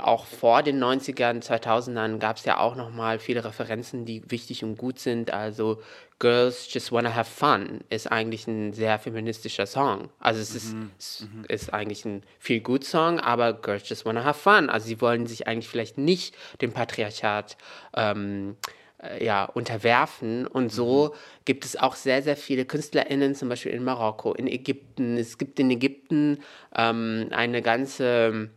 auch 0.00 0.26
vor 0.26 0.62
den 0.62 0.82
90ern, 0.82 1.42
2000ern 1.42 2.18
gab 2.18 2.36
es 2.36 2.44
ja 2.44 2.58
auch 2.58 2.76
noch 2.76 2.90
mal 2.90 3.18
viele 3.18 3.44
Referenzen, 3.44 4.04
die 4.04 4.22
wichtig 4.30 4.64
und 4.64 4.76
gut 4.76 4.98
sind. 4.98 5.32
Also 5.32 5.80
Girls 6.18 6.72
Just 6.72 6.92
Wanna 6.92 7.14
Have 7.14 7.30
Fun 7.30 7.80
ist 7.90 8.10
eigentlich 8.10 8.46
ein 8.46 8.72
sehr 8.72 8.98
feministischer 8.98 9.66
Song. 9.66 10.10
Also 10.20 10.40
es 10.40 10.54
ist, 10.54 10.74
mhm. 10.74 10.90
es 10.98 11.26
mhm. 11.32 11.44
ist 11.48 11.74
eigentlich 11.74 12.04
ein 12.04 12.22
viel 12.38 12.60
gut 12.60 12.84
Song, 12.84 13.20
aber 13.20 13.52
Girls 13.52 13.88
Just 13.88 14.06
Wanna 14.06 14.24
Have 14.24 14.38
Fun. 14.38 14.70
Also 14.70 14.86
sie 14.86 15.00
wollen 15.00 15.26
sich 15.26 15.46
eigentlich 15.46 15.68
vielleicht 15.68 15.98
nicht 15.98 16.34
dem 16.60 16.72
Patriarchat 16.72 17.56
ähm, 17.94 18.56
äh, 19.04 19.24
ja, 19.24 19.44
unterwerfen. 19.44 20.46
Und 20.46 20.72
so 20.72 21.12
mhm. 21.12 21.18
gibt 21.44 21.64
es 21.64 21.76
auch 21.76 21.94
sehr, 21.94 22.22
sehr 22.22 22.36
viele 22.36 22.64
KünstlerInnen, 22.64 23.34
zum 23.34 23.48
Beispiel 23.48 23.72
in 23.72 23.84
Marokko, 23.84 24.34
in 24.34 24.46
Ägypten. 24.46 25.16
Es 25.16 25.38
gibt 25.38 25.58
in 25.60 25.70
Ägypten 25.70 26.38
ähm, 26.74 27.28
eine 27.30 27.60
ganze 27.62 28.50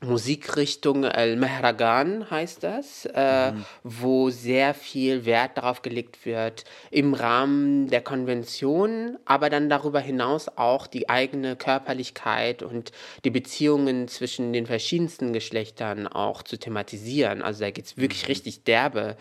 Musikrichtung 0.00 1.02
El-Mehragan 1.02 2.30
heißt 2.30 2.62
das, 2.62 3.08
äh, 3.12 3.50
mhm. 3.50 3.64
wo 3.82 4.30
sehr 4.30 4.72
viel 4.72 5.24
Wert 5.24 5.58
darauf 5.58 5.82
gelegt 5.82 6.24
wird, 6.24 6.64
im 6.92 7.14
Rahmen 7.14 7.88
der 7.88 8.00
Konvention, 8.00 9.18
aber 9.24 9.50
dann 9.50 9.68
darüber 9.68 9.98
hinaus 9.98 10.46
auch 10.56 10.86
die 10.86 11.08
eigene 11.08 11.56
Körperlichkeit 11.56 12.62
und 12.62 12.92
die 13.24 13.30
Beziehungen 13.30 14.06
zwischen 14.06 14.52
den 14.52 14.66
verschiedensten 14.66 15.32
Geschlechtern 15.32 16.06
auch 16.06 16.44
zu 16.44 16.58
thematisieren. 16.58 17.42
Also 17.42 17.64
da 17.64 17.72
geht 17.72 17.86
es 17.86 17.96
wirklich 17.96 18.22
mhm. 18.22 18.28
richtig 18.28 18.62
derbe, 18.62 19.16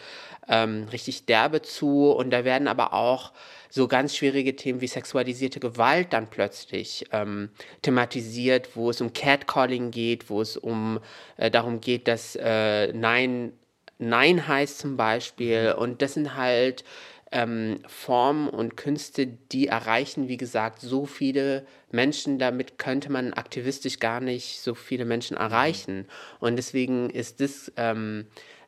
ähm, 0.48 0.88
richtig 0.92 1.26
derbe 1.26 1.64
zu 1.64 2.12
und 2.12 2.30
da 2.30 2.46
werden 2.46 2.68
aber 2.68 2.94
auch 2.94 3.32
so 3.70 3.88
ganz 3.88 4.16
schwierige 4.16 4.56
Themen 4.56 4.82
wie 4.82 4.88
sexualisierte 4.88 5.60
Gewalt 5.60 6.14
dann 6.14 6.30
plötzlich 6.30 7.06
ähm, 7.12 7.50
thematisiert, 7.82 8.76
wo 8.76 8.90
es 8.90 9.02
um 9.02 9.14
Catcalling 9.14 9.92
geht, 9.92 10.30
wo 10.30 10.42
es 10.42 10.58
um 10.58 11.00
äh, 11.38 11.52
darum 11.52 11.82
geht, 11.82 12.08
dass 12.08 12.36
äh, 12.36 12.94
Nein, 12.94 13.54
Nein 13.98 14.48
heißt 14.48 14.80
zum 14.80 14.98
Beispiel. 14.98 15.74
Mhm. 15.74 15.82
Und 15.82 16.02
das 16.02 16.14
sind 16.14 16.36
halt 16.36 16.84
ähm, 17.32 17.80
Formen 17.88 18.48
und 18.48 18.78
Künste, 18.78 19.28
die 19.28 19.68
erreichen, 19.68 20.28
wie 20.28 20.38
gesagt, 20.38 20.82
so 20.82 21.06
viele 21.06 21.66
Menschen. 21.92 22.40
Damit 22.40 22.78
könnte 22.78 23.12
man 23.12 23.34
aktivistisch 23.34 24.00
gar 24.00 24.22
nicht 24.22 24.62
so 24.62 24.76
viele 24.76 25.06
Menschen 25.06 25.36
mhm. 25.36 25.42
erreichen. 25.42 26.06
Und 26.40 26.56
deswegen 26.56 27.10
ist 27.10 27.42
das 27.42 27.72
ähm, 27.76 28.28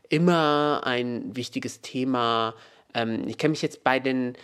immer 0.09 0.81
ein 0.83 1.35
wichtiges 1.35 1.81
Thema. 1.81 2.55
Ähm, 2.93 3.27
ich 3.27 3.37
kenne 3.37 3.51
mich 3.51 3.61
jetzt 3.61 3.83
bei 3.83 3.99
den 3.99 4.35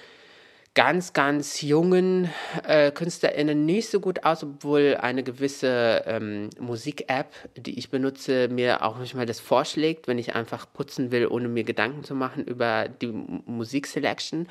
ganz, 0.76 1.14
ganz 1.14 1.62
jungen 1.62 2.30
äh, 2.68 2.92
KünstlerInnen 2.92 3.66
nicht 3.66 3.90
so 3.90 4.02
gut 4.02 4.26
aus, 4.26 4.44
obwohl 4.44 4.98
eine 5.00 5.24
gewisse 5.24 6.04
ähm, 6.06 6.50
Musik-App, 6.60 7.34
die 7.56 7.80
ich 7.80 7.90
benutze, 7.90 8.50
mir 8.50 8.84
auch 8.84 8.98
manchmal 8.98 9.26
das 9.26 9.40
vorschlägt, 9.40 10.10
wenn 10.10 10.20
ich 10.20 10.36
einfach 10.36 10.68
putzen 10.72 11.12
will, 11.12 11.28
ohne 11.28 11.48
mir 11.48 11.64
Gedanken 11.64 12.04
zu 12.04 12.14
machen 12.14 12.44
über 12.44 12.90
die 12.90 13.08
Musikselection. 13.08 14.50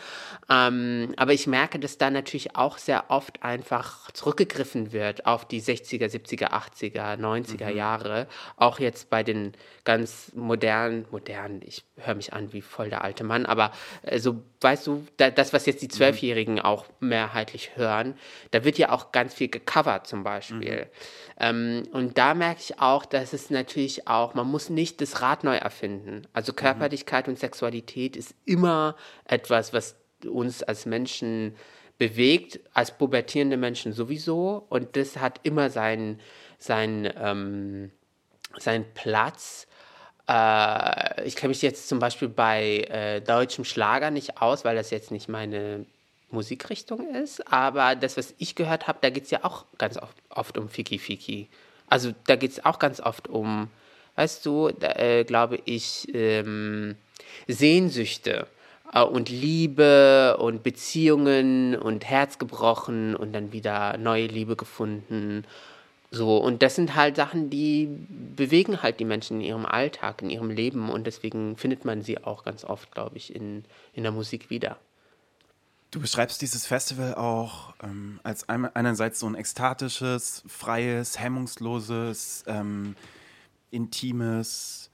Ähm, 0.51 1.13
aber 1.19 1.35
ich 1.35 1.47
merke, 1.47 1.79
dass 1.79 1.99
da 1.99 2.11
natürlich 2.11 2.57
auch 2.57 2.79
sehr 2.79 3.05
oft 3.09 3.43
einfach 3.43 4.11
zurückgegriffen 4.13 4.93
wird 4.93 5.27
auf 5.27 5.47
die 5.47 5.61
60er, 5.61 6.07
70er, 6.07 6.53
80er, 6.53 7.19
90er 7.19 7.71
mhm. 7.71 7.77
Jahre. 7.77 8.29
Auch 8.57 8.79
jetzt 8.79 9.11
bei 9.11 9.23
den 9.23 9.53
ganz 9.85 10.33
modernen, 10.35 11.05
modernen, 11.11 11.61
ich 11.63 11.85
höre 11.97 12.15
mich 12.15 12.33
an 12.33 12.55
wie 12.55 12.63
voll 12.63 12.89
der 12.89 13.05
alte 13.05 13.25
Mann, 13.25 13.45
aber 13.45 13.73
äh, 14.03 14.19
so, 14.19 14.43
weißt 14.64 14.87
du, 14.87 15.07
da, 15.18 15.31
das, 15.31 15.53
was 15.53 15.66
jetzt 15.66 15.83
die 15.83 15.88
zwölf 15.88 16.14
Zwölfjährigen 16.14 16.61
auch 16.61 16.87
mehrheitlich 17.00 17.77
hören. 17.77 18.14
Da 18.50 18.64
wird 18.64 18.79
ja 18.79 18.90
auch 18.90 19.12
ganz 19.12 19.35
viel 19.35 19.48
gecovert 19.48 20.07
zum 20.07 20.24
Beispiel. 20.24 20.87
Mhm. 20.87 20.90
Ähm, 21.38 21.83
und 21.92 22.18
da 22.18 22.35
merke 22.35 22.61
ich 22.61 22.81
auch, 22.81 23.05
dass 23.05 23.33
es 23.33 23.50
natürlich 23.50 24.09
auch, 24.09 24.35
man 24.35 24.50
muss 24.50 24.70
nicht 24.70 25.00
das 25.00 25.20
Rad 25.20 25.44
neu 25.44 25.57
erfinden. 25.57 26.27
Also 26.33 26.53
mhm. 26.53 26.57
Körperlichkeit 26.57 27.27
mhm. 27.27 27.35
und 27.35 27.38
Sexualität 27.38 28.16
ist 28.16 28.35
immer 28.44 28.96
etwas, 29.27 29.72
was 29.72 29.96
uns 30.24 30.62
als 30.62 30.87
Menschen 30.87 31.55
bewegt, 31.98 32.61
als 32.72 32.96
pubertierende 32.96 33.57
Menschen 33.57 33.92
sowieso. 33.92 34.66
Und 34.68 34.96
das 34.96 35.18
hat 35.18 35.40
immer 35.42 35.70
seinen, 35.70 36.20
seinen, 36.59 37.12
ähm, 37.16 37.90
seinen 38.59 38.87
Platz. 38.94 39.66
Äh, 40.29 41.25
ich 41.25 41.37
kenne 41.37 41.51
mich 41.51 41.63
jetzt 41.63 41.89
zum 41.89 41.99
Beispiel 41.99 42.29
bei 42.29 42.81
äh, 42.91 43.21
deutschem 43.21 43.65
Schlager 43.65 44.11
nicht 44.11 44.41
aus, 44.41 44.65
weil 44.65 44.77
das 44.77 44.91
jetzt 44.91 45.11
nicht 45.11 45.29
meine 45.29 45.87
Musikrichtung 46.31 47.15
ist, 47.15 47.51
aber 47.51 47.95
das, 47.95 48.17
was 48.17 48.35
ich 48.39 48.55
gehört 48.55 48.89
habe, 48.89 48.99
da 49.01 49.11
geht 49.11 49.25
es 49.25 49.31
ja 49.31 49.45
auch 49.45 49.65
ganz 49.79 49.97
oft, 49.97 50.17
oft 50.29 50.59
um 50.59 50.69
Fiki 50.69 50.99
Fiki. 50.99 51.49
Also 51.89 52.13
da 52.27 52.37
geht 52.37 52.51
es 52.51 52.65
auch 52.65 52.79
ganz 52.79 53.01
oft 53.01 53.29
um, 53.29 53.69
weißt 54.17 54.45
du, 54.45 54.69
äh, 54.81 55.25
glaube 55.25 55.61
ich, 55.65 56.09
ähm, 56.13 56.97
Sehnsüchte 57.47 58.47
äh, 58.93 59.03
und 59.03 59.29
Liebe 59.29 60.37
und 60.39 60.63
Beziehungen 60.63 61.77
und 61.77 62.05
Herz 62.05 62.39
gebrochen 62.39 63.15
und 63.15 63.33
dann 63.33 63.53
wieder 63.53 63.97
neue 63.97 64.27
Liebe 64.27 64.57
gefunden. 64.57 65.45
So, 66.14 66.38
und 66.38 66.62
das 66.62 66.77
sind 66.77 66.94
halt 66.94 67.16
Sachen, 67.16 67.50
die 67.50 67.88
bewegen 68.37 68.83
halt 68.83 69.00
die 69.00 69.05
Menschen 69.05 69.40
in 69.40 69.46
ihrem 69.46 69.66
Alltag, 69.66 70.22
in 70.22 70.31
ihrem 70.31 70.48
Leben 70.48 70.88
und 70.88 71.09
deswegen 71.09 71.57
findet 71.57 71.85
man 71.85 72.03
sie 72.03 72.22
auch 72.22 72.44
ganz 72.44 72.64
oft, 72.64 72.92
glaube 72.92 73.16
ich, 73.16 73.35
in, 73.35 73.64
in 73.94 74.05
der 74.05 74.12
Musik 74.12 74.48
wieder. 74.48 74.79
Du 75.90 76.00
beschreibst 76.00 76.40
dieses 76.40 76.66
Festival 76.66 77.14
auch 77.14 77.74
ähm, 77.83 78.20
als 78.22 78.48
einerseits 78.48 79.18
so 79.18 79.27
ein 79.27 79.35
ekstatisches, 79.35 80.44
freies, 80.46 81.18
hemmungsloses, 81.18 82.44
ähm, 82.46 82.94
intimes 83.72 84.90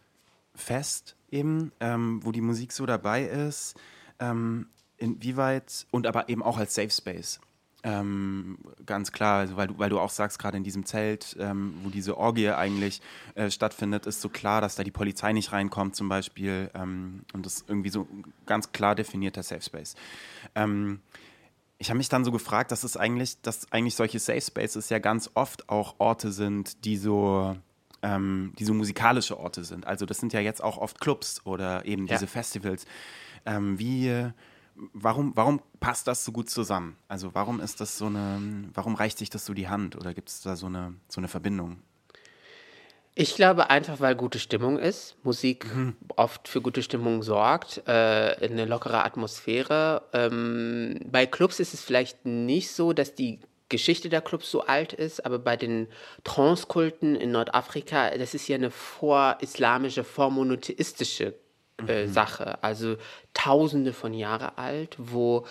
Fest 0.54 1.16
eben, 1.30 1.70
ähm, 1.80 2.20
wo 2.24 2.32
die 2.32 2.40
Musik 2.40 2.72
so 2.72 2.86
dabei 2.86 3.24
ist. 3.24 3.74
Ähm, 4.20 4.68
inwieweit 4.96 5.86
und 5.90 6.06
aber 6.06 6.30
eben 6.30 6.42
auch 6.42 6.56
als 6.56 6.74
Safe 6.74 6.90
Space. 6.90 7.40
Ähm, 7.82 8.58
ganz 8.84 9.10
klar, 9.10 9.40
also 9.40 9.56
weil, 9.56 9.68
du, 9.68 9.78
weil 9.78 9.88
du 9.88 9.98
auch 9.98 10.10
sagst, 10.10 10.38
gerade 10.38 10.56
in 10.56 10.64
diesem 10.64 10.84
Zelt, 10.84 11.36
ähm, 11.40 11.74
wo 11.82 11.88
diese 11.88 12.18
Orgie 12.18 12.50
eigentlich 12.50 13.00
äh, 13.34 13.50
stattfindet, 13.50 14.06
ist 14.06 14.20
so 14.20 14.28
klar, 14.28 14.60
dass 14.60 14.74
da 14.74 14.84
die 14.84 14.90
Polizei 14.90 15.32
nicht 15.32 15.52
reinkommt 15.52 15.96
zum 15.96 16.08
Beispiel 16.08 16.70
ähm, 16.74 17.22
und 17.32 17.46
das 17.46 17.64
irgendwie 17.66 17.88
so 17.88 18.06
ganz 18.44 18.72
klar 18.72 18.94
definierter 18.94 19.42
Safe 19.42 19.62
Space. 19.62 19.94
Ähm, 20.54 21.00
ich 21.78 21.88
habe 21.88 21.96
mich 21.96 22.10
dann 22.10 22.26
so 22.26 22.32
gefragt, 22.32 22.70
dass 22.70 22.84
es 22.84 22.98
eigentlich, 22.98 23.40
dass 23.40 23.72
eigentlich 23.72 23.94
solche 23.94 24.18
Safe 24.18 24.42
Spaces 24.42 24.90
ja 24.90 24.98
ganz 24.98 25.30
oft 25.32 25.70
auch 25.70 25.94
Orte 25.98 26.32
sind, 26.32 26.84
die 26.84 26.98
so 26.98 27.56
ähm, 28.02 28.52
die 28.58 28.64
so 28.64 28.74
musikalische 28.74 29.38
Orte 29.38 29.64
sind. 29.64 29.86
Also 29.86 30.06
das 30.06 30.18
sind 30.18 30.32
ja 30.32 30.40
jetzt 30.40 30.62
auch 30.62 30.78
oft 30.78 31.00
Clubs 31.00 31.44
oder 31.44 31.84
eben 31.86 32.06
diese 32.06 32.24
ja. 32.24 32.30
Festivals. 32.30 32.84
Ähm, 33.46 33.78
wie 33.78 34.30
warum, 34.92 35.32
warum 35.36 35.60
passt 35.80 36.06
das 36.06 36.24
so 36.24 36.32
gut 36.32 36.50
zusammen? 36.50 36.96
Also 37.08 37.34
warum 37.34 37.60
ist 37.60 37.80
das 37.80 37.98
so 37.98 38.06
eine, 38.06 38.40
warum 38.74 38.94
reicht 38.94 39.18
sich 39.18 39.30
das 39.30 39.44
so 39.46 39.54
die 39.54 39.68
Hand 39.68 39.96
oder 39.96 40.14
gibt 40.14 40.28
es 40.28 40.40
da 40.40 40.56
so 40.56 40.66
eine, 40.66 40.94
so 41.08 41.20
eine 41.20 41.28
Verbindung? 41.28 41.82
Ich 43.14 43.34
glaube 43.34 43.70
einfach, 43.70 44.00
weil 44.00 44.14
gute 44.14 44.38
Stimmung 44.38 44.78
ist, 44.78 45.16
Musik 45.24 45.66
mhm. 45.74 45.96
oft 46.16 46.48
für 46.48 46.60
gute 46.60 46.82
Stimmung 46.82 47.22
sorgt, 47.22 47.82
äh, 47.86 47.90
eine 48.40 48.64
lockere 48.64 49.04
Atmosphäre. 49.04 50.02
Ähm, 50.12 51.00
bei 51.10 51.26
Clubs 51.26 51.60
ist 51.60 51.74
es 51.74 51.82
vielleicht 51.82 52.24
nicht 52.24 52.70
so, 52.70 52.92
dass 52.92 53.14
die 53.14 53.40
Geschichte 53.68 54.08
der 54.08 54.22
Clubs 54.22 54.50
so 54.50 54.62
alt 54.62 54.92
ist, 54.92 55.24
aber 55.26 55.38
bei 55.38 55.56
den 55.56 55.88
Transkulten 56.24 57.16
in 57.16 57.32
Nordafrika, 57.32 58.16
das 58.16 58.34
ist 58.34 58.48
ja 58.48 58.56
eine 58.56 58.70
vorislamische, 58.70 60.04
vormonotheistische 60.04 61.34
äh, 61.88 62.06
mhm. 62.06 62.12
Sache, 62.12 62.62
also 62.62 62.96
tausende 63.34 63.92
von 63.92 64.14
Jahren 64.14 64.52
alt, 64.56 64.96
wo 64.98 65.46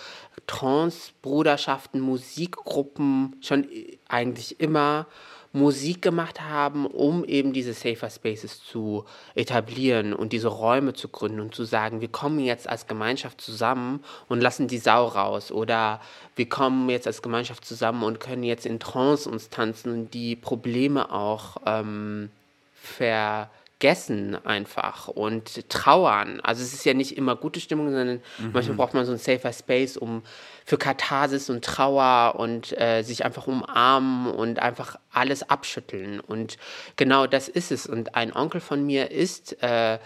Trance-Bruderschaften, 0.46 2.00
Musikgruppen 2.00 3.36
schon 3.40 3.66
eigentlich 4.08 4.60
immer 4.60 5.06
Musik 5.52 6.00
gemacht 6.00 6.40
haben, 6.40 6.86
um 6.86 7.24
eben 7.24 7.52
diese 7.52 7.72
Safer 7.72 8.08
Spaces 8.08 8.62
zu 8.62 9.04
etablieren 9.34 10.12
und 10.12 10.32
diese 10.32 10.46
Räume 10.46 10.92
zu 10.92 11.08
gründen 11.08 11.40
und 11.40 11.54
zu 11.54 11.64
sagen, 11.64 12.00
wir 12.00 12.08
kommen 12.08 12.38
jetzt 12.38 12.68
als 12.68 12.86
Gemeinschaft 12.86 13.40
zusammen 13.40 14.04
und 14.28 14.40
lassen 14.40 14.68
die 14.68 14.78
Sau 14.78 15.06
raus 15.06 15.50
oder 15.50 16.00
wir 16.36 16.48
kommen 16.48 16.88
jetzt 16.88 17.08
als 17.08 17.20
Gemeinschaft 17.20 17.64
zusammen 17.64 18.04
und 18.04 18.20
können 18.20 18.44
jetzt 18.44 18.64
in 18.64 18.78
Trance 18.78 19.28
uns 19.28 19.48
tanzen 19.50 19.92
und 19.92 20.14
die 20.14 20.36
Probleme 20.36 21.12
auch 21.12 21.56
ähm, 21.66 22.30
ver 22.72 23.50
vergessen 23.80 24.36
einfach 24.44 25.08
und 25.08 25.70
trauern. 25.70 26.40
Also 26.42 26.62
es 26.62 26.74
ist 26.74 26.84
ja 26.84 26.92
nicht 26.92 27.16
immer 27.16 27.34
gute 27.34 27.60
Stimmung, 27.60 27.86
sondern 27.86 28.20
mhm. 28.38 28.50
manchmal 28.52 28.76
braucht 28.76 28.92
man 28.92 29.06
so 29.06 29.12
einen 29.12 29.18
safer 29.18 29.54
Space, 29.54 29.96
um 29.96 30.22
für 30.66 30.76
Katharsis 30.76 31.48
und 31.48 31.64
Trauer 31.64 32.34
und 32.38 32.78
äh, 32.78 33.02
sich 33.02 33.24
einfach 33.24 33.46
umarmen 33.46 34.26
und 34.26 34.58
einfach 34.58 34.96
alles 35.10 35.48
abschütteln. 35.48 36.20
Und 36.20 36.58
genau 36.96 37.26
das 37.26 37.48
ist 37.48 37.72
es. 37.72 37.86
Und 37.86 38.14
ein 38.14 38.36
Onkel 38.36 38.60
von 38.60 38.84
mir 38.84 39.10
ist 39.10 39.62
äh, 39.62 39.98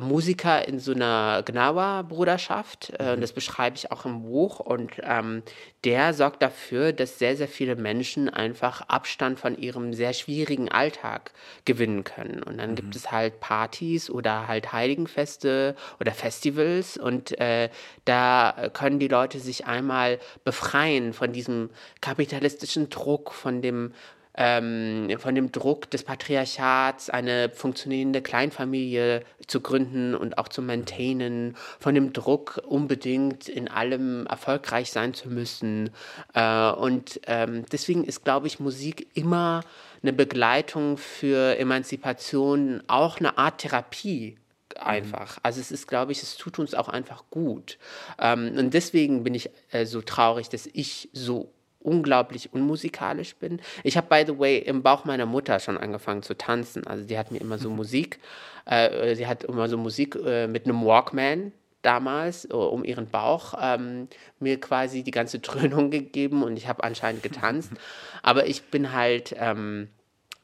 Musiker 0.00 0.68
in 0.68 0.78
so 0.78 0.92
einer 0.92 1.42
Gnawa-Bruderschaft. 1.44 2.92
Äh, 2.98 3.16
mhm. 3.16 3.20
Das 3.22 3.32
beschreibe 3.32 3.76
ich 3.76 3.90
auch 3.90 4.04
im 4.04 4.22
Buch. 4.22 4.60
Und 4.60 4.92
ähm, 5.02 5.42
der 5.84 6.12
sorgt 6.12 6.42
dafür, 6.42 6.92
dass 6.92 7.18
sehr, 7.18 7.36
sehr 7.36 7.48
viele 7.48 7.74
Menschen 7.74 8.28
einfach 8.28 8.82
Abstand 8.82 9.40
von 9.40 9.56
ihrem 9.56 9.94
sehr 9.94 10.12
schwierigen 10.12 10.68
Alltag 10.68 11.32
gewinnen 11.64 12.04
können. 12.04 12.42
Und 12.42 12.58
dann 12.58 12.72
mhm. 12.72 12.76
gibt 12.76 12.96
es 12.96 13.10
halt 13.10 13.40
Partys 13.40 14.10
oder 14.10 14.46
halt 14.46 14.72
Heiligenfeste 14.72 15.74
oder 16.00 16.12
Festivals. 16.12 16.98
Und 16.98 17.38
äh, 17.40 17.70
da 18.04 18.70
können 18.74 18.98
die 18.98 19.08
Leute 19.08 19.40
sich 19.40 19.66
einmal 19.66 20.18
befreien 20.44 21.14
von 21.14 21.32
diesem 21.32 21.70
kapitalistischen 22.02 22.90
Druck, 22.90 23.32
von 23.32 23.62
dem 23.62 23.94
ähm, 24.40 25.08
von 25.18 25.34
dem 25.34 25.50
Druck 25.50 25.90
des 25.90 26.04
Patriarchats, 26.04 27.10
eine 27.10 27.50
funktionierende 27.50 28.22
Kleinfamilie 28.22 29.24
zu 29.48 29.60
gründen 29.60 30.14
und 30.14 30.38
auch 30.38 30.46
zu 30.46 30.62
maintainen, 30.62 31.56
von 31.80 31.94
dem 31.94 32.12
Druck, 32.12 32.62
unbedingt 32.64 33.48
in 33.48 33.66
allem 33.66 34.26
erfolgreich 34.26 34.92
sein 34.92 35.12
zu 35.12 35.28
müssen. 35.28 35.90
Äh, 36.34 36.70
und 36.70 37.20
ähm, 37.26 37.64
deswegen 37.72 38.04
ist, 38.04 38.24
glaube 38.24 38.46
ich, 38.46 38.60
Musik 38.60 39.08
immer 39.14 39.62
eine 40.02 40.12
Begleitung 40.12 40.98
für 40.98 41.58
Emanzipation, 41.58 42.84
auch 42.86 43.18
eine 43.18 43.38
Art 43.38 43.58
Therapie 43.58 44.38
einfach. 44.78 45.38
Also 45.42 45.60
es 45.60 45.72
ist, 45.72 45.88
glaube 45.88 46.12
ich, 46.12 46.22
es 46.22 46.36
tut 46.36 46.60
uns 46.60 46.74
auch 46.74 46.88
einfach 46.88 47.24
gut. 47.30 47.78
Ähm, 48.20 48.52
und 48.56 48.72
deswegen 48.72 49.24
bin 49.24 49.34
ich 49.34 49.50
äh, 49.72 49.84
so 49.84 50.00
traurig, 50.00 50.48
dass 50.48 50.68
ich 50.72 51.08
so 51.12 51.52
unglaublich 51.88 52.52
unmusikalisch 52.52 53.36
bin. 53.36 53.60
Ich 53.82 53.96
habe, 53.96 54.06
by 54.08 54.24
the 54.26 54.38
way, 54.38 54.58
im 54.58 54.82
Bauch 54.82 55.06
meiner 55.06 55.26
Mutter 55.26 55.58
schon 55.58 55.78
angefangen 55.78 56.22
zu 56.22 56.36
tanzen. 56.36 56.86
Also 56.86 57.04
die 57.04 57.18
hat 57.18 57.30
mir 57.30 57.40
immer 57.40 57.58
so 57.58 57.70
mhm. 57.70 57.76
Musik, 57.76 58.18
äh, 58.66 59.14
sie 59.14 59.26
hat 59.26 59.44
immer 59.44 59.68
so 59.68 59.78
Musik 59.78 60.16
äh, 60.16 60.46
mit 60.46 60.66
einem 60.66 60.84
Walkman 60.84 61.52
damals 61.80 62.44
äh, 62.44 62.52
um 62.52 62.84
ihren 62.84 63.08
Bauch 63.08 63.54
ähm, 63.60 64.08
mir 64.38 64.60
quasi 64.60 65.02
die 65.02 65.10
ganze 65.10 65.38
Dröhnung 65.46 65.90
gegeben 65.90 66.42
und 66.42 66.58
ich 66.58 66.68
habe 66.68 66.84
anscheinend 66.84 67.22
getanzt. 67.22 67.72
Aber 68.22 68.46
ich 68.46 68.64
bin 68.64 68.92
halt 68.92 69.34
ähm, 69.38 69.88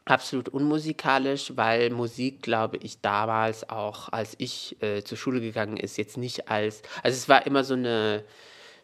absolut 0.07 0.49
unmusikalisch, 0.49 1.53
weil 1.57 1.90
Musik, 1.90 2.42
glaube 2.42 2.78
ich, 2.78 3.01
damals 3.03 3.68
auch, 3.68 4.11
als 4.12 4.34
ich 4.38 4.80
äh, 4.82 5.03
zur 5.03 5.18
Schule 5.18 5.40
gegangen 5.40 5.76
ist, 5.76 5.99
jetzt 5.99 6.16
nicht 6.16 6.49
als, 6.49 6.82
also 7.03 7.16
es 7.16 7.28
war 7.28 7.47
immer 7.47 7.64
so 7.64 7.74
eine 7.74 8.24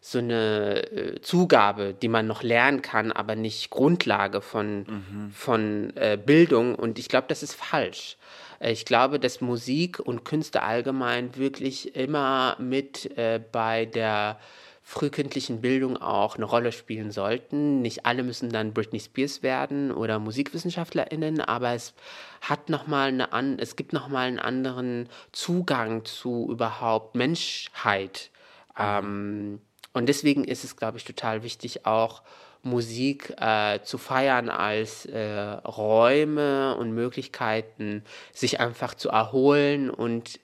so 0.01 0.18
eine 0.18 0.90
äh, 0.90 1.20
Zugabe, 1.20 1.94
die 1.94 2.09
man 2.09 2.26
noch 2.26 2.42
lernen 2.42 2.80
kann, 2.80 3.12
aber 3.12 3.36
nicht 3.36 3.70
Grundlage 3.70 4.40
von, 4.40 4.78
mhm. 4.78 5.30
von 5.32 5.92
äh, 5.96 6.18
Bildung. 6.22 6.74
Und 6.74 6.98
ich 6.98 7.09
glaube, 7.09 7.26
das 7.28 7.42
ist 7.42 7.55
falsch. 7.55 8.16
Äh, 8.61 8.72
ich 8.72 8.86
glaube, 8.86 9.20
dass 9.20 9.40
Musik 9.40 10.01
und 10.01 10.24
Künste 10.24 10.62
allgemein 10.62 11.36
wirklich 11.36 11.94
immer 11.94 12.57
mit 12.59 13.16
äh, 13.18 13.40
bei 13.53 13.84
der 13.84 14.38
frühkindlichen 14.82 15.61
Bildung 15.61 15.98
auch 15.98 16.34
eine 16.34 16.46
Rolle 16.46 16.72
spielen 16.72 17.12
sollten. 17.12 17.80
Nicht 17.80 18.07
alle 18.07 18.22
müssen 18.22 18.51
dann 18.51 18.72
Britney 18.72 18.98
Spears 18.98 19.42
werden 19.42 19.92
oder 19.92 20.18
MusikwissenschaftlerInnen, 20.18 21.40
aber 21.40 21.74
es 21.74 21.94
hat 22.40 22.70
noch 22.70 22.86
mal 22.88 23.09
eine 23.09 23.32
an, 23.32 23.59
es 23.61 23.76
gibt 23.76 23.92
noch 23.92 24.09
mal 24.09 24.26
einen 24.26 24.40
anderen 24.40 25.09
Zugang 25.30 26.05
zu 26.05 26.48
überhaupt 26.51 27.14
Menschheit. 27.14 28.30
Mhm. 28.76 28.82
Ähm, 28.82 29.61
und 29.93 30.09
deswegen 30.09 30.45
ist 30.45 30.64
es, 30.64 30.76
glaube 30.76 30.99
ich, 30.99 31.05
total 31.05 31.43
wichtig, 31.43 31.86
auch 31.86 32.22
Musik 32.62 33.34
äh, 33.38 33.80
zu 33.82 33.97
feiern 33.99 34.49
als 34.51 35.07
äh, 35.07 35.38
Räume 35.64 36.76
und 36.76 36.93
Möglichkeiten, 36.93 38.05
sich 38.32 38.61
einfach 38.61 38.95
zu 38.95 39.09
erholen 39.09 39.91
und 39.91 40.38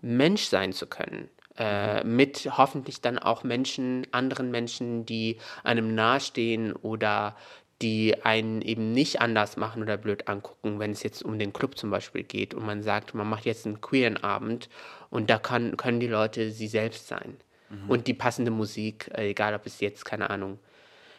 Mensch 0.00 0.44
sein 0.44 0.72
zu 0.72 0.86
können. 0.86 1.28
Äh, 1.58 2.04
mhm. 2.04 2.16
mit 2.16 2.48
hoffentlich 2.56 3.00
dann 3.00 3.18
auch 3.18 3.42
Menschen, 3.42 4.06
anderen 4.12 4.52
Menschen, 4.52 5.04
die 5.04 5.38
einem 5.64 5.92
nahestehen 5.96 6.72
oder 6.72 7.34
die 7.82 8.22
einen 8.22 8.62
eben 8.62 8.92
nicht 8.92 9.20
anders 9.20 9.56
machen 9.56 9.82
oder 9.82 9.96
blöd 9.96 10.28
angucken, 10.28 10.78
wenn 10.78 10.92
es 10.92 11.02
jetzt 11.02 11.24
um 11.24 11.38
den 11.38 11.52
Club 11.52 11.76
zum 11.76 11.90
Beispiel 11.90 12.22
geht 12.22 12.54
und 12.54 12.64
man 12.64 12.84
sagt, 12.84 13.14
man 13.14 13.28
macht 13.28 13.44
jetzt 13.44 13.66
einen 13.66 13.80
queeren 13.80 14.16
Abend 14.18 14.68
und 15.10 15.30
da 15.30 15.38
kann, 15.38 15.76
können 15.76 15.98
die 15.98 16.06
Leute 16.06 16.52
sie 16.52 16.68
selbst 16.68 17.08
sein. 17.08 17.36
Mhm. 17.70 17.90
Und 17.90 18.06
die 18.06 18.14
passende 18.14 18.50
Musik, 18.50 19.10
äh, 19.14 19.30
egal 19.30 19.54
ob 19.54 19.66
es 19.66 19.80
jetzt, 19.80 20.04
keine 20.04 20.30
Ahnung, 20.30 20.58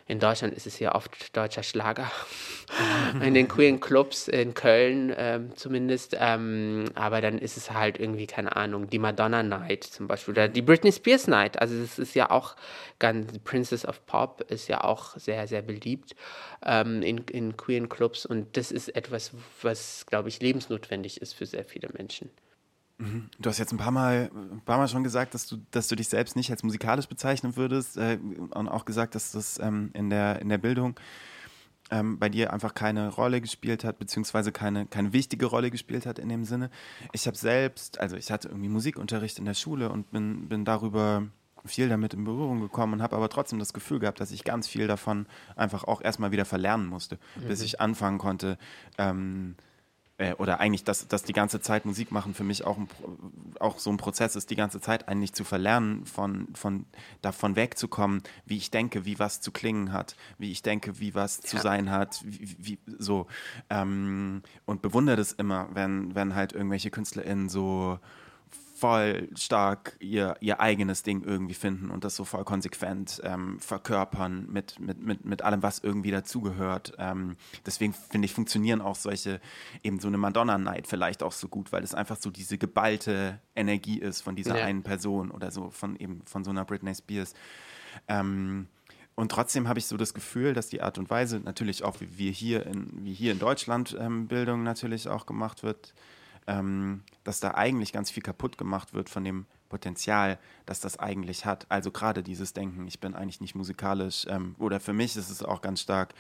in 0.10 0.20
Deutschland 0.20 0.56
ist 0.56 0.66
es 0.66 0.80
ja 0.80 0.96
oft 0.96 1.38
deutscher 1.38 1.62
Schlager. 1.62 2.12
in 3.22 3.36
den 3.36 3.48
queeren 3.48 3.80
Clubs 3.80 4.28
in 4.28 4.56
Köln 4.56 5.14
ähm, 5.16 5.56
zumindest. 5.56 6.18
Ähm, 6.20 6.86
aber 6.96 7.22
dann 7.22 7.38
ist 7.38 7.58
es 7.58 7.72
halt 7.72 8.00
irgendwie, 8.00 8.26
keine 8.26 8.56
Ahnung, 8.56 8.90
die 8.90 8.98
Madonna 8.98 9.44
Night 9.44 9.84
zum 9.84 10.08
Beispiel 10.08 10.32
oder 10.32 10.48
die 10.48 10.64
Britney 10.64 10.92
Spears 10.92 11.28
Night. 11.28 11.62
Also 11.62 11.76
es 11.76 12.00
ist 12.00 12.16
ja 12.16 12.32
auch 12.32 12.56
ganz, 12.98 13.38
Princess 13.44 13.86
of 13.86 14.04
Pop 14.08 14.42
ist 14.50 14.68
ja 14.68 14.84
auch 14.84 15.16
sehr, 15.16 15.48
sehr 15.48 15.62
beliebt 15.62 16.16
ähm, 16.66 17.04
in, 17.04 17.20
in 17.20 17.56
queeren 17.56 17.88
Clubs. 17.88 18.26
Und 18.26 18.58
das 18.58 18.72
ist 18.72 18.96
etwas, 18.96 19.32
was, 19.62 20.08
glaube 20.08 20.30
ich, 20.30 20.42
lebensnotwendig 20.42 21.22
ist 21.22 21.34
für 21.34 21.46
sehr 21.46 21.66
viele 21.66 21.90
Menschen. 21.96 22.32
Mhm. 23.00 23.30
Du 23.40 23.50
hast 23.50 23.58
jetzt 23.58 23.72
ein 23.72 23.78
paar 23.78 23.92
Mal, 23.92 24.30
ein 24.34 24.62
paar 24.66 24.78
Mal 24.78 24.88
schon 24.88 25.04
gesagt, 25.04 25.34
dass 25.34 25.48
du, 25.48 25.58
dass 25.72 25.88
du 25.88 25.96
dich 25.96 26.10
selbst 26.10 26.36
nicht 26.36 26.52
als 26.52 26.64
musikalisch 26.64 27.08
bezeichnen 27.08 27.56
würdest 27.56 27.98
äh, 27.98 28.20
und 28.52 28.68
auch 28.68 28.86
gesagt, 28.86 29.16
dass 29.16 29.32
das 29.32 29.58
ähm, 29.60 29.90
in, 29.94 30.10
der, 30.10 30.42
in 30.42 30.50
der 30.50 30.58
Bildung 30.58 31.00
ähm, 31.92 32.20
bei 32.20 32.30
dir 32.30 32.54
einfach 32.54 32.74
keine 32.74 33.10
Rolle 33.10 33.40
gespielt 33.42 33.84
hat, 33.84 34.00
beziehungsweise 34.00 34.52
keine, 34.52 34.86
keine 34.86 35.14
wichtige 35.14 35.46
Rolle 35.46 35.72
gespielt 35.72 36.06
hat 36.06 36.20
in 36.20 36.30
dem 36.30 36.44
Sinne. 36.44 36.70
Ich 37.14 37.26
habe 37.26 37.38
selbst, 37.38 38.00
also 38.00 38.18
ich 38.18 38.32
hatte 38.32 38.50
irgendwie 38.50 38.70
Musikunterricht 38.70 39.40
in 39.40 39.46
der 39.46 39.54
Schule 39.54 39.90
und 39.90 40.12
bin, 40.12 40.50
bin 40.50 40.66
darüber 40.66 41.24
viel 41.66 41.90
damit 41.90 42.14
in 42.14 42.24
Berührung 42.24 42.62
gekommen 42.62 42.94
und 42.94 43.02
habe 43.02 43.16
aber 43.16 43.30
trotzdem 43.30 43.60
das 43.60 43.74
Gefühl 43.74 44.00
gehabt, 44.00 44.20
dass 44.20 44.32
ich 44.32 44.44
ganz 44.44 44.68
viel 44.68 44.88
davon 44.88 45.26
einfach 45.56 45.84
auch 45.84 46.02
erstmal 46.02 46.32
wieder 46.32 46.46
verlernen 46.46 46.88
musste, 46.88 47.18
mhm. 47.36 47.48
bis 47.48 47.62
ich 47.62 47.82
anfangen 47.82 48.18
konnte, 48.18 48.58
ähm, 48.98 49.56
äh, 50.20 50.34
oder 50.34 50.60
eigentlich, 50.60 50.84
dass, 50.84 51.08
dass 51.08 51.24
die 51.24 51.34
ganze 51.34 51.62
Zeit 51.62 51.86
Musik 51.86 52.12
machen 52.12 52.34
für 52.34 52.44
mich 52.44 52.66
auch, 52.66 52.78
ein, 52.78 52.88
auch 53.60 53.80
so 53.80 53.90
ein 53.90 53.98
Prozess 53.98 54.36
ist, 54.36 54.50
die 54.50 54.56
ganze 54.56 54.82
Zeit 54.82 55.08
eigentlich 55.08 55.34
zu 55.34 55.44
verlernen, 55.44 56.06
von, 56.06 56.50
von, 56.54 56.86
davon 57.22 57.56
wegzukommen, 57.56 58.22
wie 58.46 58.58
ich 58.58 58.70
denke, 58.70 59.06
wie 59.06 59.18
was 59.18 59.42
zu 59.42 59.52
klingen 59.52 59.94
hat, 59.94 60.16
wie 60.38 60.52
ich 60.52 60.62
denke, 60.62 61.00
wie 61.00 61.16
was 61.16 61.38
ja. 61.38 61.44
zu 61.46 61.58
sein 61.58 61.90
hat, 61.90 62.22
wie, 62.26 62.56
wie 62.60 62.80
so. 62.98 63.28
Ähm, 63.70 64.44
und 64.66 64.82
bewundere 64.82 65.16
das 65.16 65.32
immer, 65.32 65.70
wenn, 65.74 66.14
wenn 66.16 66.36
halt 66.36 66.52
irgendwelche 66.52 66.92
KünstlerInnen 66.92 67.48
so 67.50 68.00
voll 68.80 69.30
stark 69.36 69.98
ihr, 70.00 70.36
ihr 70.40 70.60
eigenes 70.60 71.04
Ding 71.04 71.24
irgendwie 71.24 71.54
finden 71.54 71.90
und 71.92 72.04
das 72.04 72.16
so 72.16 72.24
voll 72.24 72.46
konsequent 72.46 73.22
ähm, 73.24 73.60
verkörpern 73.60 74.48
mit, 74.50 74.80
mit, 74.80 75.04
mit, 75.04 75.26
mit 75.26 75.42
allem, 75.42 75.62
was 75.62 75.80
irgendwie 75.80 76.12
dazugehört. 76.12 76.94
Ähm, 76.98 77.36
deswegen 77.66 77.94
finde 77.94 78.26
ich, 78.26 78.34
funktionieren 78.34 78.82
auch 78.82 78.96
solche, 78.96 79.42
eben 79.84 80.00
so 80.00 80.08
eine 80.08 80.18
Madonna-Night 80.18 80.88
vielleicht 80.88 81.24
auch 81.24 81.34
so 81.34 81.48
gut, 81.48 81.72
weil 81.72 81.84
es 81.84 81.94
einfach 81.94 82.18
so 82.18 82.32
diese 82.32 82.58
geballte 82.58 83.40
Energie 83.56 84.00
ist 84.00 84.22
von 84.22 84.36
dieser 84.36 84.58
ja. 84.58 84.66
einen 84.66 84.84
Person 84.84 85.32
oder 85.32 85.52
so, 85.52 85.70
von 85.70 85.96
eben 85.98 86.22
von 86.26 86.44
so 86.44 86.52
einer 86.52 86.66
Britney 86.66 86.96
Spears. 86.96 87.34
Ähm, 88.08 88.68
und 89.16 89.34
trotzdem 89.34 89.68
habe 89.68 89.80
ich 89.80 89.86
so 89.86 89.98
das 89.98 90.14
Gefühl, 90.14 90.54
dass 90.54 90.70
die 90.70 90.82
Art 90.82 90.98
und 90.98 91.10
Weise, 91.10 91.42
natürlich 91.42 91.84
auch 91.84 92.00
wie 92.00 92.18
wir 92.18 92.32
hier 92.32 92.66
in, 92.66 93.04
wie 93.04 93.14
hier 93.14 93.34
in 93.34 93.40
Deutschland 93.40 93.98
ähm, 94.00 94.28
Bildung 94.28 94.64
natürlich 94.64 95.10
auch 95.10 95.26
gemacht 95.26 95.64
wird, 95.64 95.94
ähm, 96.48 97.04
dass 97.24 97.40
da 97.40 97.56
eigentlich 97.56 97.94
ganz 97.94 98.12
viel 98.12 98.24
kaputt 98.24 98.58
gemacht 98.58 98.94
wird 98.94 99.10
von 99.10 99.24
dem 99.24 99.46
Potenzial, 99.70 100.40
das 100.66 100.80
das 100.80 100.98
eigentlich 100.98 101.46
hat. 101.46 101.66
Also 101.70 101.92
gerade 101.92 102.24
dieses 102.24 102.54
Denken, 102.54 102.88
ich 102.88 103.00
bin 103.00 103.16
eigentlich 103.16 103.42
nicht 103.42 103.56
musikalisch 103.56 104.26
ähm, 104.28 104.56
oder 104.58 104.80
für 104.80 104.94
mich 104.94 105.16
ist 105.16 105.30
es 105.30 105.44
auch 105.44 105.62
ganz 105.62 105.82
stark, 105.82 106.14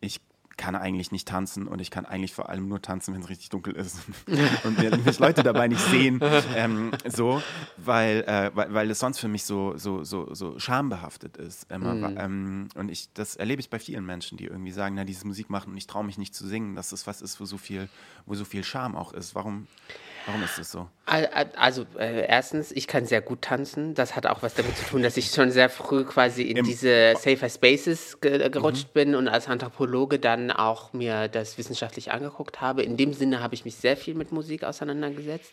ich 0.00 0.20
kann 0.56 0.74
eigentlich 0.74 1.12
nicht 1.12 1.28
tanzen 1.28 1.66
und 1.66 1.80
ich 1.80 1.90
kann 1.90 2.06
eigentlich 2.06 2.32
vor 2.32 2.48
allem 2.48 2.68
nur 2.68 2.80
tanzen, 2.80 3.14
wenn 3.14 3.20
es 3.20 3.28
richtig 3.28 3.50
dunkel 3.50 3.74
ist 3.74 3.98
und 4.64 4.78
mir, 4.78 4.96
mich 4.96 5.18
Leute 5.18 5.42
dabei 5.42 5.68
nicht 5.68 5.80
sehen, 5.80 6.20
ähm, 6.56 6.92
so, 7.04 7.42
weil, 7.76 8.24
äh, 8.26 8.50
weil, 8.54 8.72
weil 8.72 8.90
es 8.90 8.98
sonst 8.98 9.18
für 9.18 9.28
mich 9.28 9.44
so, 9.44 9.76
so, 9.76 10.04
so, 10.04 10.32
so 10.34 10.58
schambehaftet 10.58 11.36
ist. 11.36 11.70
Immer. 11.70 11.94
Mhm. 11.94 12.18
Ähm, 12.18 12.68
und 12.74 12.90
ich, 12.90 13.12
das 13.12 13.36
erlebe 13.36 13.60
ich 13.60 13.70
bei 13.70 13.78
vielen 13.78 14.06
Menschen, 14.06 14.38
die 14.38 14.44
irgendwie 14.44 14.72
sagen, 14.72 14.94
na, 14.94 15.04
dieses 15.04 15.24
Musik 15.24 15.50
machen 15.50 15.72
und 15.72 15.76
ich 15.76 15.86
traue 15.86 16.04
mich 16.04 16.18
nicht 16.18 16.34
zu 16.34 16.46
singen, 16.46 16.74
dass 16.74 16.90
das 16.90 17.06
was 17.06 17.22
ist, 17.22 17.40
wo 17.40 17.44
so 17.44 17.58
viel, 17.58 17.88
wo 18.24 18.34
so 18.34 18.44
viel 18.44 18.64
Scham 18.64 18.96
auch 18.96 19.12
ist. 19.12 19.34
Warum, 19.34 19.66
warum 20.26 20.42
ist 20.42 20.58
das 20.58 20.70
so? 20.70 20.88
Also, 21.04 21.86
äh, 21.98 22.26
erstens, 22.26 22.72
ich 22.72 22.88
kann 22.88 23.06
sehr 23.06 23.20
gut 23.20 23.42
tanzen. 23.42 23.94
Das 23.94 24.16
hat 24.16 24.26
auch 24.26 24.42
was 24.42 24.54
damit 24.54 24.76
zu 24.76 24.84
tun, 24.86 25.02
dass 25.02 25.16
ich 25.16 25.30
schon 25.30 25.52
sehr 25.52 25.68
früh 25.68 26.04
quasi 26.04 26.42
in 26.42 26.58
Im 26.58 26.64
diese 26.64 27.14
Safer 27.16 27.48
Spaces 27.48 28.20
ge 28.20 28.48
gerutscht 28.50 28.88
mhm. 28.88 28.92
bin 28.92 29.14
und 29.14 29.28
als 29.28 29.46
Anthropologe 29.48 30.18
dann 30.18 30.45
auch 30.50 30.92
mir 30.92 31.28
das 31.28 31.58
wissenschaftlich 31.58 32.12
angeguckt 32.12 32.60
habe. 32.60 32.82
In 32.82 32.96
dem 32.96 33.12
Sinne 33.12 33.40
habe 33.40 33.54
ich 33.54 33.64
mich 33.64 33.76
sehr 33.76 33.96
viel 33.96 34.14
mit 34.14 34.32
Musik 34.32 34.64
auseinandergesetzt 34.64 35.52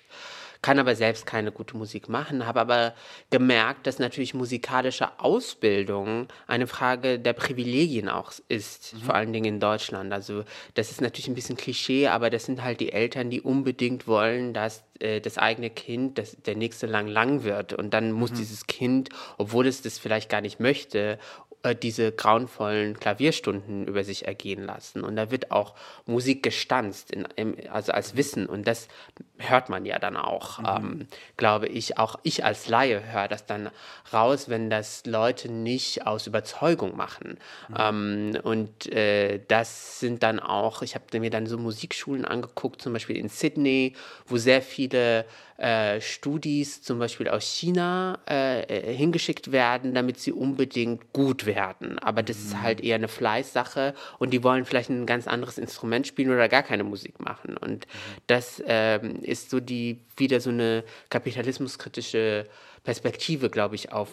kann 0.64 0.80
aber 0.80 0.96
selbst 0.96 1.28
keine 1.28 1.52
gute 1.52 1.78
Musik 1.78 2.10
machen, 2.10 2.48
habe 2.48 2.62
aber 2.62 2.94
gemerkt, 3.30 3.86
dass 3.86 4.00
natürlich 4.00 4.34
musikalische 4.34 5.20
Ausbildung 5.20 6.28
eine 6.48 6.66
Frage 6.66 7.20
der 7.20 7.34
Privilegien 7.34 8.10
auch 8.10 8.32
ist, 8.48 8.94
mhm. 8.94 9.00
vor 9.02 9.14
allen 9.14 9.34
Dingen 9.34 9.56
in 9.56 9.60
Deutschland. 9.60 10.12
Also 10.12 10.44
das 10.74 10.90
ist 10.90 11.02
natürlich 11.02 11.28
ein 11.28 11.36
bisschen 11.36 11.58
Klischee, 11.58 12.08
aber 12.08 12.32
das 12.32 12.46
sind 12.46 12.64
halt 12.64 12.80
die 12.80 12.94
Eltern, 12.94 13.30
die 13.30 13.42
unbedingt 13.42 14.08
wollen, 14.08 14.54
dass 14.54 14.84
äh, 15.04 15.20
das 15.20 15.38
eigene 15.38 15.70
Kind 15.70 16.18
das, 16.18 16.38
der 16.46 16.56
nächste 16.56 16.88
lang 16.88 17.08
lang 17.08 17.44
wird. 17.44 17.74
Und 17.74 17.94
dann 17.94 18.12
muss 18.12 18.32
mhm. 18.32 18.36
dieses 18.36 18.68
Kind, 18.68 19.10
obwohl 19.38 19.68
es 19.68 19.82
das 19.82 20.00
vielleicht 20.00 20.30
gar 20.30 20.42
nicht 20.42 20.60
möchte, 20.60 21.20
äh, 21.64 21.76
diese 21.76 22.12
grauenvollen 22.12 23.00
Klavierstunden 23.00 23.88
über 23.88 24.04
sich 24.04 24.28
ergehen 24.28 24.66
lassen. 24.66 25.02
Und 25.02 25.16
da 25.16 25.32
wird 25.32 25.50
auch 25.52 25.76
Musik 26.06 26.44
gestanzt, 26.44 27.10
in, 27.10 27.26
im, 27.38 27.56
also 27.72 27.94
als 27.94 28.18
Wissen. 28.18 28.48
Und 28.48 28.68
das 28.68 28.90
hört 29.38 29.70
man 29.70 29.86
ja 29.86 29.98
dann 29.98 30.18
auch, 30.18 30.60
mhm. 30.60 30.66
ähm, 30.66 31.08
glaube 31.38 31.68
ich. 31.68 31.98
Auch 31.98 32.20
ich 32.24 32.44
als 32.44 32.68
Laie 32.68 33.02
höre 33.14 33.30
das 33.30 33.46
dann 33.46 33.70
raus, 34.12 34.50
wenn 34.50 34.70
das 34.70 35.06
Leute 35.06 35.50
nicht 35.50 36.06
aus 36.06 36.28
Überzeugung 36.28 36.98
machen. 36.98 37.38
Mhm. 37.70 37.76
Ähm, 37.80 38.38
und 38.44 38.92
äh, 38.92 39.40
das 39.48 40.02
sind 40.02 40.22
dann 40.22 40.42
auch, 40.42 40.82
ich 40.82 40.96
habe 40.96 41.18
mir 41.18 41.30
dann 41.30 41.48
so 41.48 41.58
Musikschulen 41.58 42.26
angeguckt, 42.26 42.82
zum 42.82 42.92
Beispiel 42.92 43.16
in 43.16 43.30
Sydney, 43.30 43.96
wo 44.26 44.36
sehr 44.36 44.62
viele 44.94 45.26
äh, 45.58 46.02
Studis 46.02 46.82
zum 46.82 47.00
Beispiel 47.00 47.28
aus 47.30 47.44
China 47.44 48.20
äh, 48.30 48.62
äh, 48.64 48.96
hingeschickt 48.96 49.52
werden, 49.52 49.94
damit 49.94 50.20
sie 50.20 50.32
unbedingt 50.32 51.14
gut 51.14 51.46
werden. 51.46 52.00
Aber 52.00 52.24
das 52.24 52.38
mhm. 52.38 52.46
ist 52.46 52.62
halt 52.62 52.82
eher 52.82 52.96
eine 52.96 53.08
Fleißsache 53.08 53.94
und 54.20 54.32
die 54.32 54.44
wollen 54.44 54.66
vielleicht 54.66 54.90
ein 54.90 55.06
ganz 55.06 55.28
anderes 55.28 55.58
Instrument 55.58 56.08
spielen 56.08 56.32
oder 56.32 56.50
gar 56.50 56.64
keine 56.64 56.84
Musik 56.84 57.20
machen. 57.20 57.58
Und 57.58 57.86
mhm. 57.88 58.22
das 58.28 58.62
ähm, 58.66 59.22
ist 59.22 59.50
so 59.50 59.60
die 59.60 60.00
wieder 60.18 60.40
so 60.40 60.50
eine 60.50 60.84
kapitalismuskritische 61.10 62.46
Perspektive, 62.84 63.50
glaube 63.50 63.76
ich, 63.76 63.92
auf 63.94 64.10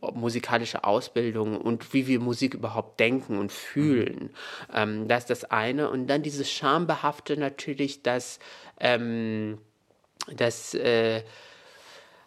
musikalische 0.00 0.84
Ausbildung 0.84 1.60
und 1.60 1.92
wie 1.92 2.06
wir 2.06 2.18
Musik 2.18 2.54
überhaupt 2.54 2.98
denken 2.98 3.38
und 3.38 3.52
fühlen. 3.52 4.30
Mhm. 4.70 4.74
Ähm, 4.74 5.08
das 5.08 5.24
ist 5.24 5.30
das 5.30 5.44
eine. 5.50 5.90
Und 5.90 6.06
dann 6.06 6.22
dieses 6.22 6.50
Schambehafte 6.50 7.36
natürlich, 7.36 8.02
dass 8.02 8.38
ähm, 8.80 9.58
dass 10.34 10.74
äh, 10.74 11.22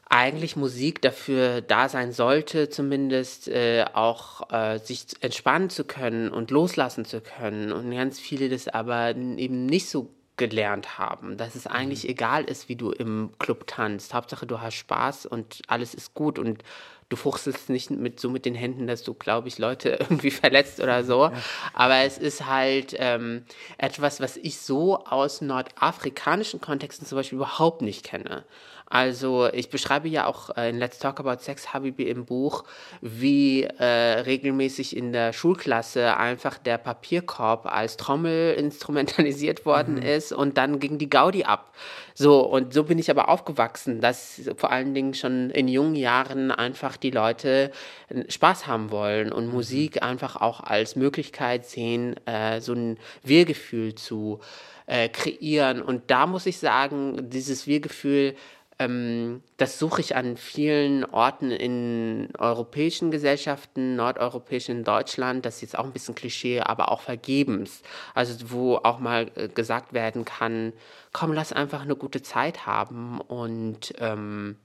eigentlich 0.10 0.56
Musik 0.56 1.02
dafür 1.02 1.62
da 1.62 1.88
sein 1.88 2.12
sollte, 2.12 2.70
zumindest 2.70 3.48
äh, 3.48 3.86
auch 3.94 4.52
äh, 4.52 4.80
sich 4.80 5.06
entspannen 5.22 5.70
zu 5.70 5.84
können 5.84 6.32
und 6.32 6.50
loslassen 6.50 7.06
zu 7.06 7.22
können. 7.22 7.72
Und 7.72 7.92
ganz 7.92 8.20
viele 8.20 8.50
das 8.50 8.68
aber 8.68 9.16
eben 9.16 9.68
nicht 9.68 9.88
so 9.88 10.10
gelernt 10.36 10.98
haben, 10.98 11.38
dass 11.38 11.54
es 11.54 11.68
eigentlich 11.68 12.06
mhm. 12.06 12.10
egal 12.10 12.44
ist, 12.46 12.70
wie 12.70 12.76
du 12.76 12.92
im 12.92 13.32
Club 13.38 13.68
tanzt. 13.68 14.16
Hauptsache, 14.16 14.48
du 14.48 14.62
hast 14.62 14.76
Spaß 14.76 15.28
und 15.28 15.62
alles 15.68 15.94
ist 15.94 16.16
gut 16.16 16.40
und 16.40 16.64
du 17.10 17.16
fuchselst 17.16 17.70
nicht 17.70 17.90
mit 17.90 18.20
so 18.20 18.30
mit 18.30 18.46
den 18.46 18.56
Händen, 18.56 18.88
dass 18.88 19.04
du, 19.04 19.14
glaube 19.14 19.48
ich, 19.48 19.58
Leute 19.58 19.90
irgendwie 20.00 20.32
verletzt 20.32 20.80
oder 20.80 21.04
so. 21.04 21.26
Ja. 21.26 21.34
Aber 21.74 21.98
es 21.98 22.18
ist 22.18 22.46
halt 22.46 22.96
ähm, 22.98 23.44
etwas, 23.78 24.22
was 24.22 24.38
ich 24.38 24.58
so 24.58 25.04
aus 25.04 25.42
nordafrikanischen 25.42 26.62
Kontexten 26.62 27.06
zum 27.06 27.18
Beispiel 27.18 27.38
überhaupt 27.38 27.82
nicht 27.82 28.04
kenne. 28.06 28.46
Also 28.90 29.48
ich 29.54 29.70
beschreibe 29.70 30.08
ja 30.08 30.26
auch 30.26 30.56
äh, 30.58 30.70
in 30.70 30.80
Let's 30.80 30.98
Talk 30.98 31.20
About 31.20 31.44
Sex 31.44 31.74
Habibi 31.74 32.04
im 32.04 32.26
Buch, 32.26 32.64
wie 33.02 33.64
äh, 33.64 33.86
regelmäßig 33.86 34.98
in 34.98 35.14
der 35.14 35.32
Schulklasse 35.32 36.18
einfach 36.18 36.58
der 36.58 36.80
Papierkorb 36.80 37.68
als 37.68 37.98
Trommel 37.98 38.54
instrumentalisiert 38.56 39.66
worden 39.66 39.96
mhm. 39.96 40.02
ist 40.02 40.32
und 40.32 40.58
dann 40.58 40.80
ging 40.80 40.98
die 40.98 41.10
Gaudi 41.10 41.44
ab. 41.44 41.74
So, 42.16 42.42
und 42.42 42.74
so 42.74 42.84
bin 42.84 42.98
ich 42.98 43.12
aber 43.12 43.30
aufgewachsen, 43.30 44.02
dass 44.02 44.50
vor 44.58 44.72
allen 44.72 44.96
Dingen 44.96 45.14
schon 45.14 45.52
in 45.52 45.68
jungen 45.68 45.96
Jahren 45.96 46.52
einfach 46.52 46.98
die 46.98 47.12
Leute 47.12 47.72
äh, 48.10 48.30
Spaß 48.30 48.66
haben 48.66 48.90
wollen 48.90 49.32
und 49.32 49.48
mhm. 49.48 49.54
Musik 49.54 50.02
einfach 50.02 50.36
auch 50.36 50.62
als 50.62 50.96
Möglichkeit 50.96 51.68
sehen, 51.68 52.16
äh, 52.26 52.60
so 52.60 52.74
ein 52.74 52.98
Wir-Gefühl 53.24 53.94
zu 53.94 54.40
äh, 54.88 55.08
kreieren. 55.08 55.82
Und 55.82 56.10
da 56.10 56.26
muss 56.26 56.48
ich 56.48 56.58
sagen, 56.58 57.30
dieses 57.30 57.68
Wir-Gefühl 57.68 58.36
ähm, 58.80 59.44
das 59.58 59.78
suche 59.78 60.00
ich 60.00 60.16
an 60.16 60.38
vielen 60.38 61.04
Orten 61.04 61.52
in 61.52 62.30
europäischen 62.38 63.12
Gesellschaften, 63.12 63.98
nordeuropäisch 63.98 64.70
in 64.70 64.86
Deutschland, 64.86 65.46
das 65.46 65.56
ist 65.56 65.62
jetzt 65.62 65.78
auch 65.78 65.84
ein 65.84 65.92
bisschen 65.92 66.16
Klischee, 66.16 66.62
aber 66.62 66.90
auch 66.90 67.02
vergebens. 67.02 67.84
Also 68.16 68.52
wo 68.52 68.78
auch 68.78 69.00
mal 69.00 69.30
äh, 69.36 69.50
gesagt 69.50 69.92
werden 69.92 70.24
kann, 70.24 70.72
komm, 71.12 71.34
lass 71.34 71.52
einfach 71.52 71.82
eine 71.82 71.98
gute 71.98 72.22
Zeit 72.22 72.66
haben 72.66 73.20
und 73.20 73.94
ähm, 74.00 74.56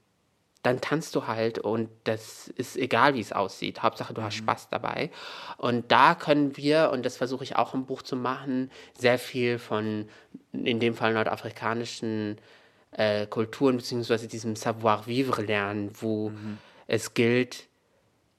dann 0.62 0.80
tanzt 0.80 1.14
du 1.14 1.26
halt 1.26 1.58
und 1.58 1.90
das 2.04 2.48
ist 2.48 2.76
egal, 2.76 3.14
wie 3.14 3.20
es 3.20 3.32
aussieht. 3.32 3.82
Hauptsache, 3.82 4.14
du 4.14 4.22
hast 4.22 4.36
mhm. 4.36 4.44
Spaß 4.44 4.68
dabei. 4.70 5.10
Und 5.58 5.92
da 5.92 6.14
können 6.14 6.56
wir, 6.56 6.90
und 6.90 7.04
das 7.04 7.18
versuche 7.18 7.44
ich 7.44 7.56
auch 7.56 7.74
im 7.74 7.84
Buch 7.84 8.00
zu 8.00 8.16
machen, 8.16 8.70
sehr 8.96 9.18
viel 9.18 9.58
von, 9.58 10.08
in 10.52 10.80
dem 10.80 10.94
Fall 10.94 11.12
nordafrikanischen 11.12 12.38
äh, 12.94 13.26
Kulturen 13.26 13.76
bzw. 13.76 14.26
diesem 14.26 14.56
Savoir-vivre 14.56 15.42
lernen, 15.42 15.90
wo 16.00 16.30
mhm. 16.30 16.58
es 16.86 17.14
gilt, 17.14 17.66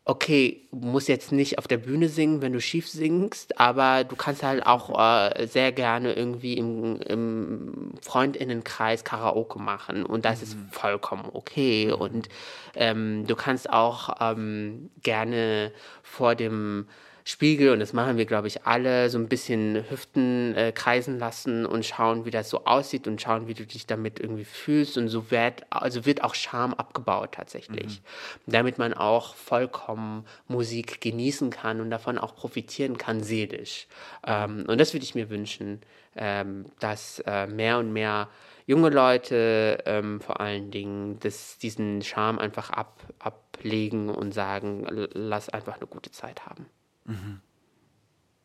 okay, 0.05 0.61
du 0.71 0.87
musst 0.87 1.07
jetzt 1.07 1.31
nicht 1.31 1.57
auf 1.57 1.67
der 1.67 1.77
Bühne 1.77 2.09
singen, 2.09 2.41
wenn 2.43 2.53
du 2.53 2.61
schief 2.61 2.87
singst, 2.87 3.59
aber 3.59 4.03
du 4.03 4.15
kannst 4.15 4.43
halt 4.43 4.65
auch 4.65 4.99
äh, 4.99 5.47
sehr 5.47 5.71
gerne 5.71 6.13
irgendwie 6.13 6.53
im, 6.53 7.01
im 7.01 7.91
Freundinnenkreis 8.01 9.03
Karaoke 9.03 9.59
machen 9.59 10.05
und 10.05 10.23
das 10.23 10.37
mhm. 10.37 10.43
ist 10.43 10.57
vollkommen 10.71 11.27
okay. 11.33 11.87
Mhm. 11.87 11.93
Und 11.93 12.29
ähm, 12.75 13.25
du 13.25 13.35
kannst 13.35 13.69
auch 13.71 14.15
ähm, 14.21 14.91
gerne 15.01 15.71
vor 16.03 16.35
dem 16.35 16.87
Spiegel, 17.27 17.71
und 17.71 17.79
das 17.79 17.91
machen 17.91 18.17
wir, 18.17 18.25
glaube 18.25 18.47
ich, 18.47 18.67
alle, 18.67 19.09
so 19.09 19.17
ein 19.17 19.27
bisschen 19.27 19.83
Hüften 19.89 20.53
äh, 20.53 20.71
kreisen 20.71 21.17
lassen 21.17 21.65
und 21.65 21.83
schauen, 21.83 22.23
wie 22.23 22.29
das 22.29 22.51
so 22.51 22.65
aussieht 22.65 23.07
und 23.07 23.19
schauen, 23.19 23.47
wie 23.47 23.55
du 23.55 23.65
dich 23.65 23.87
damit 23.87 24.19
irgendwie 24.19 24.45
fühlst. 24.45 24.95
Und 24.95 25.07
so 25.07 25.31
wird, 25.31 25.63
also 25.71 26.05
wird 26.05 26.23
auch 26.23 26.35
Scham 26.35 26.75
abgebaut 26.75 27.31
tatsächlich. 27.31 27.99
Mhm. 28.45 28.51
Damit 28.51 28.77
man 28.77 28.93
auch 28.93 29.33
vollkommen 29.33 30.23
Musik 30.47 31.01
genießen 31.01 31.49
kann 31.49 31.81
und 31.81 31.89
davon 31.89 32.19
auch 32.19 32.35
profitieren 32.35 32.99
kann, 32.99 33.23
seelisch. 33.23 33.87
Ähm, 34.27 34.65
und 34.67 34.79
das 34.79 34.93
würde 34.93 35.03
ich 35.03 35.15
mir 35.15 35.31
wünschen, 35.31 35.81
ähm, 36.15 36.65
dass 36.79 37.23
äh, 37.25 37.47
mehr 37.47 37.79
und 37.79 37.91
mehr 37.91 38.29
junge 38.67 38.89
Leute 38.89 39.79
ähm, 39.87 40.21
vor 40.21 40.41
allen 40.41 40.69
Dingen 40.69 41.17
das, 41.21 41.57
diesen 41.57 42.03
Charme 42.03 42.37
einfach 42.37 42.69
ab, 42.69 43.01
ablegen 43.17 44.09
und 44.09 44.31
sagen, 44.31 44.85
lass 45.13 45.49
einfach 45.49 45.77
eine 45.77 45.87
gute 45.87 46.11
Zeit 46.11 46.45
haben. 46.45 46.67
Mhm. 47.05 47.41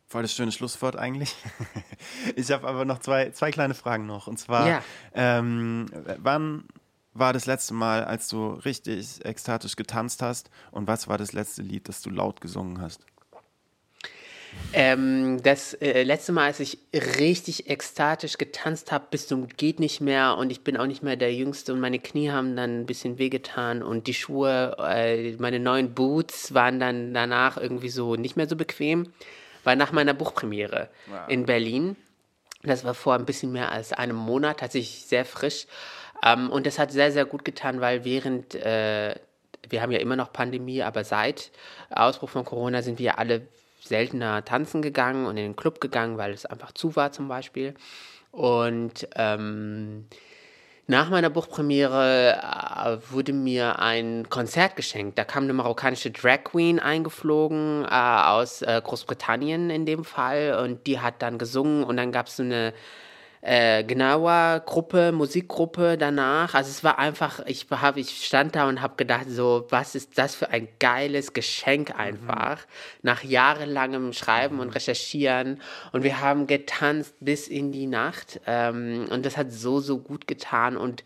Voll 0.07 0.23
das 0.23 0.35
schöne 0.35 0.51
Schlusswort 0.51 0.97
eigentlich. 0.97 1.37
ich 2.37 2.51
habe 2.51 2.67
aber 2.67 2.85
noch 2.85 2.99
zwei, 2.99 3.31
zwei 3.31 3.51
kleine 3.51 3.75
Fragen 3.75 4.07
noch. 4.07 4.27
Und 4.27 4.39
zwar, 4.39 4.67
ja. 4.67 4.83
ähm, 5.15 5.87
wann 6.19 6.65
war 7.13 7.33
das 7.33 7.47
letzte 7.47 7.75
Mal, 7.75 8.05
als 8.05 8.29
du 8.29 8.55
richtig 8.55 9.25
ekstatisch 9.25 9.77
getanzt 9.77 10.23
hast? 10.23 10.51
Und 10.73 10.89
was 10.89 11.07
war 11.07 11.17
das 11.17 11.33
letzte 11.33 11.63
Lied, 11.63 11.89
das 11.89 12.03
du 12.03 12.11
laut 12.11 12.41
gesungen 12.41 12.81
hast? 12.81 13.07
Ähm, 14.73 15.43
das 15.43 15.75
äh, 15.75 16.05
letzte 16.05 16.33
Mal, 16.33 16.47
als 16.47 16.61
ich 16.61 16.79
richtig 16.93 17.69
ekstatisch 17.69 18.39
getanzt 18.39 18.93
habe, 18.93 19.07
bis 19.11 19.27
zum 19.27 19.49
geht 19.49 19.81
nicht 19.81 20.01
mehr 20.01 20.37
und 20.37 20.51
ich 20.51 20.63
bin 20.63 20.77
auch 20.77 20.87
nicht 20.87 21.03
mehr 21.03 21.17
der 21.17 21.35
Jüngste 21.35 21.73
und 21.73 21.81
meine 21.81 21.99
Knie 21.99 22.31
haben 22.31 22.55
dann 22.55 22.81
ein 22.81 22.87
bisschen 22.87 23.19
wehgetan 23.19 23.83
und 23.83 24.07
die 24.07 24.15
Schuhe, 24.15 24.77
äh, 24.79 25.33
meine 25.39 25.59
neuen 25.59 25.95
Boots 25.95 26.55
waren 26.55 26.79
dann 26.79 27.13
danach 27.13 27.57
irgendwie 27.57 27.89
so 27.89 28.15
nicht 28.15 28.37
mehr 28.37 28.49
so 28.49 28.55
bequem, 28.55 29.13
war 29.65 29.75
nach 29.75 29.91
meiner 29.91 30.15
Buchpremiere 30.15 30.89
wow. 31.07 31.29
in 31.29 31.47
Berlin. 31.47 31.97
Das 32.63 32.85
war 32.85 32.95
vor 32.95 33.15
ein 33.15 33.25
bisschen 33.25 33.53
mehr 33.53 33.73
als 33.73 33.93
einem 33.93 34.17
Monat, 34.17 34.61
tatsächlich 34.61 35.07
sehr 35.07 35.25
frisch. 35.25 35.67
Ähm, 36.25 36.51
und 36.51 36.67
das 36.67 36.79
hat 36.79 36.93
sehr, 36.93 37.11
sehr 37.11 37.25
gut 37.25 37.45
getan, 37.45 37.81
weil 37.81 38.05
während 38.05 38.55
äh, 38.55 39.17
wir 39.69 39.83
haben 39.83 39.93
ja 39.93 39.99
immer 39.99 40.17
noch 40.17 40.33
Pandemie, 40.33 40.83
aber 40.83 41.05
seit 41.05 41.51
Ausbruch 41.91 42.31
von 42.31 42.45
Corona 42.45 42.83
sind 42.83 42.99
wir 42.99 43.19
alle 43.19 43.49
seltener 43.81 44.45
tanzen 44.45 44.83
gegangen 44.83 45.27
und 45.27 45.37
in 45.37 45.45
den 45.45 45.57
Club 45.57 45.81
gegangen, 45.81 46.19
weil 46.19 46.33
es 46.33 46.47
einfach 46.47 46.73
zu 46.73 46.97
war 46.97 47.13
zum 47.13 47.29
Beispiel. 47.29 47.75
Und 48.31 49.09
ähm, 49.17 50.07
nach 50.91 51.09
meiner 51.09 51.31
Buchpremiere 51.31 52.37
äh, 52.43 53.13
wurde 53.13 53.33
mir 53.33 53.79
ein 53.79 54.29
Konzert 54.29 54.75
geschenkt. 54.75 55.19
Da 55.19 55.25
kam 55.25 55.45
eine 55.45 55.53
marokkanische 55.53 56.11
Drag 56.11 56.43
Queen 56.45 56.81
eingeflogen 56.81 57.85
äh, 57.85 57.89
aus 57.89 58.63
äh, 58.63 58.81
Großbritannien 58.83 59.71
in 59.71 59.87
dem 59.87 60.05
Fall 60.05 60.59
und 60.65 60.87
die 60.89 60.99
hat 60.99 61.23
dann 61.23 61.39
gesungen 61.39 61.85
und 61.85 61.97
dann 61.97 62.11
gab 62.11 62.27
es 62.27 62.37
so 62.37 62.43
eine 62.43 62.73
äh, 63.43 63.85
genauer 63.85 64.63
Gruppe, 64.67 65.13
Musikgruppe 65.13 65.97
danach. 65.97 66.55
Also 66.55 66.71
es 66.71 66.85
war 66.85 66.99
einfach, 66.99 67.41
ich, 67.47 67.67
hab, 67.71 67.97
ich 67.97 68.27
stand 68.27 68.55
da 68.55 68.69
und 68.69 68.83
habe 68.83 68.97
gedacht, 68.97 69.27
so, 69.29 69.67
was 69.71 69.95
ist 69.95 70.19
das 70.19 70.35
für 70.35 70.51
ein 70.51 70.69
geiles 70.79 71.33
Geschenk 71.33 71.99
einfach. 71.99 72.59
Mhm. 72.59 73.01
Nach 73.03 73.23
jahrelangem 73.23 74.13
Schreiben 74.13 74.61
und 74.61 74.71
Recherchieren. 74.75 75.61
Und 75.93 76.03
wir 76.03 76.21
haben 76.21 76.47
getanzt 76.47 77.15
bis 77.21 77.49
in 77.49 77.73
die 77.73 77.87
Nacht. 77.87 78.41
Ähm, 78.47 79.07
und 79.11 79.25
das 79.25 79.37
hat 79.37 79.53
so, 79.53 79.81
so 79.81 79.99
gut 79.99 80.27
getan. 80.27 80.77
Und 80.77 81.05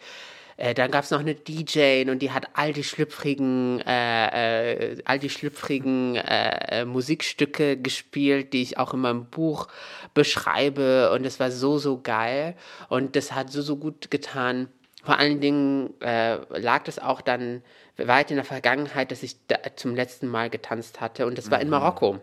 äh, 0.57 0.74
dann 0.74 0.90
gab 0.90 1.05
es 1.05 1.11
noch 1.11 1.20
eine 1.20 1.34
DJ 1.34 2.09
und 2.09 2.20
die 2.20 2.30
hat 2.30 2.48
all 2.55 2.72
die 2.72 2.84
schlüpfrigen, 2.84 3.80
äh, 3.80 4.92
äh, 4.92 5.02
all 5.05 5.18
die 5.18 5.30
schlüpfrigen 5.30 6.16
äh, 6.16 6.80
äh, 6.80 6.84
Musikstücke 6.84 7.76
gespielt, 7.76 8.52
die 8.52 8.62
ich 8.62 8.78
auch 8.78 8.94
in 8.94 9.00
meinem 9.00 9.26
Buch 9.26 9.68
beschreibe. 10.14 11.11
Und 11.12 11.24
es 11.24 11.40
war 11.40 11.50
so, 11.50 11.78
so 11.78 12.00
geil. 12.00 12.55
Und 12.88 13.16
das 13.16 13.32
hat 13.32 13.50
so, 13.50 13.62
so 13.62 13.76
gut 13.76 14.11
getan. 14.11 14.68
Vor 15.02 15.18
allen 15.18 15.40
Dingen 15.40 15.92
lag 16.00 16.84
das 16.84 16.98
auch 16.98 17.20
dann 17.20 17.62
weit 17.98 18.30
in 18.30 18.36
der 18.36 18.44
Vergangenheit, 18.44 19.11
dass 19.11 19.22
ich 19.22 19.36
da 19.48 19.59
zum 19.76 19.94
letzten 19.94 20.28
Mal 20.28 20.48
getanzt 20.48 21.02
hatte. 21.02 21.26
Und 21.26 21.36
das 21.36 21.50
war 21.50 21.61
in 21.61 21.66
mhm. 21.66 21.72
Marokko. 21.72 22.20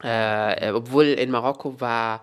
obwohl 0.00 1.06
in 1.06 1.32
Marokko 1.32 1.80
war 1.80 2.22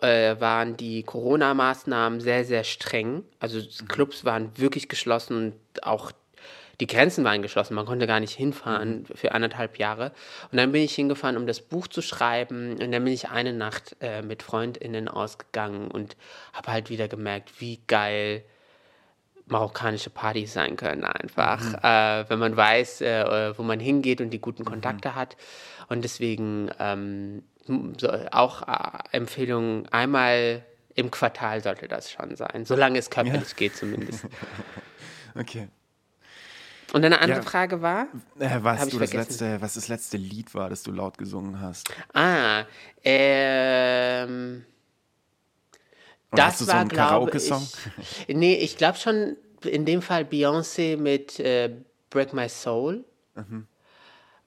äh, 0.00 0.40
waren 0.40 0.76
die 0.76 1.02
Corona-Maßnahmen 1.02 2.20
sehr, 2.20 2.44
sehr 2.44 2.64
streng. 2.64 3.24
Also 3.38 3.58
mhm. 3.58 3.88
Clubs 3.88 4.24
waren 4.24 4.56
wirklich 4.56 4.88
geschlossen 4.88 5.36
und 5.36 5.84
auch 5.84 6.12
die 6.80 6.86
Grenzen 6.86 7.24
waren 7.24 7.42
geschlossen. 7.42 7.74
Man 7.74 7.86
konnte 7.86 8.06
gar 8.06 8.20
nicht 8.20 8.34
hinfahren 8.34 9.00
mhm. 9.00 9.14
für 9.14 9.32
anderthalb 9.32 9.78
Jahre. 9.78 10.12
Und 10.50 10.58
dann 10.58 10.72
bin 10.72 10.82
ich 10.82 10.94
hingefahren, 10.94 11.36
um 11.36 11.46
das 11.46 11.60
Buch 11.60 11.86
zu 11.86 12.02
schreiben. 12.02 12.72
Und 12.72 12.92
dann 12.92 13.04
bin 13.04 13.12
ich 13.12 13.28
eine 13.28 13.52
Nacht 13.52 13.96
äh, 14.00 14.22
mit 14.22 14.42
FreundInnen 14.42 15.08
ausgegangen 15.08 15.90
und 15.90 16.16
habe 16.52 16.72
halt 16.72 16.90
wieder 16.90 17.08
gemerkt, 17.08 17.60
wie 17.60 17.80
geil 17.86 18.44
marokkanische 19.46 20.10
Partys 20.10 20.52
sein 20.52 20.76
können 20.76 21.04
einfach, 21.04 21.60
mhm. 21.60 21.74
äh, 21.82 22.30
wenn 22.30 22.38
man 22.38 22.56
weiß, 22.56 23.00
äh, 23.00 23.58
wo 23.58 23.62
man 23.62 23.80
hingeht 23.80 24.20
und 24.20 24.30
die 24.30 24.40
guten 24.40 24.62
mhm. 24.62 24.68
Kontakte 24.68 25.10
mhm. 25.10 25.14
hat. 25.16 25.36
Und 25.88 26.02
deswegen 26.02 26.70
ähm, 26.78 27.42
auch 28.30 28.62
äh, 28.66 29.16
Empfehlung, 29.16 29.86
einmal 29.88 30.64
im 30.94 31.10
Quartal 31.10 31.62
sollte 31.62 31.88
das 31.88 32.10
schon 32.10 32.36
sein, 32.36 32.64
solange 32.64 32.98
es 32.98 33.10
körperlich 33.10 33.50
ja. 33.50 33.56
geht 33.56 33.76
zumindest. 33.76 34.26
okay. 35.34 35.68
Und 36.92 37.04
eine 37.04 37.20
andere 37.20 37.38
ja. 37.38 37.44
Frage 37.44 37.82
war? 37.82 38.08
Äh, 38.38 38.58
was, 38.62 38.88
du 38.88 38.98
das 38.98 39.12
letzte, 39.12 39.60
was 39.60 39.74
das 39.74 39.88
letzte 39.88 40.16
Lied 40.16 40.54
war, 40.54 40.68
das 40.68 40.82
du 40.82 40.90
laut 40.90 41.18
gesungen 41.18 41.60
hast. 41.60 41.88
Ah, 42.12 42.64
ähm. 43.04 44.64
das 46.32 46.44
hast 46.46 46.60
du 46.62 46.66
war, 46.66 46.82
so 46.82 46.88
glaube 46.88 47.36
ich. 47.36 47.50
Nee, 48.34 48.54
ich 48.56 48.76
glaube 48.76 48.98
schon 48.98 49.36
in 49.62 49.84
dem 49.84 50.02
Fall 50.02 50.24
Beyoncé 50.24 50.96
mit 50.96 51.38
äh, 51.38 51.70
Break 52.10 52.32
My 52.32 52.48
Soul. 52.48 53.04
Mhm. 53.36 53.66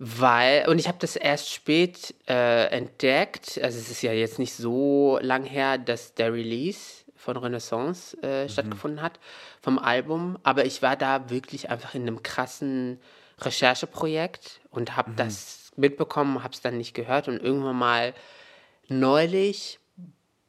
Weil, 0.05 0.67
und 0.67 0.79
ich 0.79 0.89
habe 0.89 0.97
das 0.99 1.15
erst 1.15 1.49
spät 1.49 2.13
äh, 2.27 2.65
entdeckt, 2.65 3.57
also 3.63 3.79
es 3.79 3.89
ist 3.89 4.01
ja 4.01 4.11
jetzt 4.11 4.37
nicht 4.37 4.53
so 4.53 5.17
lang 5.21 5.45
her, 5.45 5.77
dass 5.77 6.13
der 6.13 6.33
Release 6.33 7.05
von 7.15 7.37
Renaissance 7.37 8.17
äh, 8.21 8.43
mhm. 8.43 8.49
stattgefunden 8.49 9.01
hat, 9.01 9.21
vom 9.61 9.79
Album, 9.79 10.37
aber 10.43 10.65
ich 10.65 10.81
war 10.81 10.97
da 10.97 11.29
wirklich 11.29 11.69
einfach 11.69 11.95
in 11.95 12.01
einem 12.01 12.21
krassen 12.21 12.99
Rechercheprojekt 13.39 14.59
und 14.71 14.97
habe 14.97 15.11
mhm. 15.11 15.15
das 15.15 15.71
mitbekommen, 15.77 16.43
habe 16.43 16.53
es 16.53 16.59
dann 16.59 16.77
nicht 16.77 16.93
gehört 16.93 17.29
und 17.29 17.41
irgendwann 17.41 17.77
mal 17.77 18.13
neulich 18.89 19.79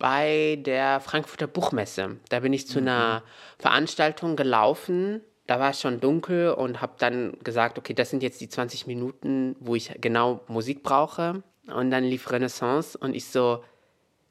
bei 0.01 0.59
der 0.63 0.99
Frankfurter 0.99 1.47
Buchmesse, 1.47 2.17
da 2.29 2.41
bin 2.41 2.53
ich 2.53 2.67
zu 2.67 2.81
mhm. 2.81 2.89
einer 2.89 3.23
Veranstaltung 3.61 4.35
gelaufen 4.35 5.21
da 5.47 5.61
war 5.61 5.71
es 5.71 5.81
schon 5.81 6.01
dunkel 6.01 6.53
und 6.53 6.81
habe 6.81 6.95
dann 6.99 7.37
gesagt, 7.45 7.79
okay, 7.79 7.95
das 7.95 8.11
sind 8.11 8.23
jetzt 8.23 8.41
die 8.41 8.49
20 8.49 8.87
Minuten, 8.87 9.57
wo 9.61 9.75
ich 9.75 9.91
genau 10.01 10.41
Musik 10.49 10.83
brauche. 10.83 11.43
Und 11.67 11.91
dann 11.91 12.05
lief 12.05 12.31
Renaissance 12.31 12.97
und 12.97 13.15
ich 13.15 13.27
so, 13.27 13.63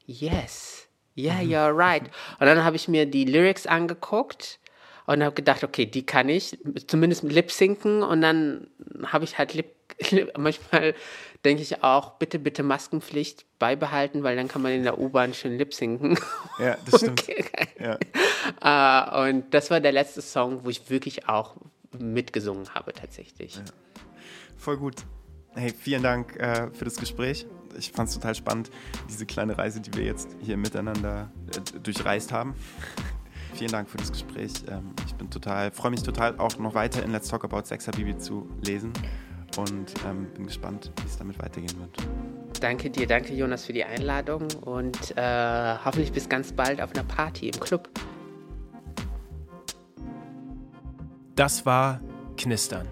yes, 0.06 0.88
yeah, 1.18 1.42
mhm. 1.42 1.50
you're 1.50 1.76
right. 1.76 2.04
Und 2.40 2.48
dann 2.48 2.64
habe 2.64 2.76
ich 2.76 2.88
mir 2.88 3.06
die 3.06 3.26
Lyrics 3.26 3.68
angeguckt 3.68 4.60
und 5.06 5.24
habe 5.24 5.36
gedacht, 5.36 5.64
okay, 5.64 5.86
die 5.86 6.06
kann 6.06 6.30
ich 6.30 6.58
zumindest 6.88 7.24
lip 7.24 7.52
sinken 7.52 8.04
und 8.04 8.22
dann 8.22 8.68
habe 9.06 9.26
ich 9.26 9.38
halt 9.38 9.54
lip 9.54 9.74
manchmal 10.38 10.96
denke 11.46 11.62
ich 11.62 11.84
auch, 11.84 12.12
bitte, 12.12 12.40
bitte 12.40 12.64
Maskenpflicht 12.64 13.46
beibehalten, 13.60 14.24
weil 14.24 14.36
dann 14.36 14.48
kann 14.48 14.62
man 14.62 14.72
in 14.72 14.84
der 14.84 14.98
U-Bahn 14.98 15.34
schön 15.34 15.58
lip 15.58 15.74
sinken. 15.74 16.18
Ja, 16.60 16.78
das 16.86 17.00
stimmt. 17.02 17.22
Okay. 17.22 17.46
Ja. 17.80 17.98
Uh, 18.64 19.28
und 19.28 19.54
das 19.54 19.70
war 19.70 19.80
der 19.80 19.92
letzte 19.92 20.22
Song, 20.22 20.66
wo 20.66 20.70
ich 20.70 20.90
wirklich 20.90 21.28
auch 21.28 21.56
mitgesungen 22.00 22.74
habe, 22.74 22.94
tatsächlich. 22.94 23.56
Ja. 23.56 23.64
Voll 24.58 24.78
gut. 24.78 24.96
Hey, 25.56 25.72
vielen 25.72 26.04
Dank 26.04 26.36
äh, 26.38 26.70
für 26.72 26.86
das 26.86 26.96
Gespräch. 26.96 27.46
Ich 27.78 27.92
fand 27.92 28.10
es 28.10 28.16
total 28.16 28.36
spannend, 28.36 28.72
diese 29.10 29.26
kleine 29.26 29.58
Reise, 29.58 29.82
die 29.82 29.94
wir 29.94 30.04
jetzt 30.04 30.30
hier 30.42 30.58
miteinander 30.58 31.32
äh, 31.56 31.80
durchreist 31.80 32.32
haben. 32.32 32.56
vielen 33.54 33.72
Dank 33.72 33.90
für 33.90 33.98
das 33.98 34.12
Gespräch. 34.12 34.52
Ähm, 34.70 34.94
ich 35.06 35.14
bin 35.16 35.30
total, 35.30 35.72
freue 35.72 35.92
mich 35.92 36.04
total 36.04 36.38
auch 36.40 36.58
noch 36.58 36.74
weiter 36.74 37.04
in 37.04 37.12
Let's 37.12 37.28
Talk 37.28 37.44
About 37.44 37.66
Sex 37.66 37.88
Habibi 37.88 38.18
zu 38.18 38.50
lesen 38.64 38.94
und 39.58 39.94
ähm, 40.08 40.28
bin 40.34 40.48
gespannt, 40.48 40.92
wie 41.02 41.08
es 41.08 41.18
damit 41.18 41.40
weitergehen 41.40 41.80
wird. 41.80 41.98
Danke 42.60 42.90
dir, 42.90 43.06
danke 43.06 43.34
Jonas 43.34 43.66
für 43.66 43.74
die 43.74 43.84
Einladung 43.84 44.48
und 44.62 45.16
äh, 45.18 45.76
hoffentlich 45.84 46.12
bis 46.12 46.30
ganz 46.30 46.52
bald 46.54 46.82
auf 46.82 46.94
einer 46.94 47.04
Party 47.04 47.50
im 47.50 47.60
Club. 47.60 47.90
Das 51.36 51.66
war 51.66 52.00
Knistern. 52.38 52.88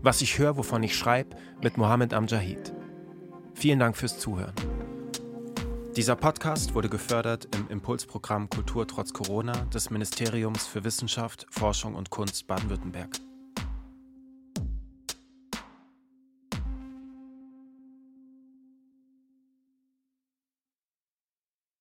Was 0.00 0.22
ich 0.22 0.38
höre, 0.38 0.56
wovon 0.56 0.82
ich 0.82 0.96
schreibe, 0.96 1.36
mit 1.62 1.76
Mohammed 1.76 2.14
Amjahid. 2.14 2.72
Vielen 3.54 3.78
Dank 3.78 3.98
fürs 3.98 4.18
Zuhören. 4.18 4.54
Dieser 5.94 6.16
Podcast 6.16 6.74
wurde 6.74 6.88
gefördert 6.88 7.54
im 7.54 7.68
Impulsprogramm 7.68 8.48
Kultur 8.48 8.88
trotz 8.88 9.12
Corona 9.12 9.52
des 9.66 9.90
Ministeriums 9.90 10.66
für 10.66 10.84
Wissenschaft, 10.84 11.46
Forschung 11.50 11.94
und 11.94 12.08
Kunst 12.08 12.46
Baden-Württemberg. 12.46 13.10